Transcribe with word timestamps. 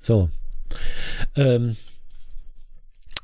So. 0.00 0.30
Ähm, 1.36 1.76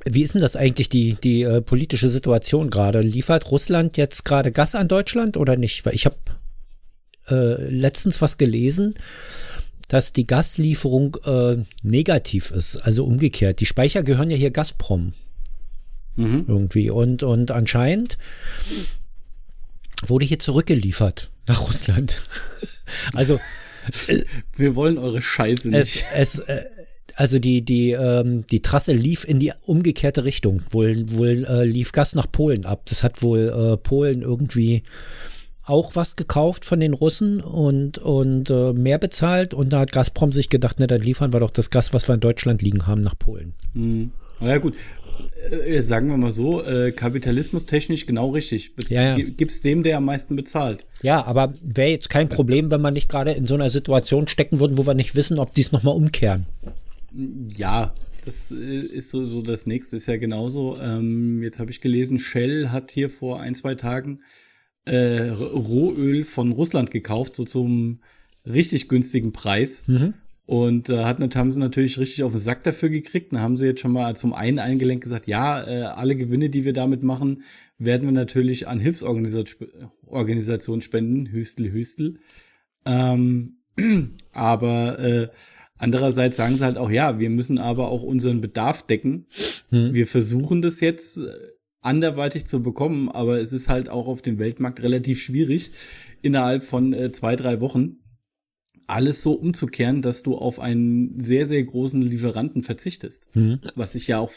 wie 0.05 0.23
ist 0.23 0.35
denn 0.35 0.43
das 0.43 0.55
eigentlich, 0.55 0.89
die, 0.89 1.15
die 1.15 1.43
äh, 1.43 1.61
politische 1.61 2.11
Situation 2.11 2.71
gerade? 2.71 3.01
Liefert 3.01 3.51
Russland 3.51 3.97
jetzt 3.97 4.25
gerade 4.25 4.53
Gas 4.53 4.77
an 4.77 4.87
Deutschland 4.87 5.37
oder 5.37 5.57
nicht? 5.57 5.85
Weil 5.85 5.95
ich 5.95 6.07
habe 6.07 6.17
äh, 7.29 7.69
letztens 7.69 8.23
was 8.23 8.37
gelesen, 8.37 8.95
dass 9.89 10.13
die 10.13 10.27
Gaslieferung 10.27 11.17
äh, 11.25 11.57
negativ 11.83 12.51
ist, 12.51 12.77
also 12.77 13.05
umgekehrt. 13.05 13.61
Die 13.61 13.67
Speicher 13.67 14.03
gehören 14.03 14.31
ja 14.31 14.37
hier 14.37 14.51
Gazprom. 14.51 15.13
Mhm. 16.17 16.45
Irgendwie. 16.47 16.91
Und, 16.91 17.23
und 17.23 17.51
anscheinend 17.51 18.19
wurde 20.07 20.25
hier 20.25 20.39
zurückgeliefert 20.39 21.31
nach 21.47 21.63
Russland. 21.69 22.23
also 23.15 23.41
wir 24.57 24.77
wollen 24.77 24.99
eure 24.99 25.23
Scheiße 25.23 25.69
nicht. 25.69 26.07
Es, 26.15 26.39
es, 26.39 26.39
äh, 26.41 26.65
also 27.15 27.39
die, 27.39 27.63
die, 27.63 27.93
ähm, 27.93 28.47
die 28.47 28.61
Trasse 28.61 28.93
lief 28.93 29.25
in 29.25 29.41
die 29.41 29.53
umgekehrte 29.65 30.25
Richtung. 30.25 30.63
Wohl, 30.71 31.11
wohl 31.11 31.45
äh, 31.45 31.65
lief 31.65 31.93
Gas 31.93 32.15
nach 32.15 32.31
Polen 32.31 32.67
ab. 32.67 32.83
Das 32.87 33.03
hat 33.03 33.23
wohl 33.23 33.49
äh, 33.49 33.77
Polen 33.79 34.23
irgendwie 34.23 34.83
auch 35.65 35.97
was 35.97 36.15
gekauft 36.15 36.65
von 36.65 36.79
den 36.79 36.93
Russen 36.93 37.41
und, 37.41 37.99
und 37.99 38.51
äh, 38.51 38.73
mehr 38.73 38.99
bezahlt. 38.99 39.55
Und 39.55 39.73
da 39.73 39.81
hat 39.81 39.93
Gazprom 39.93 40.31
sich 40.31 40.49
gedacht, 40.49 40.77
na, 40.79 40.87
dann 40.87 41.01
liefern 41.01 41.33
wir 41.33 41.41
doch 41.41 41.51
das 41.51 41.71
Gas, 41.71 41.93
was 41.93 42.09
wir 42.09 42.15
in 42.15 42.21
Deutschland 42.21 42.63
liegen 42.63 42.87
haben, 42.87 43.01
nach 43.01 43.19
Polen. 43.19 43.55
Mhm. 43.75 44.13
Ja 44.41 44.59
gut, 44.59 44.75
äh, 45.51 45.81
sagen 45.81 46.09
wir 46.09 46.17
mal 46.17 46.33
so, 46.33 46.63
äh, 46.63 46.93
kapitalismustechnisch 46.93 48.07
genau 48.07 48.31
richtig. 48.31 48.75
Bez 48.75 48.91
ja, 48.91 49.17
ja. 49.17 49.25
Gibt's 49.25 49.63
dem, 49.63 49.83
der 49.83 49.99
am 49.99 50.05
meisten 50.05 50.37
bezahlt. 50.37 50.85
Ja, 51.03 51.25
aber 51.25 51.55
wäre 51.63 51.91
jetzt 51.91 52.11
kein 52.11 52.29
Problem, 52.29 52.71
wenn 52.71 52.81
wir 52.81 52.91
nicht 52.91 53.09
gerade 53.09 53.33
in 53.33 53.47
so 53.47 53.55
einer 53.55 53.71
Situation 53.71 54.29
stecken 54.29 54.61
würden, 54.61 54.79
wo 54.79 54.87
wir 54.87 54.95
nicht 54.95 55.15
wissen, 55.15 55.39
ob 55.39 55.53
die 55.55 55.63
es 55.63 55.73
nochmal 55.73 55.95
umkehren. 55.95 56.47
Ja, 57.57 57.95
das 58.25 58.51
äh, 58.51 58.81
ist 58.81 59.11
so, 59.11 59.25
so 59.25 59.41
das 59.41 59.67
nächste, 59.67 59.97
ist 59.97 60.07
ja 60.07 60.17
genauso. 60.17 60.79
Ähm, 60.81 61.43
jetzt 61.43 61.59
habe 61.61 61.71
ich 61.71 61.81
gelesen, 61.81 62.19
Shell 62.19 62.69
hat 62.71 62.91
hier 62.91 63.09
vor 63.09 63.41
ein, 63.41 63.55
zwei 63.55 63.75
Tagen 63.75 64.21
äh, 64.85 65.29
Rohöl 65.29 66.25
von 66.25 66.53
Russland 66.53 66.91
gekauft, 66.91 67.37
so 67.37 67.45
zum 67.45 68.01
richtig 68.45 68.89
günstigen 68.89 69.33
Preis. 69.33 69.85
Mhm. 69.87 70.15
Und 70.47 70.89
äh, 70.91 71.05
hat, 71.05 71.19
haben 71.35 71.51
sie 71.51 71.59
natürlich 71.59 71.99
richtig 71.99 72.23
auf 72.23 72.31
den 72.31 72.39
Sack 72.39 72.63
dafür 72.63 72.89
gekriegt. 72.89 73.33
Dann 73.33 73.41
haben 73.41 73.57
sie 73.57 73.67
jetzt 73.67 73.81
schon 73.81 73.91
mal 73.91 74.15
zum 74.15 74.33
einen 74.33 74.61
eingelenkt 74.61 75.03
gesagt, 75.03 75.27
ja, 75.27 75.67
äh, 75.67 75.83
alle 75.83 76.15
Gewinne, 76.15 76.51
die 76.51 76.65
wir 76.65 76.73
damit 76.73 77.03
machen, 77.03 77.43
werden 77.79 78.07
wir 78.07 78.13
natürlich 78.13 78.69
an 78.69 78.79
Hilfsorganisationen 78.79 80.83
spenden. 80.83 81.27
Hüstel, 81.27 81.73
Hüstel. 81.73 82.21
Ähm, 82.85 83.57
aber 84.33 85.01
äh, 85.01 85.29
andererseits 85.79 86.37
sagen 86.37 86.57
sie 86.57 86.65
halt 86.65 86.79
auch, 86.79 86.91
ja, 86.91 87.19
wir 87.19 87.31
müssen 87.31 87.59
aber 87.59 87.89
auch 87.89 88.05
unseren 88.05 88.41
Bedarf 88.41 88.87
decken. 88.87 89.27
Hm. 89.71 89.95
Wir 89.95 90.07
versuchen 90.07 90.63
das 90.63 90.81
jetzt 90.81 91.19
äh, 91.19 91.33
anderweitig 91.81 92.47
zu 92.47 92.63
bekommen, 92.63 93.09
aber 93.09 93.41
es 93.41 93.53
ist 93.53 93.69
halt 93.69 93.89
auch 93.89 94.07
auf 94.07 94.23
dem 94.23 94.39
Weltmarkt 94.39 94.81
relativ 94.83 95.21
schwierig, 95.21 95.73
innerhalb 96.23 96.63
von 96.63 96.93
äh, 96.93 97.11
zwei, 97.11 97.35
drei 97.35 97.61
Wochen 97.61 97.97
alles 98.87 99.23
so 99.23 99.33
umzukehren, 99.33 100.03
dass 100.03 100.23
du 100.23 100.37
auf 100.37 100.61
einen 100.61 101.21
sehr, 101.21 101.47
sehr 101.47 101.63
großen 101.63 102.01
Lieferanten 102.03 102.63
verzichtest. 102.63 103.27
Mhm. 103.35 103.61
Was 103.75 103.95
ich 103.95 104.07
ja 104.09 104.19
auch, 104.19 104.31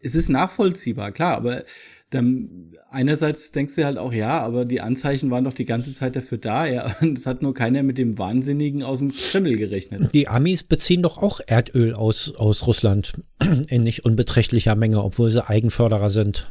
es 0.00 0.14
ist 0.14 0.28
nachvollziehbar, 0.28 1.12
klar, 1.12 1.36
aber 1.36 1.64
dann 2.10 2.72
einerseits 2.90 3.52
denkst 3.52 3.74
du 3.76 3.84
halt 3.84 3.98
auch, 3.98 4.12
ja, 4.12 4.40
aber 4.40 4.64
die 4.64 4.80
Anzeichen 4.80 5.30
waren 5.30 5.44
doch 5.44 5.52
die 5.52 5.66
ganze 5.66 5.92
Zeit 5.92 6.16
dafür 6.16 6.38
da, 6.38 6.66
ja, 6.66 6.96
und 7.00 7.18
es 7.18 7.26
hat 7.26 7.42
nur 7.42 7.54
keiner 7.54 7.82
mit 7.82 7.98
dem 7.98 8.18
Wahnsinnigen 8.18 8.82
aus 8.82 8.98
dem 9.00 9.12
Kreml 9.12 9.56
gerechnet. 9.56 10.14
Die 10.14 10.28
Amis 10.28 10.62
beziehen 10.62 11.02
doch 11.02 11.18
auch 11.18 11.40
Erdöl 11.46 11.94
aus, 11.94 12.34
aus 12.36 12.66
Russland 12.66 13.12
in 13.68 13.82
nicht 13.82 14.04
unbeträchtlicher 14.04 14.74
Menge, 14.74 15.02
obwohl 15.02 15.30
sie 15.30 15.46
Eigenförderer 15.46 16.10
sind. 16.10 16.48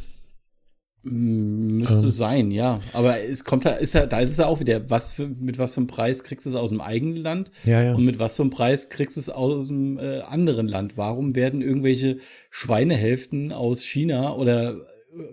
Müsste 1.03 2.03
ähm. 2.03 2.09
sein, 2.09 2.51
ja. 2.51 2.81
Aber 2.93 3.21
es 3.21 3.43
kommt 3.45 3.65
da, 3.65 3.71
ist 3.71 3.93
ja, 3.93 4.05
da 4.05 4.19
ist 4.19 4.31
es 4.31 4.37
ja 4.37 4.47
auch 4.47 4.59
wieder, 4.59 4.89
was 4.89 5.13
für, 5.13 5.27
mit 5.27 5.57
was 5.57 5.73
für 5.73 5.81
einem 5.81 5.87
Preis 5.87 6.23
kriegst 6.23 6.45
du 6.45 6.49
es 6.49 6.55
aus 6.55 6.69
dem 6.69 6.81
eigenen 6.81 7.17
Land? 7.17 7.51
Ja, 7.65 7.81
ja. 7.81 7.93
Und 7.93 8.03
mit 8.03 8.19
was 8.19 8.35
für 8.35 8.43
einem 8.43 8.49
Preis 8.49 8.89
kriegst 8.89 9.15
du 9.15 9.21
es 9.21 9.29
aus 9.29 9.67
dem 9.67 9.97
äh, 9.99 10.19
anderen 10.21 10.67
Land? 10.67 10.97
Warum 10.97 11.35
werden 11.35 11.61
irgendwelche 11.61 12.17
Schweinehälften 12.49 13.51
aus 13.53 13.83
China 13.83 14.35
oder 14.35 14.77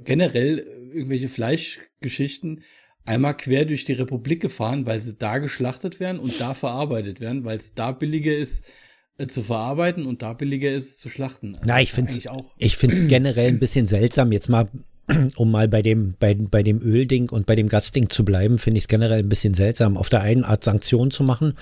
generell 0.04 0.58
irgendwelche 0.92 1.28
Fleischgeschichten 1.28 2.62
einmal 3.04 3.36
quer 3.36 3.64
durch 3.64 3.84
die 3.84 3.92
Republik 3.92 4.41
gefahren, 4.41 4.86
weil 4.86 5.00
sie 5.00 5.16
da 5.16 5.38
geschlachtet 5.38 6.00
werden 6.00 6.19
und 6.19 6.41
da 6.41 6.54
verarbeitet 6.54 7.20
werden, 7.20 7.44
weil 7.44 7.58
es 7.58 7.75
da 7.75 7.92
billiger 7.92 8.36
ist, 8.36 8.72
äh, 9.19 9.26
zu 9.26 9.42
verarbeiten 9.42 10.06
und 10.06 10.22
da 10.22 10.32
billiger 10.32 10.72
ist 10.72 11.00
zu 11.00 11.10
schlachten. 11.10 11.56
Also 11.56 11.66
Na, 11.66 11.81
ich 11.81 11.92
finde 11.92 12.12
es 12.12 12.26
ich 12.58 12.76
finde 12.76 12.96
es 12.96 13.06
generell 13.08 13.48
ein 13.48 13.58
bisschen 13.58 13.86
seltsam 13.86 14.32
jetzt 14.32 14.48
mal 14.48 14.69
um 15.37 15.50
mal 15.50 15.69
bei 15.69 15.82
dem, 15.82 16.15
bei, 16.19 16.34
bei 16.34 16.62
dem 16.62 16.81
Ölding 16.82 17.31
und 17.31 17.47
bei 17.47 17.56
dem 17.56 17.69
Gasding 17.69 18.10
zu 18.10 18.25
bleiben, 18.25 18.59
finde 18.59 18.78
ich 18.78 18.84
es 18.84 18.88
generell 18.88 19.20
ein 19.20 19.28
bisschen 19.28 19.54
seltsam, 19.54 19.97
auf 19.97 20.09
der 20.09 20.22
einen 20.22 20.44
Art 20.44 20.65
Sanktionen 20.65 21.10
zu 21.10 21.25
machen 21.25 21.54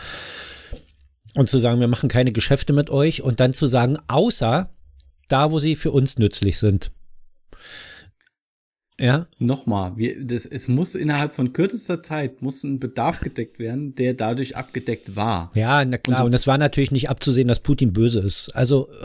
und 1.35 1.49
zu 1.49 1.59
sagen, 1.59 1.81
wir 1.81 1.89
machen 1.89 2.09
keine 2.09 2.33
Geschäfte 2.33 2.73
mit 2.73 2.91
euch 2.91 3.23
und 3.23 3.41
dann 3.41 3.53
zu 3.53 3.67
sagen, 3.67 3.99
außer 4.09 4.71
da, 5.29 5.51
wo 5.51 5.59
sie 5.59 5.77
für 5.77 5.91
uns 5.91 6.19
nützlich 6.19 6.59
sind. 6.59 6.91
Ja. 9.01 9.27
Nochmal, 9.39 9.97
wir, 9.97 10.23
das, 10.23 10.45
es 10.45 10.69
muss 10.69 10.95
innerhalb 10.95 11.35
von 11.35 11.53
kürzester 11.53 12.03
Zeit 12.03 12.43
muss 12.43 12.63
ein 12.63 12.79
Bedarf 12.79 13.21
gedeckt 13.21 13.59
werden, 13.59 13.95
der 13.95 14.15
dadurch 14.15 14.55
abgedeckt 14.55 15.17
war. 15.17 15.51
Ja, 15.55 15.85
na 15.85 15.97
klar. 15.97 16.21
Und, 16.21 16.27
und 16.27 16.35
es 16.35 16.47
war 16.47 16.59
natürlich 16.59 16.91
nicht 16.91 17.09
abzusehen, 17.09 17.49
dass 17.49 17.61
Putin 17.61 17.93
böse 17.93 18.21
ist. 18.21 18.51
Also. 18.51 18.89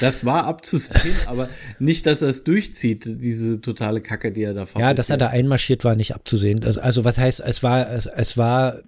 Das 0.00 0.24
war 0.24 0.46
abzusehen, 0.46 1.14
aber 1.26 1.48
nicht, 1.78 2.06
dass 2.06 2.22
er 2.22 2.28
es 2.28 2.44
durchzieht, 2.44 3.04
diese 3.06 3.60
totale 3.60 4.00
Kacke, 4.00 4.32
die 4.32 4.42
er 4.42 4.54
da 4.54 4.66
fährt. 4.66 4.80
Ja, 4.80 4.94
dass 4.94 5.10
er 5.10 5.16
da 5.16 5.28
einmarschiert 5.28 5.84
war, 5.84 5.94
nicht 5.94 6.14
abzusehen. 6.14 6.62
Also, 6.64 7.04
was 7.04 7.18
heißt, 7.18 7.40
es 7.40 7.62
war, 7.62 7.90
es, 7.90 8.06
es 8.06 8.36
war, 8.36 8.80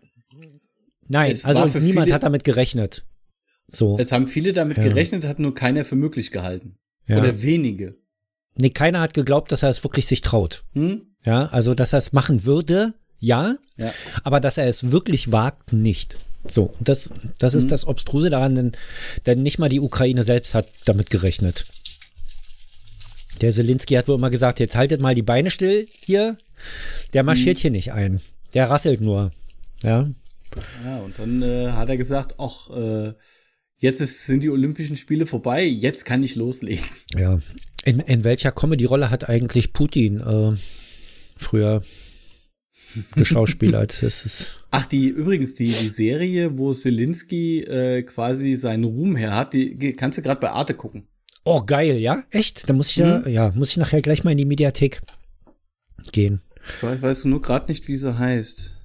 nein, 1.08 1.30
es 1.30 1.44
also 1.44 1.74
war 1.74 1.80
niemand 1.80 2.12
hat 2.12 2.22
damit 2.22 2.44
gerechnet. 2.44 3.04
So. 3.68 3.98
Jetzt 3.98 4.12
haben 4.12 4.26
viele 4.26 4.52
damit 4.52 4.78
ja. 4.78 4.84
gerechnet, 4.84 5.24
hat 5.24 5.38
nur 5.38 5.54
keiner 5.54 5.84
für 5.84 5.96
möglich 5.96 6.30
gehalten. 6.30 6.78
Ja. 7.06 7.18
Oder 7.18 7.42
wenige. 7.42 7.96
Nee, 8.56 8.70
keiner 8.70 9.00
hat 9.00 9.14
geglaubt, 9.14 9.52
dass 9.52 9.62
er 9.62 9.70
es 9.70 9.84
wirklich 9.84 10.06
sich 10.06 10.22
traut. 10.22 10.64
Hm? 10.72 11.02
Ja, 11.24 11.46
also 11.46 11.74
dass 11.74 11.92
er 11.92 11.98
es 11.98 12.12
machen 12.12 12.44
würde, 12.44 12.94
ja, 13.18 13.56
ja, 13.76 13.92
aber 14.22 14.40
dass 14.40 14.58
er 14.58 14.68
es 14.68 14.90
wirklich 14.90 15.32
wagt, 15.32 15.72
nicht. 15.72 16.18
So, 16.48 16.72
das, 16.80 17.10
das 17.38 17.54
ist 17.54 17.64
hm. 17.64 17.70
das 17.70 17.86
Obstruse 17.86 18.30
daran, 18.30 18.54
denn, 18.54 18.72
denn 19.26 19.42
nicht 19.42 19.58
mal 19.58 19.68
die 19.68 19.80
Ukraine 19.80 20.22
selbst 20.22 20.54
hat 20.54 20.68
damit 20.84 21.10
gerechnet. 21.10 21.64
Der 23.40 23.52
Zelensky 23.52 23.94
hat 23.94 24.08
wohl 24.08 24.14
immer 24.14 24.30
gesagt, 24.30 24.60
jetzt 24.60 24.76
haltet 24.76 25.00
mal 25.00 25.14
die 25.14 25.22
Beine 25.22 25.50
still 25.50 25.86
hier. 25.90 26.38
Der 27.12 27.22
marschiert 27.22 27.58
hm. 27.58 27.62
hier 27.62 27.70
nicht 27.70 27.92
ein. 27.92 28.20
Der 28.54 28.70
rasselt 28.70 29.00
nur. 29.00 29.30
Ja. 29.82 30.06
Ja, 30.84 30.98
und 30.98 31.18
dann 31.18 31.42
äh, 31.42 31.72
hat 31.72 31.88
er 31.88 31.96
gesagt, 31.96 32.36
ach, 32.38 32.70
äh, 32.70 33.12
jetzt 33.78 34.00
ist, 34.00 34.26
sind 34.26 34.42
die 34.42 34.50
Olympischen 34.50 34.96
Spiele 34.96 35.26
vorbei, 35.26 35.64
jetzt 35.64 36.04
kann 36.04 36.22
ich 36.22 36.36
loslegen. 36.36 36.84
Ja. 37.16 37.40
In, 37.84 38.00
in 38.00 38.24
welcher 38.24 38.50
Comedy-Rolle 38.52 39.10
hat 39.10 39.28
eigentlich 39.28 39.72
Putin 39.72 40.20
äh, 40.20 40.56
früher 41.36 41.82
geschauspielert? 43.14 43.94
Das 44.02 44.24
ist 44.24 44.60
Ach, 44.70 44.86
die 44.86 45.08
übrigens 45.08 45.54
die, 45.54 45.68
die 45.68 45.88
Serie, 45.88 46.58
wo 46.58 46.72
Zelensky 46.72 47.60
äh, 47.60 48.02
quasi 48.02 48.56
seinen 48.56 48.84
Ruhm 48.84 49.16
her 49.16 49.34
hat, 49.34 49.52
die 49.52 49.92
kannst 49.92 50.18
du 50.18 50.22
gerade 50.22 50.40
bei 50.40 50.50
Arte 50.50 50.74
gucken. 50.74 51.06
Oh, 51.44 51.62
geil, 51.62 51.98
ja? 51.98 52.24
Echt? 52.30 52.68
Da 52.68 52.72
muss 52.72 52.90
ich 52.90 52.96
ja, 52.96 53.20
mhm. 53.20 53.28
ja, 53.28 53.52
muss 53.54 53.70
ich 53.70 53.76
nachher 53.76 54.02
gleich 54.02 54.24
mal 54.24 54.32
in 54.32 54.38
die 54.38 54.44
Mediathek 54.44 55.00
gehen. 56.10 56.40
Ich 56.76 56.82
weiß, 56.82 57.00
weißt 57.00 57.24
du 57.24 57.28
nur 57.28 57.40
gerade 57.40 57.70
nicht, 57.70 57.86
wie 57.86 57.96
sie 57.96 58.18
heißt. 58.18 58.75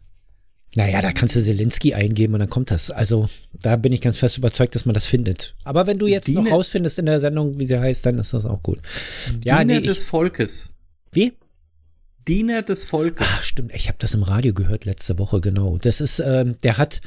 Naja, 0.75 1.01
da 1.01 1.11
kannst 1.11 1.35
du 1.35 1.43
Zelensky 1.43 1.93
eingeben 1.93 2.33
und 2.33 2.39
dann 2.39 2.49
kommt 2.49 2.71
das. 2.71 2.91
Also, 2.91 3.27
da 3.53 3.75
bin 3.75 3.91
ich 3.91 3.99
ganz 3.99 4.17
fest 4.17 4.37
überzeugt, 4.37 4.73
dass 4.73 4.85
man 4.85 4.93
das 4.93 5.05
findet. 5.05 5.53
Aber 5.65 5.85
wenn 5.85 5.99
du 5.99 6.07
jetzt 6.07 6.27
Diener, 6.27 6.43
noch 6.43 6.51
rausfindest 6.51 6.97
in 6.99 7.07
der 7.07 7.19
Sendung, 7.19 7.59
wie 7.59 7.65
sie 7.65 7.79
heißt, 7.79 8.05
dann 8.05 8.17
ist 8.19 8.33
das 8.33 8.45
auch 8.45 8.63
gut. 8.63 8.79
Ja, 9.43 9.59
Diener 9.59 9.81
nee, 9.81 9.87
des 9.87 10.05
Volkes. 10.05 10.69
Wie? 11.11 11.33
Diener 12.25 12.61
des 12.61 12.85
Volkes. 12.85 13.27
Ach, 13.29 13.43
stimmt. 13.43 13.73
Ich 13.73 13.87
habe 13.87 13.97
das 13.99 14.13
im 14.13 14.23
Radio 14.23 14.53
gehört 14.53 14.85
letzte 14.85 15.19
Woche, 15.19 15.41
genau. 15.41 15.77
Das 15.77 15.99
ist, 15.99 16.19
ähm, 16.19 16.55
der 16.63 16.77
hat, 16.77 17.01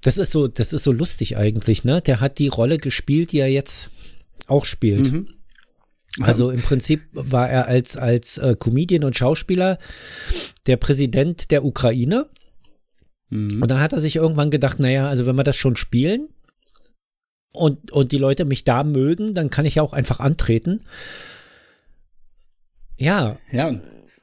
das 0.00 0.18
ist 0.18 0.32
so, 0.32 0.48
das 0.48 0.72
ist 0.72 0.82
so 0.82 0.90
lustig 0.90 1.36
eigentlich, 1.36 1.84
ne? 1.84 2.00
Der 2.00 2.20
hat 2.20 2.38
die 2.38 2.48
Rolle 2.48 2.78
gespielt, 2.78 3.30
die 3.30 3.38
er 3.38 3.48
jetzt 3.48 3.90
auch 4.48 4.64
spielt. 4.64 5.12
Mhm. 5.12 5.28
Also 6.20 6.50
im 6.50 6.60
Prinzip 6.60 7.02
war 7.12 7.48
er 7.48 7.66
als, 7.66 7.96
als 7.96 8.38
äh, 8.38 8.56
Comedian 8.58 9.04
und 9.04 9.16
Schauspieler 9.16 9.78
der 10.66 10.76
Präsident 10.76 11.50
der 11.50 11.64
Ukraine 11.64 12.26
Mhm. 13.34 13.60
Und 13.60 13.68
dann 13.70 13.80
hat 13.80 13.92
er 13.92 14.00
sich 14.00 14.16
irgendwann 14.16 14.50
gedacht, 14.50 14.78
naja, 14.78 15.08
also 15.08 15.26
wenn 15.26 15.36
wir 15.36 15.42
das 15.42 15.56
schon 15.56 15.76
spielen 15.76 16.28
und, 17.52 17.90
und 17.90 18.12
die 18.12 18.18
Leute 18.18 18.44
mich 18.44 18.62
da 18.62 18.84
mögen, 18.84 19.34
dann 19.34 19.50
kann 19.50 19.64
ich 19.64 19.74
ja 19.76 19.82
auch 19.82 19.92
einfach 19.92 20.20
antreten. 20.20 20.82
Ja. 22.96 23.36
Ja, 23.50 23.70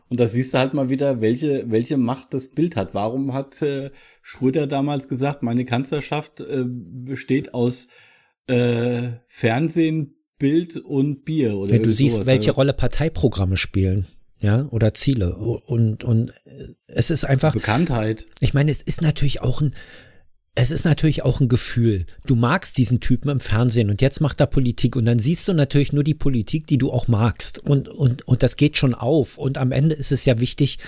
und 0.08 0.20
da 0.20 0.28
siehst 0.28 0.54
du 0.54 0.60
halt 0.60 0.74
mal 0.74 0.90
wieder, 0.90 1.20
welche, 1.20 1.70
welche 1.70 1.98
Macht 1.98 2.34
das 2.34 2.50
Bild 2.50 2.78
hat. 2.78 2.94
Warum 2.94 3.34
hat 3.34 3.62
äh, 3.62 3.92
Schröder 4.22 4.66
damals 4.66 5.10
gesagt, 5.10 5.44
meine 5.44 5.66
Kanzlerschaft 5.66 6.40
äh, 6.40 6.64
besteht 6.66 7.54
aus 7.54 7.90
äh, 8.48 9.12
Fernsehen, 9.28 10.16
Bild 10.40 10.78
und 10.78 11.26
Bier. 11.26 11.58
Oder 11.58 11.76
ja, 11.76 11.80
du 11.80 11.92
siehst, 11.92 12.16
sowas. 12.16 12.28
welche 12.28 12.52
also 12.52 12.62
Rolle 12.62 12.74
Parteiprogramme 12.74 13.58
spielen 13.58 14.08
ja, 14.42 14.66
oder 14.72 14.94
Ziele. 14.94 15.36
Und, 15.36 16.04
und 16.04 16.34
es 16.88 17.10
ist 17.12 17.24
einfach. 17.24 17.54
Bekanntheit. 17.54 18.28
Ich 18.40 18.54
meine, 18.54 18.72
es 18.72 18.82
ist 18.82 19.02
natürlich 19.02 19.42
auch 19.42 19.62
ein, 19.62 19.76
es 20.56 20.72
ist 20.72 20.84
natürlich 20.84 21.24
auch 21.24 21.40
ein 21.40 21.48
Gefühl. 21.48 22.08
Du 22.26 22.36
magst 22.36 22.78
diesen 22.78 23.00
Typen 23.00 23.30
im 23.30 23.40
Fernsehen 23.40 23.90
und 23.90 24.02
jetzt 24.02 24.20
macht 24.20 24.40
er 24.42 24.48
Politik 24.48 24.96
und 24.96 25.06
dann 25.06 25.20
siehst 25.20 25.48
du 25.48 25.54
natürlich 25.54 25.94
nur 25.94 26.04
die 26.04 26.16
Politik, 26.16 26.68
die 26.68 26.78
du 26.78 26.92
auch 26.92 27.08
magst. 27.08 27.60
Und, 27.60 27.88
und, 27.88 28.28
und 28.28 28.44
das 28.44 28.58
geht 28.58 28.76
schon 28.76 28.94
auf. 28.94 29.38
Und 29.38 29.58
am 29.58 29.72
Ende 29.72 29.96
ist 29.96 30.12
es 30.12 30.26
ja 30.26 30.40
wichtig, 30.40 30.80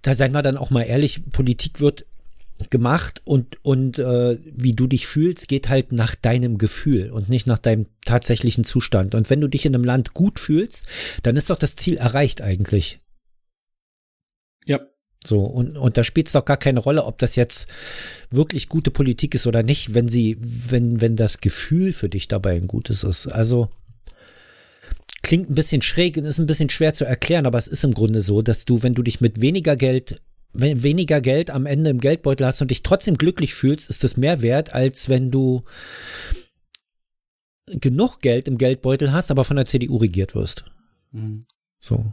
da 0.00 0.14
seien 0.14 0.32
wir 0.32 0.42
dann 0.42 0.56
auch 0.56 0.70
mal 0.70 0.82
ehrlich, 0.82 1.22
Politik 1.30 1.80
wird 1.80 2.06
gemacht 2.70 3.22
und, 3.24 3.64
und 3.64 3.98
äh, 3.98 4.38
wie 4.44 4.72
du 4.72 4.86
dich 4.86 5.06
fühlst, 5.06 5.48
geht 5.48 5.68
halt 5.68 5.92
nach 5.92 6.14
deinem 6.14 6.58
Gefühl 6.58 7.10
und 7.10 7.28
nicht 7.28 7.46
nach 7.46 7.58
deinem 7.58 7.86
tatsächlichen 8.04 8.64
Zustand. 8.64 9.14
Und 9.14 9.30
wenn 9.30 9.40
du 9.40 9.48
dich 9.48 9.66
in 9.66 9.74
einem 9.74 9.84
Land 9.84 10.14
gut 10.14 10.38
fühlst, 10.38 10.86
dann 11.22 11.36
ist 11.36 11.50
doch 11.50 11.56
das 11.56 11.76
Ziel 11.76 11.96
erreicht 11.96 12.40
eigentlich. 12.40 13.00
Ja. 14.66 14.80
So, 15.24 15.38
und, 15.38 15.76
und 15.76 15.96
da 15.96 16.02
spielt 16.02 16.26
es 16.26 16.32
doch 16.32 16.44
gar 16.44 16.56
keine 16.56 16.80
Rolle, 16.80 17.04
ob 17.04 17.18
das 17.18 17.36
jetzt 17.36 17.68
wirklich 18.30 18.68
gute 18.68 18.90
Politik 18.90 19.34
ist 19.34 19.46
oder 19.46 19.62
nicht, 19.62 19.94
wenn 19.94 20.08
sie, 20.08 20.36
wenn, 20.40 21.00
wenn 21.00 21.14
das 21.14 21.40
Gefühl 21.40 21.92
für 21.92 22.08
dich 22.08 22.26
dabei 22.26 22.56
ein 22.56 22.66
gutes 22.66 23.04
ist. 23.04 23.28
Also 23.28 23.68
klingt 25.22 25.48
ein 25.48 25.54
bisschen 25.54 25.82
schräg 25.82 26.16
und 26.16 26.24
ist 26.24 26.40
ein 26.40 26.46
bisschen 26.46 26.70
schwer 26.70 26.92
zu 26.92 27.04
erklären, 27.04 27.46
aber 27.46 27.58
es 27.58 27.68
ist 27.68 27.84
im 27.84 27.94
Grunde 27.94 28.20
so, 28.20 28.42
dass 28.42 28.64
du, 28.64 28.82
wenn 28.82 28.94
du 28.94 29.02
dich 29.02 29.20
mit 29.20 29.40
weniger 29.40 29.76
Geld 29.76 30.20
wenn 30.52 30.82
weniger 30.82 31.20
Geld 31.20 31.50
am 31.50 31.66
Ende 31.66 31.90
im 31.90 31.98
Geldbeutel 31.98 32.46
hast 32.46 32.60
und 32.62 32.70
dich 32.70 32.82
trotzdem 32.82 33.16
glücklich 33.16 33.54
fühlst, 33.54 33.88
ist 33.88 34.04
das 34.04 34.16
mehr 34.16 34.42
wert, 34.42 34.74
als 34.74 35.08
wenn 35.08 35.30
du 35.30 35.64
genug 37.66 38.20
Geld 38.20 38.48
im 38.48 38.58
Geldbeutel 38.58 39.12
hast, 39.12 39.30
aber 39.30 39.44
von 39.44 39.56
der 39.56 39.66
CDU 39.66 39.96
regiert 39.96 40.34
wirst. 40.34 40.64
Mhm. 41.12 41.46
So. 41.78 42.04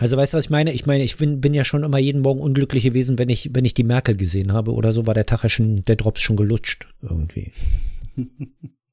Also 0.00 0.16
weißt 0.16 0.32
du, 0.32 0.38
was 0.38 0.46
ich 0.46 0.50
meine? 0.50 0.72
Ich 0.72 0.86
meine, 0.86 1.04
ich 1.04 1.16
bin, 1.16 1.40
bin 1.40 1.54
ja 1.54 1.64
schon 1.64 1.84
immer 1.84 1.98
jeden 1.98 2.22
Morgen 2.22 2.40
unglücklich 2.40 2.82
gewesen, 2.82 3.18
wenn 3.18 3.28
ich, 3.28 3.50
wenn 3.54 3.64
ich 3.64 3.74
die 3.74 3.84
Merkel 3.84 4.16
gesehen 4.16 4.52
habe 4.52 4.72
oder 4.72 4.92
so, 4.92 5.06
war 5.06 5.14
der 5.14 5.26
Tag 5.26 5.44
ja 5.44 5.48
schon, 5.48 5.84
der 5.84 5.96
Drops 5.96 6.20
schon 6.20 6.36
gelutscht 6.36 6.88
irgendwie. 7.00 7.52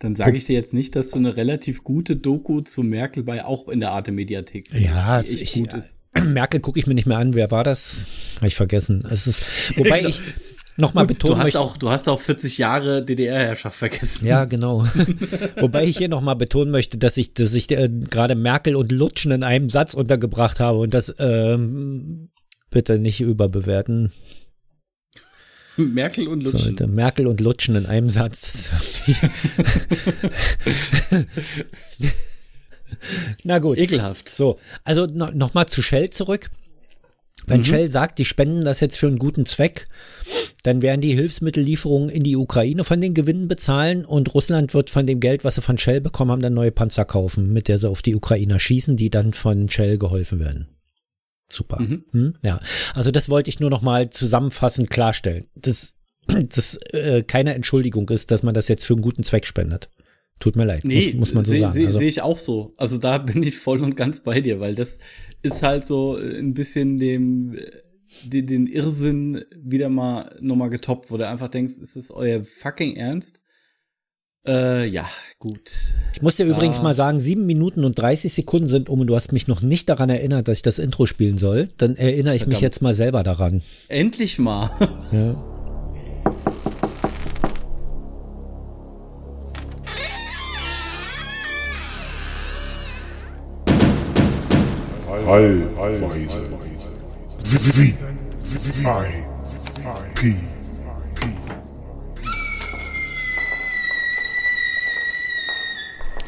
Dann 0.00 0.14
sage 0.14 0.36
ich 0.36 0.44
dir 0.44 0.52
jetzt 0.52 0.74
nicht, 0.74 0.94
dass 0.94 1.10
du 1.10 1.18
eine 1.18 1.36
relativ 1.36 1.82
gute 1.82 2.14
Doku 2.16 2.60
zu 2.60 2.84
Merkel 2.84 3.24
bei 3.24 3.44
auch 3.44 3.68
in 3.68 3.80
der 3.80 3.90
Arte 3.90 4.12
Mediathek 4.12 4.72
ja, 4.72 5.18
echt 5.18 5.42
ich, 5.42 5.54
gut 5.54 5.74
ist. 5.74 5.96
Merkel 6.24 6.60
gucke 6.60 6.78
ich 6.78 6.86
mir 6.86 6.94
nicht 6.94 7.06
mehr 7.06 7.18
an. 7.18 7.34
Wer 7.34 7.50
war 7.50 7.64
das? 7.64 8.06
Habe 8.36 8.46
ich 8.46 8.54
vergessen. 8.54 9.04
Es 9.10 9.26
ist, 9.26 9.76
wobei 9.76 10.02
ich 10.06 10.20
nochmal 10.76 11.06
betonen 11.06 11.34
du 11.34 11.38
hast 11.38 11.44
möchte. 11.46 11.60
Auch, 11.60 11.76
du 11.76 11.90
hast 11.90 12.08
auch 12.08 12.20
40 12.20 12.58
Jahre 12.58 13.04
DDR-Herrschaft 13.04 13.76
vergessen. 13.76 14.26
Ja, 14.26 14.44
genau. 14.44 14.86
wobei 15.56 15.84
ich 15.84 15.98
hier 15.98 16.08
nochmal 16.08 16.36
betonen 16.36 16.70
möchte, 16.70 16.96
dass 16.96 17.16
ich, 17.16 17.34
dass 17.34 17.52
ich 17.54 17.70
äh, 17.72 17.88
gerade 17.88 18.36
Merkel 18.36 18.76
und 18.76 18.92
Lutschen 18.92 19.32
in 19.32 19.42
einem 19.42 19.68
Satz 19.68 19.94
untergebracht 19.94 20.60
habe 20.60 20.78
und 20.78 20.94
das 20.94 21.12
ähm, 21.18 22.30
bitte 22.70 22.98
nicht 22.98 23.20
überbewerten. 23.20 24.12
Merkel 25.78 26.28
und 26.28 26.44
Lutschen. 26.44 26.76
So, 26.76 26.86
Merkel 26.86 27.26
und 27.26 27.40
Lutschen 27.40 27.76
in 27.76 27.86
einem 27.86 28.10
Satz. 28.10 28.72
Na 33.44 33.58
gut. 33.58 33.78
Ekelhaft. 33.78 34.28
So, 34.28 34.58
also 34.84 35.06
no, 35.06 35.30
nochmal 35.30 35.66
zu 35.66 35.82
Shell 35.82 36.10
zurück. 36.10 36.50
Wenn 37.46 37.60
mhm. 37.60 37.64
Shell 37.64 37.90
sagt, 37.90 38.18
die 38.18 38.24
spenden 38.24 38.64
das 38.64 38.80
jetzt 38.80 38.98
für 38.98 39.06
einen 39.06 39.18
guten 39.18 39.46
Zweck, 39.46 39.88
dann 40.64 40.82
werden 40.82 41.00
die 41.00 41.14
Hilfsmittellieferungen 41.14 42.10
in 42.10 42.24
die 42.24 42.36
Ukraine 42.36 42.84
von 42.84 43.00
den 43.00 43.14
Gewinnen 43.14 43.48
bezahlen 43.48 44.04
und 44.04 44.34
Russland 44.34 44.74
wird 44.74 44.90
von 44.90 45.06
dem 45.06 45.20
Geld, 45.20 45.44
was 45.44 45.54
sie 45.54 45.62
von 45.62 45.78
Shell 45.78 46.00
bekommen 46.00 46.32
haben, 46.32 46.42
dann 46.42 46.54
neue 46.54 46.72
Panzer 46.72 47.06
kaufen, 47.06 47.52
mit 47.52 47.68
der 47.68 47.78
sie 47.78 47.88
auf 47.88 48.02
die 48.02 48.16
Ukrainer 48.16 48.60
schießen, 48.60 48.96
die 48.96 49.10
dann 49.10 49.32
von 49.32 49.70
Shell 49.70 49.96
geholfen 49.96 50.40
werden. 50.40 50.68
Super. 51.50 51.80
Mhm. 51.80 52.04
Hm? 52.12 52.34
Ja, 52.44 52.60
also 52.94 53.10
das 53.10 53.28
wollte 53.28 53.50
ich 53.50 53.60
nur 53.60 53.70
noch 53.70 53.82
mal 53.82 54.10
zusammenfassend 54.10 54.90
klarstellen. 54.90 55.46
dass 55.54 55.94
das 56.26 56.76
äh, 56.92 57.22
keine 57.22 57.54
Entschuldigung 57.54 58.08
ist, 58.10 58.30
dass 58.30 58.42
man 58.42 58.54
das 58.54 58.68
jetzt 58.68 58.84
für 58.84 58.94
einen 58.94 59.02
guten 59.02 59.22
Zweck 59.22 59.46
spendet. 59.46 59.88
Tut 60.40 60.54
mir 60.54 60.64
leid, 60.64 60.84
nee, 60.84 61.06
muss, 61.14 61.14
muss 61.14 61.34
man 61.34 61.44
so 61.44 61.50
seh, 61.50 61.60
sagen. 61.60 61.72
Sehe 61.72 61.86
also, 61.86 61.98
seh 61.98 62.06
ich 62.06 62.22
auch 62.22 62.38
so. 62.38 62.72
Also 62.76 62.98
da 62.98 63.18
bin 63.18 63.42
ich 63.42 63.58
voll 63.58 63.82
und 63.82 63.96
ganz 63.96 64.20
bei 64.20 64.40
dir, 64.40 64.60
weil 64.60 64.76
das 64.76 64.98
ist 65.42 65.64
halt 65.64 65.84
so 65.84 66.16
ein 66.16 66.54
bisschen 66.54 66.98
dem 66.98 67.58
den, 68.24 68.46
den 68.46 68.66
Irrsinn 68.66 69.44
wieder 69.54 69.88
mal 69.88 70.36
nochmal 70.40 70.70
getoppt, 70.70 71.10
wo 71.10 71.16
du 71.16 71.26
einfach 71.26 71.48
denkst, 71.48 71.74
ist 71.78 71.96
das 71.96 72.10
euer 72.10 72.44
fucking 72.44 72.96
Ernst? 72.96 73.40
Äh, 74.48 74.86
ja, 74.86 75.06
gut. 75.38 75.60
Ich 76.14 76.22
muss 76.22 76.36
dir 76.36 76.46
da. 76.46 76.56
übrigens 76.56 76.80
mal 76.80 76.94
sagen, 76.94 77.20
sieben 77.20 77.44
Minuten 77.44 77.84
und 77.84 77.98
30 77.98 78.32
Sekunden 78.32 78.68
sind 78.68 78.88
um 78.88 79.00
und 79.00 79.06
du 79.06 79.14
hast 79.14 79.32
mich 79.32 79.46
noch 79.46 79.60
nicht 79.60 79.90
daran 79.90 80.08
erinnert, 80.08 80.48
dass 80.48 80.58
ich 80.58 80.62
das 80.62 80.78
Intro 80.78 81.04
spielen 81.04 81.36
soll. 81.36 81.68
Dann 81.76 81.96
erinnere 81.96 82.34
ich 82.34 82.40
Verdammt. 82.40 82.54
mich 82.54 82.60
jetzt 82.62 82.80
mal 82.80 82.94
selber 82.94 83.22
daran. 83.22 83.62
Endlich 83.88 84.38
mal. 84.38 84.70
Ja. 85.12 85.36
Allweise. 95.26 96.40
P. 100.14 100.34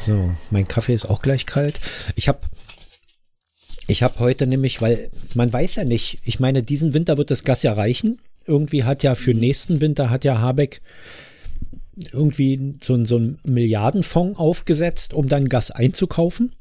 So, 0.01 0.31
mein 0.49 0.67
Kaffee 0.67 0.95
ist 0.95 1.05
auch 1.05 1.21
gleich 1.21 1.45
kalt. 1.45 1.79
Ich 2.15 2.27
habe 2.27 2.39
ich 3.87 4.03
habe 4.03 4.19
heute 4.19 4.47
nämlich, 4.47 4.81
weil 4.81 5.11
man 5.35 5.51
weiß 5.51 5.75
ja 5.75 5.83
nicht, 5.83 6.19
ich 6.23 6.39
meine, 6.39 6.63
diesen 6.63 6.93
Winter 6.93 7.17
wird 7.17 7.29
das 7.29 7.43
Gas 7.43 7.61
ja 7.61 7.73
reichen. 7.73 8.19
Irgendwie 8.45 8.83
hat 8.83 9.03
ja 9.03 9.15
für 9.15 9.33
nächsten 9.33 9.81
Winter 9.81 10.09
hat 10.09 10.23
ja 10.23 10.39
Habeck 10.39 10.81
irgendwie 12.11 12.73
so, 12.81 13.03
so 13.05 13.17
einen 13.17 13.39
Milliardenfonds 13.43 14.39
aufgesetzt, 14.39 15.13
um 15.13 15.27
dann 15.27 15.49
Gas 15.49 15.71
einzukaufen 15.71 16.55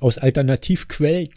aus 0.00 0.18
Alternativquellen, 0.18 1.30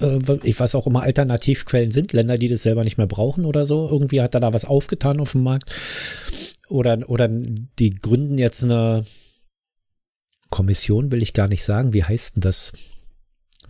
äh, 0.00 0.18
ich 0.42 0.58
weiß 0.58 0.74
auch 0.74 0.86
immer 0.86 1.02
Alternativquellen 1.02 1.90
sind, 1.90 2.12
Länder, 2.12 2.38
die 2.38 2.48
das 2.48 2.62
selber 2.62 2.82
nicht 2.82 2.98
mehr 2.98 3.06
brauchen 3.06 3.44
oder 3.44 3.66
so. 3.66 3.88
Irgendwie 3.88 4.22
hat 4.22 4.34
er 4.34 4.40
da 4.40 4.52
was 4.52 4.64
aufgetan 4.64 5.20
auf 5.20 5.32
dem 5.32 5.42
Markt. 5.42 5.72
Oder, 6.68 7.08
oder 7.08 7.28
die 7.28 7.90
gründen 7.90 8.38
jetzt 8.38 8.64
eine 8.64 9.04
Kommission, 10.60 11.10
will 11.10 11.22
ich 11.22 11.32
gar 11.32 11.48
nicht 11.48 11.64
sagen. 11.64 11.94
Wie 11.94 12.04
heißt 12.04 12.36
denn 12.36 12.42
das? 12.42 12.74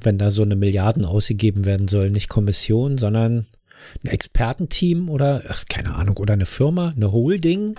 Wenn 0.01 0.19
da 0.19 0.33
so 0.33 0.43
eine 0.43 0.57
Milliarden 0.57 1.05
ausgegeben 1.05 1.65
werden 1.65 1.87
soll, 1.87 2.11
nicht 2.11 2.29
Kommission, 2.29 2.99
sondern 2.99 3.47
ein 4.03 4.09
Expertenteam 4.09 5.09
oder, 5.09 5.45
ach, 5.47 5.67
keine 5.69 5.95
Ahnung, 5.95 6.17
oder 6.17 6.33
eine 6.33 6.47
Firma, 6.47 6.93
eine 6.97 7.13
Holding 7.13 7.77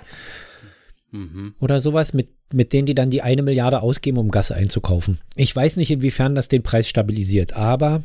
mhm. 1.11 1.55
oder 1.59 1.81
sowas, 1.81 2.13
mit, 2.13 2.29
mit 2.53 2.71
denen 2.71 2.85
die 2.85 2.95
dann 2.95 3.09
die 3.09 3.21
eine 3.21 3.43
Milliarde 3.43 3.81
ausgeben, 3.81 4.17
um 4.17 4.31
Gas 4.31 4.51
einzukaufen. 4.51 5.19
Ich 5.35 5.53
weiß 5.53 5.75
nicht, 5.75 5.91
inwiefern 5.91 6.33
das 6.33 6.47
den 6.47 6.63
Preis 6.63 6.87
stabilisiert, 6.87 7.51
aber 7.51 8.03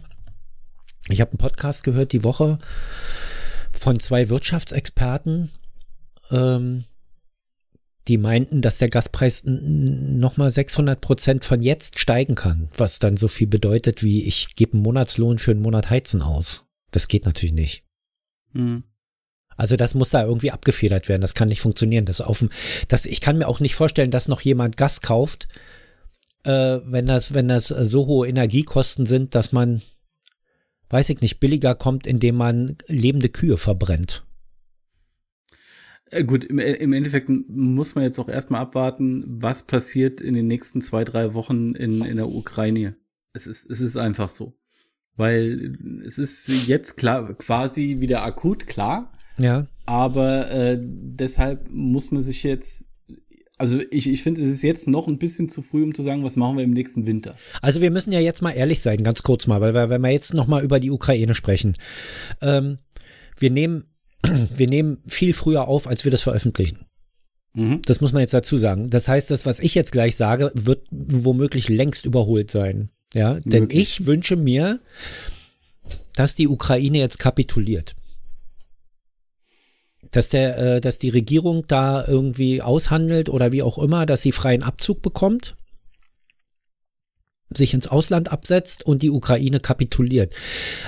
ich 1.08 1.20
habe 1.20 1.30
einen 1.30 1.38
Podcast 1.38 1.84
gehört 1.84 2.12
die 2.12 2.24
Woche 2.24 2.58
von 3.70 4.00
zwei 4.00 4.28
Wirtschaftsexperten, 4.28 5.52
ähm, 6.32 6.82
die 8.08 8.18
meinten, 8.18 8.62
dass 8.62 8.78
der 8.78 8.88
Gaspreis 8.88 9.42
nochmal 9.44 10.50
600 10.50 11.00
Prozent 11.00 11.44
von 11.44 11.62
jetzt 11.62 11.98
steigen 11.98 12.34
kann, 12.34 12.68
was 12.76 12.98
dann 12.98 13.16
so 13.16 13.28
viel 13.28 13.46
bedeutet 13.46 14.02
wie 14.02 14.24
ich 14.24 14.54
gebe 14.54 14.74
einen 14.74 14.82
Monatslohn 14.82 15.38
für 15.38 15.50
einen 15.50 15.62
Monat 15.62 15.90
Heizen 15.90 16.22
aus. 16.22 16.66
Das 16.90 17.08
geht 17.08 17.26
natürlich 17.26 17.54
nicht. 17.54 17.84
Mhm. 18.52 18.84
Also 19.56 19.76
das 19.76 19.94
muss 19.94 20.10
da 20.10 20.24
irgendwie 20.24 20.50
abgefedert 20.50 21.08
werden. 21.08 21.22
Das 21.22 21.34
kann 21.34 21.48
nicht 21.48 21.62
funktionieren. 21.62 22.04
Das 22.04 22.20
auf 22.20 22.40
dem, 22.40 22.50
das, 22.88 23.06
ich 23.06 23.20
kann 23.20 23.38
mir 23.38 23.48
auch 23.48 23.60
nicht 23.60 23.74
vorstellen, 23.74 24.10
dass 24.10 24.28
noch 24.28 24.42
jemand 24.42 24.76
Gas 24.76 25.00
kauft, 25.00 25.48
äh, 26.44 26.78
wenn 26.84 27.06
das, 27.06 27.32
wenn 27.32 27.48
das 27.48 27.68
so 27.68 28.06
hohe 28.06 28.28
Energiekosten 28.28 29.06
sind, 29.06 29.34
dass 29.34 29.52
man 29.52 29.82
weiß 30.88 31.10
ich 31.10 31.20
nicht, 31.20 31.40
billiger 31.40 31.74
kommt, 31.74 32.06
indem 32.06 32.36
man 32.36 32.76
lebende 32.86 33.28
Kühe 33.28 33.58
verbrennt. 33.58 34.24
Äh, 36.10 36.24
gut, 36.24 36.44
im, 36.44 36.58
im, 36.58 36.92
Endeffekt 36.92 37.28
muss 37.28 37.94
man 37.94 38.04
jetzt 38.04 38.18
auch 38.18 38.28
erstmal 38.28 38.60
abwarten, 38.60 39.24
was 39.26 39.66
passiert 39.66 40.20
in 40.20 40.34
den 40.34 40.46
nächsten 40.46 40.80
zwei, 40.80 41.04
drei 41.04 41.34
Wochen 41.34 41.74
in, 41.74 42.04
in 42.04 42.16
der 42.16 42.28
Ukraine. 42.28 42.96
Es 43.32 43.46
ist, 43.46 43.68
es 43.70 43.80
ist 43.80 43.96
einfach 43.96 44.28
so. 44.28 44.56
Weil 45.16 45.76
es 46.06 46.18
ist 46.18 46.48
jetzt 46.66 46.96
klar, 46.96 47.34
quasi 47.34 47.96
wieder 48.00 48.22
akut, 48.22 48.66
klar. 48.66 49.12
Ja. 49.38 49.66
Aber 49.86 50.50
äh, 50.50 50.78
deshalb 50.80 51.70
muss 51.70 52.10
man 52.10 52.20
sich 52.20 52.42
jetzt 52.42 52.86
also 53.58 53.80
ich, 53.90 54.08
ich 54.08 54.22
finde, 54.22 54.42
es 54.42 54.48
ist 54.48 54.62
jetzt 54.62 54.86
noch 54.86 55.08
ein 55.08 55.18
bisschen 55.18 55.48
zu 55.48 55.62
früh, 55.62 55.82
um 55.82 55.94
zu 55.94 56.02
sagen, 56.02 56.22
was 56.22 56.36
machen 56.36 56.58
wir 56.58 56.64
im 56.64 56.72
nächsten 56.72 57.06
Winter. 57.06 57.34
Also 57.62 57.80
wir 57.80 57.90
müssen 57.90 58.12
ja 58.12 58.20
jetzt 58.20 58.42
mal 58.42 58.52
ehrlich 58.52 58.80
sein, 58.80 59.02
ganz 59.02 59.22
kurz 59.22 59.46
mal, 59.46 59.60
weil 59.60 59.72
wir, 59.72 59.88
wenn 59.88 60.02
wir 60.02 60.10
jetzt 60.10 60.34
noch 60.34 60.46
mal 60.46 60.62
über 60.62 60.78
die 60.78 60.90
Ukraine 60.90 61.34
sprechen, 61.34 61.74
ähm, 62.42 62.78
wir 63.38 63.50
nehmen, 63.50 63.84
wir 64.54 64.68
nehmen 64.68 64.98
viel 65.06 65.32
früher 65.32 65.68
auf, 65.68 65.86
als 65.86 66.04
wir 66.04 66.10
das 66.10 66.22
veröffentlichen. 66.22 66.86
Mhm. 67.54 67.82
Das 67.84 68.00
muss 68.00 68.12
man 68.12 68.20
jetzt 68.20 68.34
dazu 68.34 68.58
sagen. 68.58 68.88
Das 68.90 69.08
heißt, 69.08 69.30
das, 69.30 69.46
was 69.46 69.60
ich 69.60 69.74
jetzt 69.74 69.92
gleich 69.92 70.16
sage, 70.16 70.52
wird 70.54 70.86
womöglich 70.90 71.68
längst 71.68 72.04
überholt 72.04 72.50
sein. 72.50 72.90
Ja, 73.14 73.34
denn 73.40 73.64
Möglich. 73.64 74.00
ich 74.00 74.06
wünsche 74.06 74.36
mir, 74.36 74.80
dass 76.14 76.34
die 76.34 76.48
Ukraine 76.48 76.98
jetzt 76.98 77.18
kapituliert. 77.18 77.94
Dass 80.10 80.28
der, 80.28 80.58
äh, 80.58 80.80
dass 80.80 80.98
die 80.98 81.08
Regierung 81.08 81.66
da 81.66 82.06
irgendwie 82.06 82.62
aushandelt 82.62 83.28
oder 83.28 83.52
wie 83.52 83.62
auch 83.62 83.78
immer, 83.78 84.06
dass 84.06 84.22
sie 84.22 84.32
freien 84.32 84.62
Abzug 84.62 85.02
bekommt 85.02 85.56
sich 87.54 87.74
ins 87.74 87.86
Ausland 87.86 88.32
absetzt 88.32 88.84
und 88.84 89.02
die 89.02 89.10
Ukraine 89.10 89.60
kapituliert. 89.60 90.34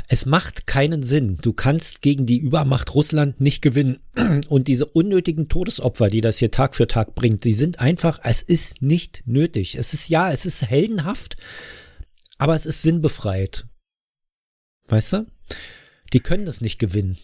Es 0.08 0.26
macht 0.26 0.66
keinen 0.66 1.02
Sinn. 1.02 1.38
Du 1.40 1.52
kannst 1.52 2.02
gegen 2.02 2.26
die 2.26 2.38
Übermacht 2.38 2.94
Russland 2.94 3.40
nicht 3.40 3.62
gewinnen. 3.62 4.00
Und 4.48 4.66
diese 4.66 4.86
unnötigen 4.86 5.48
Todesopfer, 5.48 6.08
die 6.08 6.20
das 6.20 6.38
hier 6.38 6.50
Tag 6.50 6.74
für 6.74 6.88
Tag 6.88 7.14
bringt, 7.14 7.44
die 7.44 7.52
sind 7.52 7.78
einfach, 7.78 8.18
es 8.24 8.42
ist 8.42 8.82
nicht 8.82 9.22
nötig. 9.26 9.76
Es 9.76 9.94
ist 9.94 10.08
ja, 10.08 10.32
es 10.32 10.46
ist 10.46 10.66
heldenhaft, 10.66 11.36
aber 12.38 12.54
es 12.54 12.66
ist 12.66 12.82
sinnbefreit. 12.82 13.66
Weißt 14.88 15.12
du? 15.12 15.26
Die 16.12 16.20
können 16.20 16.46
das 16.46 16.60
nicht 16.60 16.78
gewinnen. 16.78 17.18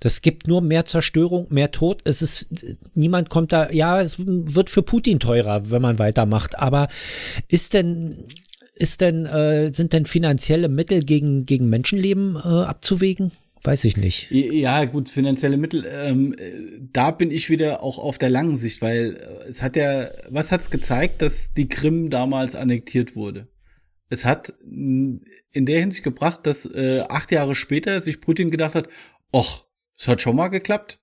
Das 0.00 0.20
gibt 0.20 0.46
nur 0.46 0.60
mehr 0.60 0.84
Zerstörung, 0.84 1.46
mehr 1.48 1.70
Tod. 1.70 2.02
Es 2.04 2.20
ist, 2.20 2.48
niemand 2.94 3.30
kommt 3.30 3.52
da, 3.52 3.70
ja, 3.70 4.00
es 4.00 4.18
wird 4.18 4.68
für 4.68 4.82
Putin 4.82 5.20
teurer, 5.20 5.70
wenn 5.70 5.80
man 5.80 5.98
weitermacht. 5.98 6.58
Aber 6.58 6.88
ist 7.48 7.72
denn, 7.72 8.26
ist 8.76 9.00
denn, 9.00 9.26
äh, 9.26 9.72
sind 9.72 9.92
denn 9.92 10.06
finanzielle 10.06 10.68
Mittel 10.68 11.04
gegen, 11.04 11.46
gegen 11.46 11.68
Menschenleben 11.68 12.36
äh, 12.36 12.38
abzuwägen? 12.38 13.32
Weiß 13.62 13.84
ich 13.84 13.96
nicht. 13.96 14.30
Ja, 14.30 14.84
gut, 14.84 15.08
finanzielle 15.08 15.56
Mittel, 15.56 15.84
ähm, 15.90 16.36
da 16.92 17.10
bin 17.10 17.32
ich 17.32 17.50
wieder 17.50 17.82
auch 17.82 17.98
auf 17.98 18.16
der 18.16 18.30
langen 18.30 18.56
Sicht, 18.56 18.80
weil 18.80 19.16
äh, 19.16 19.48
es 19.48 19.60
hat 19.60 19.74
ja, 19.76 20.10
was 20.28 20.52
hat's 20.52 20.70
gezeigt, 20.70 21.20
dass 21.20 21.52
die 21.52 21.68
Krim 21.68 22.10
damals 22.10 22.54
annektiert 22.54 23.16
wurde? 23.16 23.48
Es 24.08 24.24
hat 24.24 24.54
in 24.60 25.66
der 25.66 25.80
Hinsicht 25.80 26.04
gebracht, 26.04 26.40
dass 26.44 26.64
äh, 26.66 27.02
acht 27.08 27.32
Jahre 27.32 27.56
später 27.56 28.00
sich 28.00 28.20
Putin 28.20 28.52
gedacht 28.52 28.76
hat, 28.76 28.88
ach, 29.32 29.64
es 29.98 30.06
hat 30.06 30.22
schon 30.22 30.36
mal 30.36 30.48
geklappt. 30.48 31.00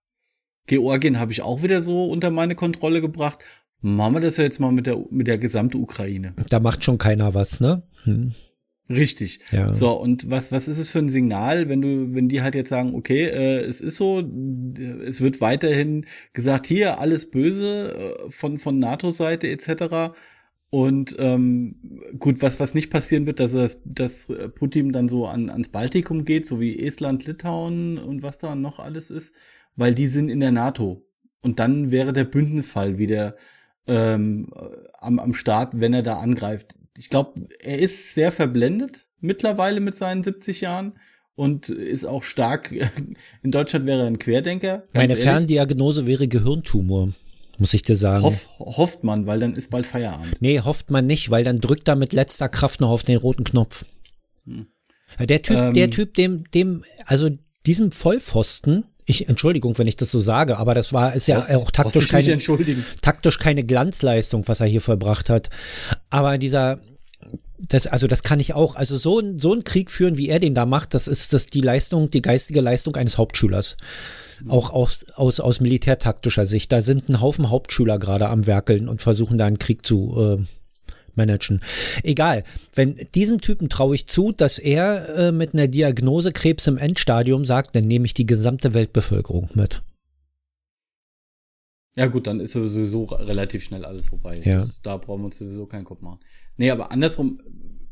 Georgien 0.67 1.19
habe 1.19 1.33
ich 1.33 1.41
auch 1.41 1.63
wieder 1.63 1.81
so 1.81 2.05
unter 2.05 2.29
meine 2.29 2.55
Kontrolle 2.55 3.01
gebracht 3.01 3.39
machen 3.83 4.15
wir 4.15 4.21
das 4.21 4.37
ja 4.37 4.45
jetzt 4.45 4.59
mal 4.59 4.71
mit 4.71 4.87
der, 4.87 4.97
mit 5.11 5.27
der 5.27 5.37
gesamten 5.37 5.77
Ukraine. 5.77 6.33
Da 6.49 6.59
macht 6.59 6.83
schon 6.83 6.97
keiner 6.97 7.33
was, 7.33 7.59
ne? 7.59 7.83
Hm. 8.03 8.31
Richtig. 8.89 9.39
Ja. 9.51 9.71
So, 9.71 9.91
und 9.91 10.29
was, 10.29 10.51
was 10.51 10.67
ist 10.67 10.77
es 10.77 10.89
für 10.89 10.99
ein 10.99 11.09
Signal, 11.09 11.69
wenn 11.69 11.81
du, 11.81 12.13
wenn 12.13 12.27
die 12.27 12.41
halt 12.41 12.55
jetzt 12.55 12.69
sagen, 12.69 12.95
okay, 12.95 13.25
äh, 13.25 13.61
es 13.61 13.81
ist 13.81 13.95
so, 13.95 14.19
es 15.05 15.21
wird 15.21 15.41
weiterhin 15.41 16.05
gesagt, 16.33 16.65
hier 16.65 16.99
alles 16.99 17.29
böse 17.29 18.17
äh, 18.27 18.31
von, 18.31 18.59
von 18.59 18.79
NATO-Seite 18.79 19.47
etc. 19.47 20.15
Und 20.69 21.15
ähm, 21.19 21.75
gut, 22.19 22.41
was, 22.41 22.59
was 22.59 22.73
nicht 22.73 22.89
passieren 22.89 23.25
wird, 23.25 23.39
dass, 23.39 23.53
es, 23.53 23.81
dass 23.85 24.31
Putin 24.55 24.91
dann 24.91 25.07
so 25.07 25.27
an, 25.27 25.49
ans 25.49 25.69
Baltikum 25.69 26.25
geht, 26.25 26.45
so 26.45 26.59
wie 26.59 26.79
Estland, 26.79 27.25
Litauen 27.25 27.97
und 27.97 28.21
was 28.21 28.37
da 28.37 28.55
noch 28.55 28.79
alles 28.79 29.11
ist, 29.11 29.33
weil 29.75 29.93
die 29.93 30.07
sind 30.07 30.29
in 30.29 30.39
der 30.39 30.51
NATO. 30.51 31.05
Und 31.41 31.59
dann 31.59 31.91
wäre 31.91 32.13
der 32.13 32.23
Bündnisfall 32.25 32.97
wieder 32.97 33.35
ähm, 33.87 34.49
am, 34.99 35.19
am 35.19 35.33
Start, 35.33 35.73
wenn 35.73 35.93
er 35.93 36.03
da 36.03 36.17
angreift. 36.17 36.75
Ich 36.97 37.09
glaube, 37.09 37.47
er 37.59 37.79
ist 37.79 38.13
sehr 38.13 38.31
verblendet 38.31 39.07
mittlerweile 39.19 39.79
mit 39.79 39.95
seinen 39.95 40.23
70 40.23 40.61
Jahren 40.61 40.93
und 41.35 41.69
ist 41.69 42.05
auch 42.05 42.23
stark. 42.23 42.71
In 43.43 43.51
Deutschland 43.51 43.85
wäre 43.85 44.01
er 44.01 44.07
ein 44.07 44.19
Querdenker. 44.19 44.83
Meine 44.93 45.13
ehrlich. 45.13 45.23
Ferndiagnose 45.23 46.05
wäre 46.05 46.27
Gehirntumor. 46.27 47.09
Muss 47.57 47.73
ich 47.73 47.83
dir 47.83 47.95
sagen. 47.95 48.23
Hoff, 48.23 48.47
hofft 48.59 49.03
man, 49.03 49.27
weil 49.27 49.39
dann 49.39 49.55
ist 49.55 49.69
bald 49.69 49.85
Feierabend. 49.85 50.35
Nee, 50.39 50.59
hofft 50.59 50.89
man 50.89 51.05
nicht, 51.05 51.29
weil 51.29 51.43
dann 51.43 51.61
drückt 51.61 51.87
er 51.87 51.95
mit 51.95 52.11
letzter 52.11 52.49
Kraft 52.49 52.81
noch 52.81 52.89
auf 52.89 53.03
den 53.03 53.17
roten 53.17 53.43
Knopf. 53.43 53.85
Hm. 54.45 54.67
Der 55.19 55.41
Typ, 55.41 55.55
ähm, 55.55 55.73
der 55.73 55.91
Typ, 55.91 56.15
dem, 56.15 56.49
dem, 56.51 56.83
also 57.05 57.29
diesem 57.67 57.91
Vollpfosten, 57.91 58.85
ich, 59.05 59.29
Entschuldigung, 59.29 59.77
wenn 59.77 59.87
ich 59.87 59.95
das 59.95 60.11
so 60.11 60.19
sage, 60.19 60.57
aber 60.57 60.73
das 60.73 60.93
war, 60.93 61.13
ist 61.13 61.27
ja 61.27 61.35
das, 61.35 61.53
auch 61.55 61.71
taktisch 61.71 62.07
keine, 62.07 62.37
taktisch 63.01 63.39
keine 63.39 63.63
Glanzleistung, 63.63 64.47
was 64.47 64.59
er 64.59 64.67
hier 64.67 64.81
vollbracht 64.81 65.29
hat. 65.29 65.49
Aber 66.09 66.37
dieser, 66.37 66.79
das, 67.59 67.87
also 67.87 68.07
das 68.07 68.23
kann 68.23 68.39
ich 68.39 68.53
auch, 68.53 68.75
also 68.75 68.97
so, 68.97 69.21
so 69.37 69.53
ein 69.53 69.63
Krieg 69.63 69.91
führen, 69.91 70.17
wie 70.17 70.29
er 70.29 70.39
den 70.39 70.53
da 70.55 70.65
macht, 70.65 70.93
das 70.93 71.07
ist 71.07 71.33
das 71.33 71.47
die 71.47 71.61
Leistung, 71.61 72.09
die 72.09 72.21
geistige 72.21 72.61
Leistung 72.61 72.95
eines 72.95 73.17
Hauptschülers. 73.17 73.77
Auch 74.49 74.71
aus, 74.71 75.05
aus, 75.15 75.39
aus 75.39 75.61
militärtaktischer 75.61 76.45
Sicht. 76.45 76.71
Da 76.71 76.81
sind 76.81 77.07
ein 77.07 77.21
Haufen 77.21 77.49
Hauptschüler 77.49 77.97
gerade 77.97 78.27
am 78.27 78.45
Werkeln 78.45 78.89
und 78.89 79.01
versuchen 79.01 79.37
da 79.37 79.45
einen 79.45 79.59
Krieg 79.59 79.85
zu, 79.85 80.37
äh, 80.39 80.43
managen. 81.15 81.61
Egal, 82.03 82.43
wenn 82.73 82.95
diesem 83.15 83.41
Typen 83.41 83.69
traue 83.69 83.95
ich 83.95 84.07
zu, 84.07 84.31
dass 84.31 84.59
er 84.59 85.09
äh, 85.15 85.31
mit 85.31 85.53
einer 85.53 85.67
Diagnose 85.67 86.31
Krebs 86.31 86.67
im 86.67 86.77
Endstadium 86.77 87.45
sagt, 87.45 87.75
dann 87.75 87.85
nehme 87.85 88.05
ich 88.05 88.13
die 88.13 88.25
gesamte 88.25 88.73
Weltbevölkerung 88.73 89.49
mit. 89.53 89.81
Ja 91.95 92.07
gut, 92.07 92.25
dann 92.27 92.39
ist 92.39 92.53
sowieso 92.53 93.03
relativ 93.03 93.63
schnell 93.63 93.85
alles 93.85 94.07
vorbei. 94.07 94.41
Ja. 94.43 94.55
Das, 94.55 94.81
da 94.81 94.97
brauchen 94.97 95.21
wir 95.21 95.25
uns 95.25 95.37
sowieso 95.37 95.67
keinen 95.67 95.85
Kopf 95.85 96.01
machen. 96.01 96.19
Nee, 96.57 96.71
aber 96.71 96.91
andersrum, 96.91 97.39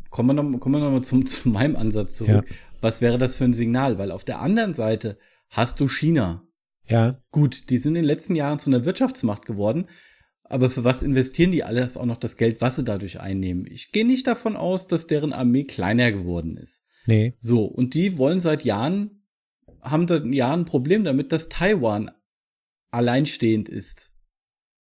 kommen 0.09 0.35
wir 0.35 0.43
noch, 0.43 0.59
kommen 0.59 0.75
wir 0.75 0.79
noch 0.79 0.91
mal 0.91 1.03
zum, 1.03 1.25
zu 1.27 1.49
meinem 1.49 1.75
Ansatz 1.75 2.17
zurück. 2.17 2.45
Ja. 2.49 2.55
Was 2.81 3.01
wäre 3.01 3.17
das 3.17 3.37
für 3.37 3.45
ein 3.45 3.53
Signal? 3.53 3.99
Weil 3.99 4.11
auf 4.11 4.23
der 4.23 4.39
anderen 4.39 4.73
Seite 4.73 5.17
hast 5.49 5.79
du 5.79 5.87
China. 5.87 6.43
Ja. 6.87 7.21
Gut, 7.31 7.69
die 7.69 7.77
sind 7.77 7.91
in 7.95 8.01
den 8.01 8.05
letzten 8.05 8.35
Jahren 8.35 8.59
zu 8.59 8.69
einer 8.69 8.85
Wirtschaftsmacht 8.85 9.45
geworden. 9.45 9.87
Aber 10.51 10.69
für 10.69 10.83
was 10.83 11.01
investieren 11.01 11.51
die 11.51 11.63
alles 11.63 11.95
auch 11.95 12.05
noch 12.05 12.17
das 12.17 12.35
Geld, 12.35 12.59
was 12.59 12.75
sie 12.75 12.83
dadurch 12.83 13.21
einnehmen? 13.21 13.65
Ich 13.65 13.93
gehe 13.93 14.05
nicht 14.05 14.27
davon 14.27 14.57
aus, 14.57 14.87
dass 14.87 15.07
deren 15.07 15.31
Armee 15.31 15.63
kleiner 15.63 16.11
geworden 16.11 16.57
ist. 16.57 16.83
Nee. 17.07 17.33
So, 17.37 17.63
und 17.63 17.93
die 17.93 18.17
wollen 18.17 18.41
seit 18.41 18.65
Jahren, 18.65 19.23
haben 19.81 20.09
seit 20.09 20.25
Jahren 20.25 20.61
ein 20.61 20.65
Problem 20.65 21.05
damit, 21.05 21.31
dass 21.31 21.47
Taiwan 21.47 22.11
alleinstehend 22.91 23.69
ist. 23.69 24.13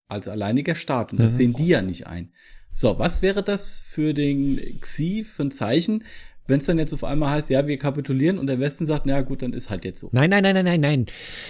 Als 0.06 0.28
alleiniger 0.28 0.74
Staat. 0.74 1.12
Und 1.12 1.18
das 1.18 1.32
mhm. 1.32 1.36
sehen 1.36 1.54
die 1.54 1.66
ja 1.68 1.80
nicht 1.80 2.06
ein. 2.06 2.34
So, 2.70 2.98
was 2.98 3.22
wäre 3.22 3.42
das 3.42 3.80
für 3.80 4.12
den 4.12 4.60
Xi 4.80 5.24
für 5.24 5.44
ein 5.44 5.50
Zeichen, 5.50 6.04
wenn 6.46 6.58
es 6.58 6.66
dann 6.66 6.78
jetzt 6.78 6.92
auf 6.92 7.04
einmal 7.04 7.30
heißt, 7.30 7.48
ja, 7.48 7.66
wir 7.66 7.78
kapitulieren 7.78 8.38
und 8.38 8.48
der 8.48 8.60
Westen 8.60 8.84
sagt, 8.84 9.06
na 9.06 9.22
gut, 9.22 9.40
dann 9.40 9.54
ist 9.54 9.70
halt 9.70 9.86
jetzt 9.86 10.00
so. 10.00 10.10
Nein, 10.12 10.28
nein, 10.28 10.42
nein, 10.42 10.54
nein, 10.54 10.64
nein, 10.66 10.80
nein. 10.80 11.06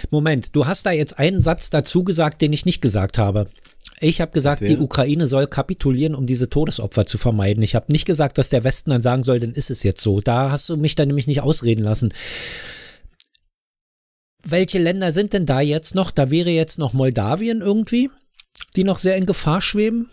Moment, 0.09 0.55
du 0.55 0.67
hast 0.67 0.85
da 0.85 0.91
jetzt 0.91 1.19
einen 1.19 1.41
Satz 1.41 1.69
dazu 1.69 2.05
gesagt, 2.05 2.41
den 2.41 2.53
ich 2.53 2.65
nicht 2.65 2.81
gesagt 2.81 3.17
habe. 3.17 3.49
Ich 3.99 4.19
habe 4.19 4.31
gesagt, 4.31 4.61
die 4.61 4.77
Ukraine 4.77 5.27
soll 5.27 5.47
kapitulieren, 5.47 6.15
um 6.15 6.25
diese 6.25 6.49
Todesopfer 6.49 7.05
zu 7.05 7.17
vermeiden. 7.17 7.63
Ich 7.63 7.75
habe 7.75 7.91
nicht 7.91 8.05
gesagt, 8.05 8.37
dass 8.37 8.49
der 8.49 8.63
Westen 8.63 8.89
dann 8.89 9.01
sagen 9.01 9.23
soll, 9.23 9.39
dann 9.39 9.53
ist 9.53 9.71
es 9.71 9.83
jetzt 9.83 10.01
so. 10.01 10.19
Da 10.19 10.51
hast 10.51 10.67
du 10.67 10.75
mich 10.75 10.95
dann 10.95 11.07
nämlich 11.07 11.27
nicht 11.27 11.41
ausreden 11.41 11.83
lassen. 11.83 12.13
Welche 14.43 14.79
Länder 14.79 15.11
sind 15.11 15.33
denn 15.33 15.45
da 15.45 15.61
jetzt 15.61 15.95
noch? 15.95 16.11
Da 16.11 16.29
wäre 16.29 16.49
jetzt 16.49 16.77
noch 16.77 16.93
Moldawien 16.93 17.61
irgendwie, 17.61 18.09
die 18.75 18.83
noch 18.83 18.99
sehr 18.99 19.15
in 19.15 19.25
Gefahr 19.25 19.61
schweben 19.61 20.09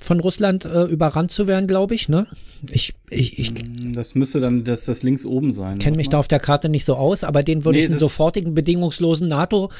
von 0.00 0.18
Russland 0.18 0.64
äh, 0.64 0.84
überrannt 0.84 1.30
zu 1.30 1.46
werden, 1.46 1.66
glaube 1.66 1.94
ich. 1.94 2.08
Ne? 2.08 2.26
Ich, 2.72 2.94
ich, 3.10 3.38
ich, 3.38 3.52
mm, 3.52 3.92
das 3.92 4.14
müsste 4.14 4.40
dann 4.40 4.64
das, 4.64 4.86
das 4.86 5.02
links 5.02 5.26
oben 5.26 5.52
sein. 5.52 5.78
Kenne 5.78 5.98
mich 5.98 6.08
da 6.08 6.18
auf 6.18 6.28
der 6.28 6.40
Karte 6.40 6.68
nicht 6.68 6.86
so 6.86 6.94
aus, 6.94 7.22
aber 7.22 7.42
den 7.42 7.64
würde 7.64 7.78
nee, 7.78 7.84
ich 7.84 7.90
einen 7.90 7.98
sofortigen 7.98 8.54
bedingungslosen 8.54 9.28
NATO, 9.28 9.70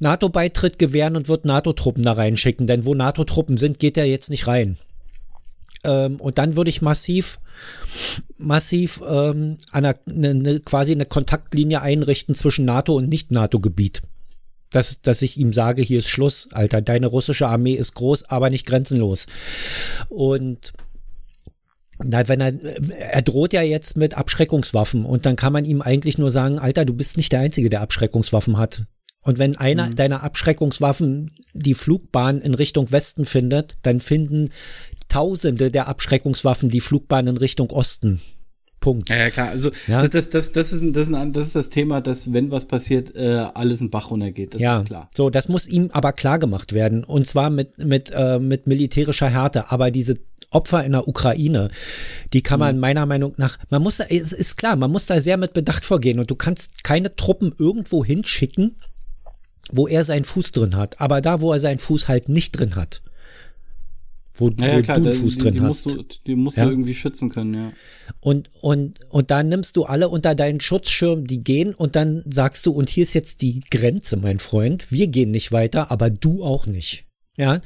NATO-Beitritt 0.00 0.78
gewähren 0.78 1.16
und 1.16 1.28
würde 1.28 1.46
NATO-Truppen 1.46 2.02
da 2.02 2.12
reinschicken. 2.12 2.66
Denn 2.66 2.84
wo 2.84 2.94
NATO-Truppen 2.94 3.56
sind, 3.56 3.78
geht 3.78 3.96
er 3.96 4.06
jetzt 4.06 4.28
nicht 4.28 4.48
rein. 4.48 4.76
Ähm, 5.84 6.16
und 6.16 6.38
dann 6.38 6.56
würde 6.56 6.68
ich 6.68 6.82
massiv, 6.82 7.38
massiv 8.38 9.00
ähm, 9.08 9.56
eine, 9.70 9.94
eine, 10.06 10.60
quasi 10.60 10.92
eine 10.92 11.06
Kontaktlinie 11.06 11.80
einrichten 11.80 12.34
zwischen 12.34 12.64
NATO 12.64 12.96
und 12.96 13.08
Nicht-NATO-Gebiet 13.08 14.02
dass, 14.70 15.00
dass 15.00 15.22
ich 15.22 15.36
ihm 15.36 15.52
sage, 15.52 15.82
hier 15.82 15.98
ist 15.98 16.08
Schluss, 16.08 16.48
Alter, 16.52 16.80
deine 16.80 17.08
russische 17.08 17.48
Armee 17.48 17.74
ist 17.74 17.94
groß, 17.94 18.24
aber 18.24 18.50
nicht 18.50 18.66
grenzenlos. 18.66 19.26
Und 20.08 20.72
na, 22.02 22.26
wenn 22.28 22.40
er, 22.40 22.54
er 22.98 23.22
droht 23.22 23.52
ja 23.52 23.62
jetzt 23.62 23.96
mit 23.96 24.14
Abschreckungswaffen 24.14 25.04
und 25.04 25.26
dann 25.26 25.36
kann 25.36 25.52
man 25.52 25.64
ihm 25.64 25.82
eigentlich 25.82 26.18
nur 26.18 26.30
sagen, 26.30 26.58
Alter, 26.58 26.84
du 26.84 26.94
bist 26.94 27.16
nicht 27.16 27.32
der 27.32 27.40
Einzige, 27.40 27.68
der 27.68 27.82
Abschreckungswaffen 27.82 28.56
hat. 28.56 28.84
Und 29.22 29.38
wenn 29.38 29.56
einer 29.56 29.90
mhm. 29.90 29.96
deiner 29.96 30.22
Abschreckungswaffen 30.22 31.32
die 31.52 31.74
Flugbahn 31.74 32.40
in 32.40 32.54
Richtung 32.54 32.90
Westen 32.90 33.26
findet, 33.26 33.76
dann 33.82 34.00
finden 34.00 34.50
Tausende 35.08 35.70
der 35.70 35.88
Abschreckungswaffen 35.88 36.70
die 36.70 36.80
Flugbahn 36.80 37.26
in 37.26 37.36
Richtung 37.36 37.70
Osten. 37.70 38.20
Punkt. 38.80 39.10
Ja, 39.10 39.16
ja 39.16 39.30
klar. 39.30 39.50
Also 39.50 39.70
ja. 39.86 40.06
Das, 40.08 40.28
das, 40.30 40.52
das, 40.52 40.72
ist, 40.72 40.96
das, 40.96 41.08
ist 41.08 41.14
ein, 41.14 41.32
das 41.32 41.46
ist 41.46 41.56
das 41.56 41.70
Thema, 41.70 42.00
dass 42.00 42.32
wenn 42.32 42.50
was 42.50 42.66
passiert, 42.66 43.14
äh, 43.14 43.46
alles 43.54 43.80
in 43.80 43.90
Bach 43.90 44.10
runtergeht. 44.10 44.54
Das 44.54 44.60
ja, 44.60 44.78
ist 44.78 44.86
klar. 44.86 45.10
So, 45.14 45.30
das 45.30 45.48
muss 45.48 45.66
ihm 45.66 45.90
aber 45.92 46.12
klar 46.12 46.38
gemacht 46.38 46.72
werden. 46.72 47.04
Und 47.04 47.26
zwar 47.26 47.50
mit, 47.50 47.78
mit, 47.78 48.10
äh, 48.14 48.38
mit 48.38 48.66
militärischer 48.66 49.28
Härte. 49.28 49.70
Aber 49.70 49.90
diese 49.90 50.16
Opfer 50.50 50.84
in 50.84 50.92
der 50.92 51.06
Ukraine, 51.06 51.70
die 52.32 52.42
kann 52.42 52.58
man 52.58 52.76
mhm. 52.76 52.80
meiner 52.80 53.06
Meinung 53.06 53.34
nach, 53.36 53.58
man 53.68 53.82
muss 53.82 53.98
da, 53.98 54.04
es 54.04 54.32
ist 54.32 54.56
klar, 54.56 54.76
man 54.76 54.90
muss 54.90 55.06
da 55.06 55.20
sehr 55.20 55.36
mit 55.36 55.52
Bedacht 55.52 55.84
vorgehen 55.84 56.18
und 56.18 56.30
du 56.30 56.34
kannst 56.34 56.82
keine 56.82 57.14
Truppen 57.14 57.54
irgendwo 57.56 58.04
hinschicken, 58.04 58.76
wo 59.70 59.86
er 59.86 60.02
seinen 60.04 60.24
Fuß 60.24 60.52
drin 60.52 60.76
hat. 60.76 61.00
Aber 61.00 61.20
da, 61.20 61.40
wo 61.40 61.52
er 61.52 61.60
seinen 61.60 61.78
Fuß 61.78 62.08
halt 62.08 62.28
nicht 62.28 62.58
drin 62.58 62.74
hat, 62.74 63.02
wo, 64.34 64.48
Ja, 64.60 64.66
ja, 64.68 64.78
wo 64.78 64.82
klar, 64.82 65.00
du 65.00 65.10
einen 65.10 65.12
Fuß 65.20 65.34
die, 65.34 65.40
drin 65.40 65.52
die 65.54 65.60
hast. 65.60 65.86
du, 65.86 66.04
die 66.26 66.34
musst 66.34 66.56
Ja. 66.56 66.64
du 66.64 66.70
irgendwie 66.70 66.94
schützen 66.94 67.30
können, 67.30 67.54
ja. 67.54 67.72
Und, 68.20 68.50
und, 68.60 68.98
und 69.10 69.30
da 69.30 69.42
nimmst 69.42 69.76
du 69.76 69.84
alle 69.84 70.08
unter 70.08 70.34
deinen 70.34 70.60
Schutzschirm, 70.60 71.26
die 71.26 71.42
gehen, 71.44 71.74
und 71.74 71.96
dann 71.96 72.22
sagst 72.26 72.66
du, 72.66 72.72
und 72.72 72.88
hier 72.88 73.02
ist 73.02 73.14
jetzt 73.14 73.42
die 73.42 73.60
Grenze, 73.70 74.16
mein 74.16 74.38
Freund. 74.38 74.90
Wir 74.90 75.08
gehen 75.08 75.30
nicht 75.30 75.52
weiter, 75.52 75.90
aber 75.90 76.10
du 76.10 76.42
auch 76.44 76.66
nicht. 76.66 77.06
Ja. 77.36 77.60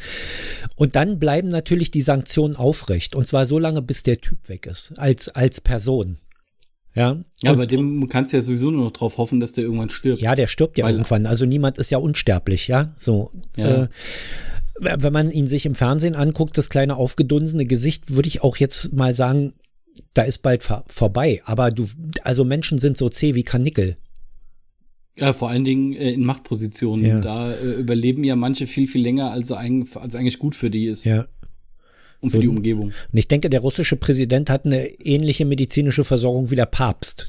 Und 0.76 0.94
dann 0.94 1.18
bleiben 1.18 1.48
natürlich 1.48 1.90
die 1.90 2.02
Sanktionen 2.02 2.54
aufrecht. 2.54 3.14
Und 3.16 3.26
zwar 3.26 3.46
so 3.46 3.58
lange, 3.58 3.82
bis 3.82 4.02
der 4.04 4.18
Typ 4.18 4.48
weg 4.48 4.66
ist. 4.66 4.98
Als, 4.98 5.28
als 5.30 5.60
Person. 5.60 6.18
Ja. 6.94 7.18
Ja, 7.42 7.50
Und- 7.52 7.58
bei 7.58 7.66
dem 7.66 8.08
kannst 8.08 8.32
du 8.32 8.36
ja 8.36 8.40
sowieso 8.42 8.70
nur 8.70 8.84
noch 8.84 8.92
drauf 8.92 9.18
hoffen, 9.18 9.40
dass 9.40 9.52
der 9.52 9.64
irgendwann 9.64 9.88
stirbt. 9.88 10.22
Ja, 10.22 10.36
der 10.36 10.46
stirbt 10.46 10.78
ja 10.78 10.84
Weil- 10.84 10.92
irgendwann. 10.94 11.26
Also 11.26 11.44
niemand 11.44 11.78
ist 11.78 11.90
ja 11.90 11.98
unsterblich, 11.98 12.68
ja. 12.68 12.94
So. 12.96 13.32
Ja. 13.56 13.84
Äh, 13.84 13.88
wenn 14.80 15.12
man 15.12 15.30
ihn 15.30 15.46
sich 15.46 15.66
im 15.66 15.74
Fernsehen 15.74 16.14
anguckt, 16.14 16.58
das 16.58 16.68
kleine 16.68 16.96
aufgedunsene 16.96 17.64
Gesicht, 17.66 18.14
würde 18.14 18.28
ich 18.28 18.42
auch 18.42 18.56
jetzt 18.56 18.92
mal 18.92 19.14
sagen, 19.14 19.52
da 20.14 20.22
ist 20.22 20.38
bald 20.38 20.64
vor 20.64 20.84
vorbei. 20.88 21.40
Aber 21.44 21.70
du, 21.70 21.88
also 22.22 22.44
Menschen 22.44 22.78
sind 22.78 22.96
so 22.96 23.08
zäh 23.08 23.34
wie 23.34 23.44
Karnickel. 23.44 23.96
Ja, 25.16 25.32
vor 25.32 25.48
allen 25.48 25.64
Dingen 25.64 25.92
äh, 25.92 26.10
in 26.12 26.24
Machtpositionen. 26.26 27.06
Ja. 27.06 27.20
Da 27.20 27.54
äh, 27.54 27.74
überleben 27.74 28.24
ja 28.24 28.34
manche 28.34 28.66
viel, 28.66 28.88
viel 28.88 29.02
länger, 29.02 29.30
als, 29.30 29.52
eigentlich- 29.52 29.96
als 29.96 30.16
eigentlich 30.16 30.40
gut 30.40 30.56
für 30.56 30.70
die 30.70 30.86
ist 30.86 31.04
Ja. 31.04 31.26
und 32.20 32.30
so- 32.30 32.38
für 32.38 32.40
die 32.42 32.48
Umgebung. 32.48 32.86
Und 32.86 33.18
ich 33.18 33.28
denke, 33.28 33.48
der 33.48 33.60
russische 33.60 33.94
Präsident 33.94 34.50
hat 34.50 34.66
eine 34.66 34.88
ähnliche 34.88 35.44
medizinische 35.44 36.02
Versorgung 36.02 36.50
wie 36.50 36.56
der 36.56 36.66
Papst. 36.66 37.28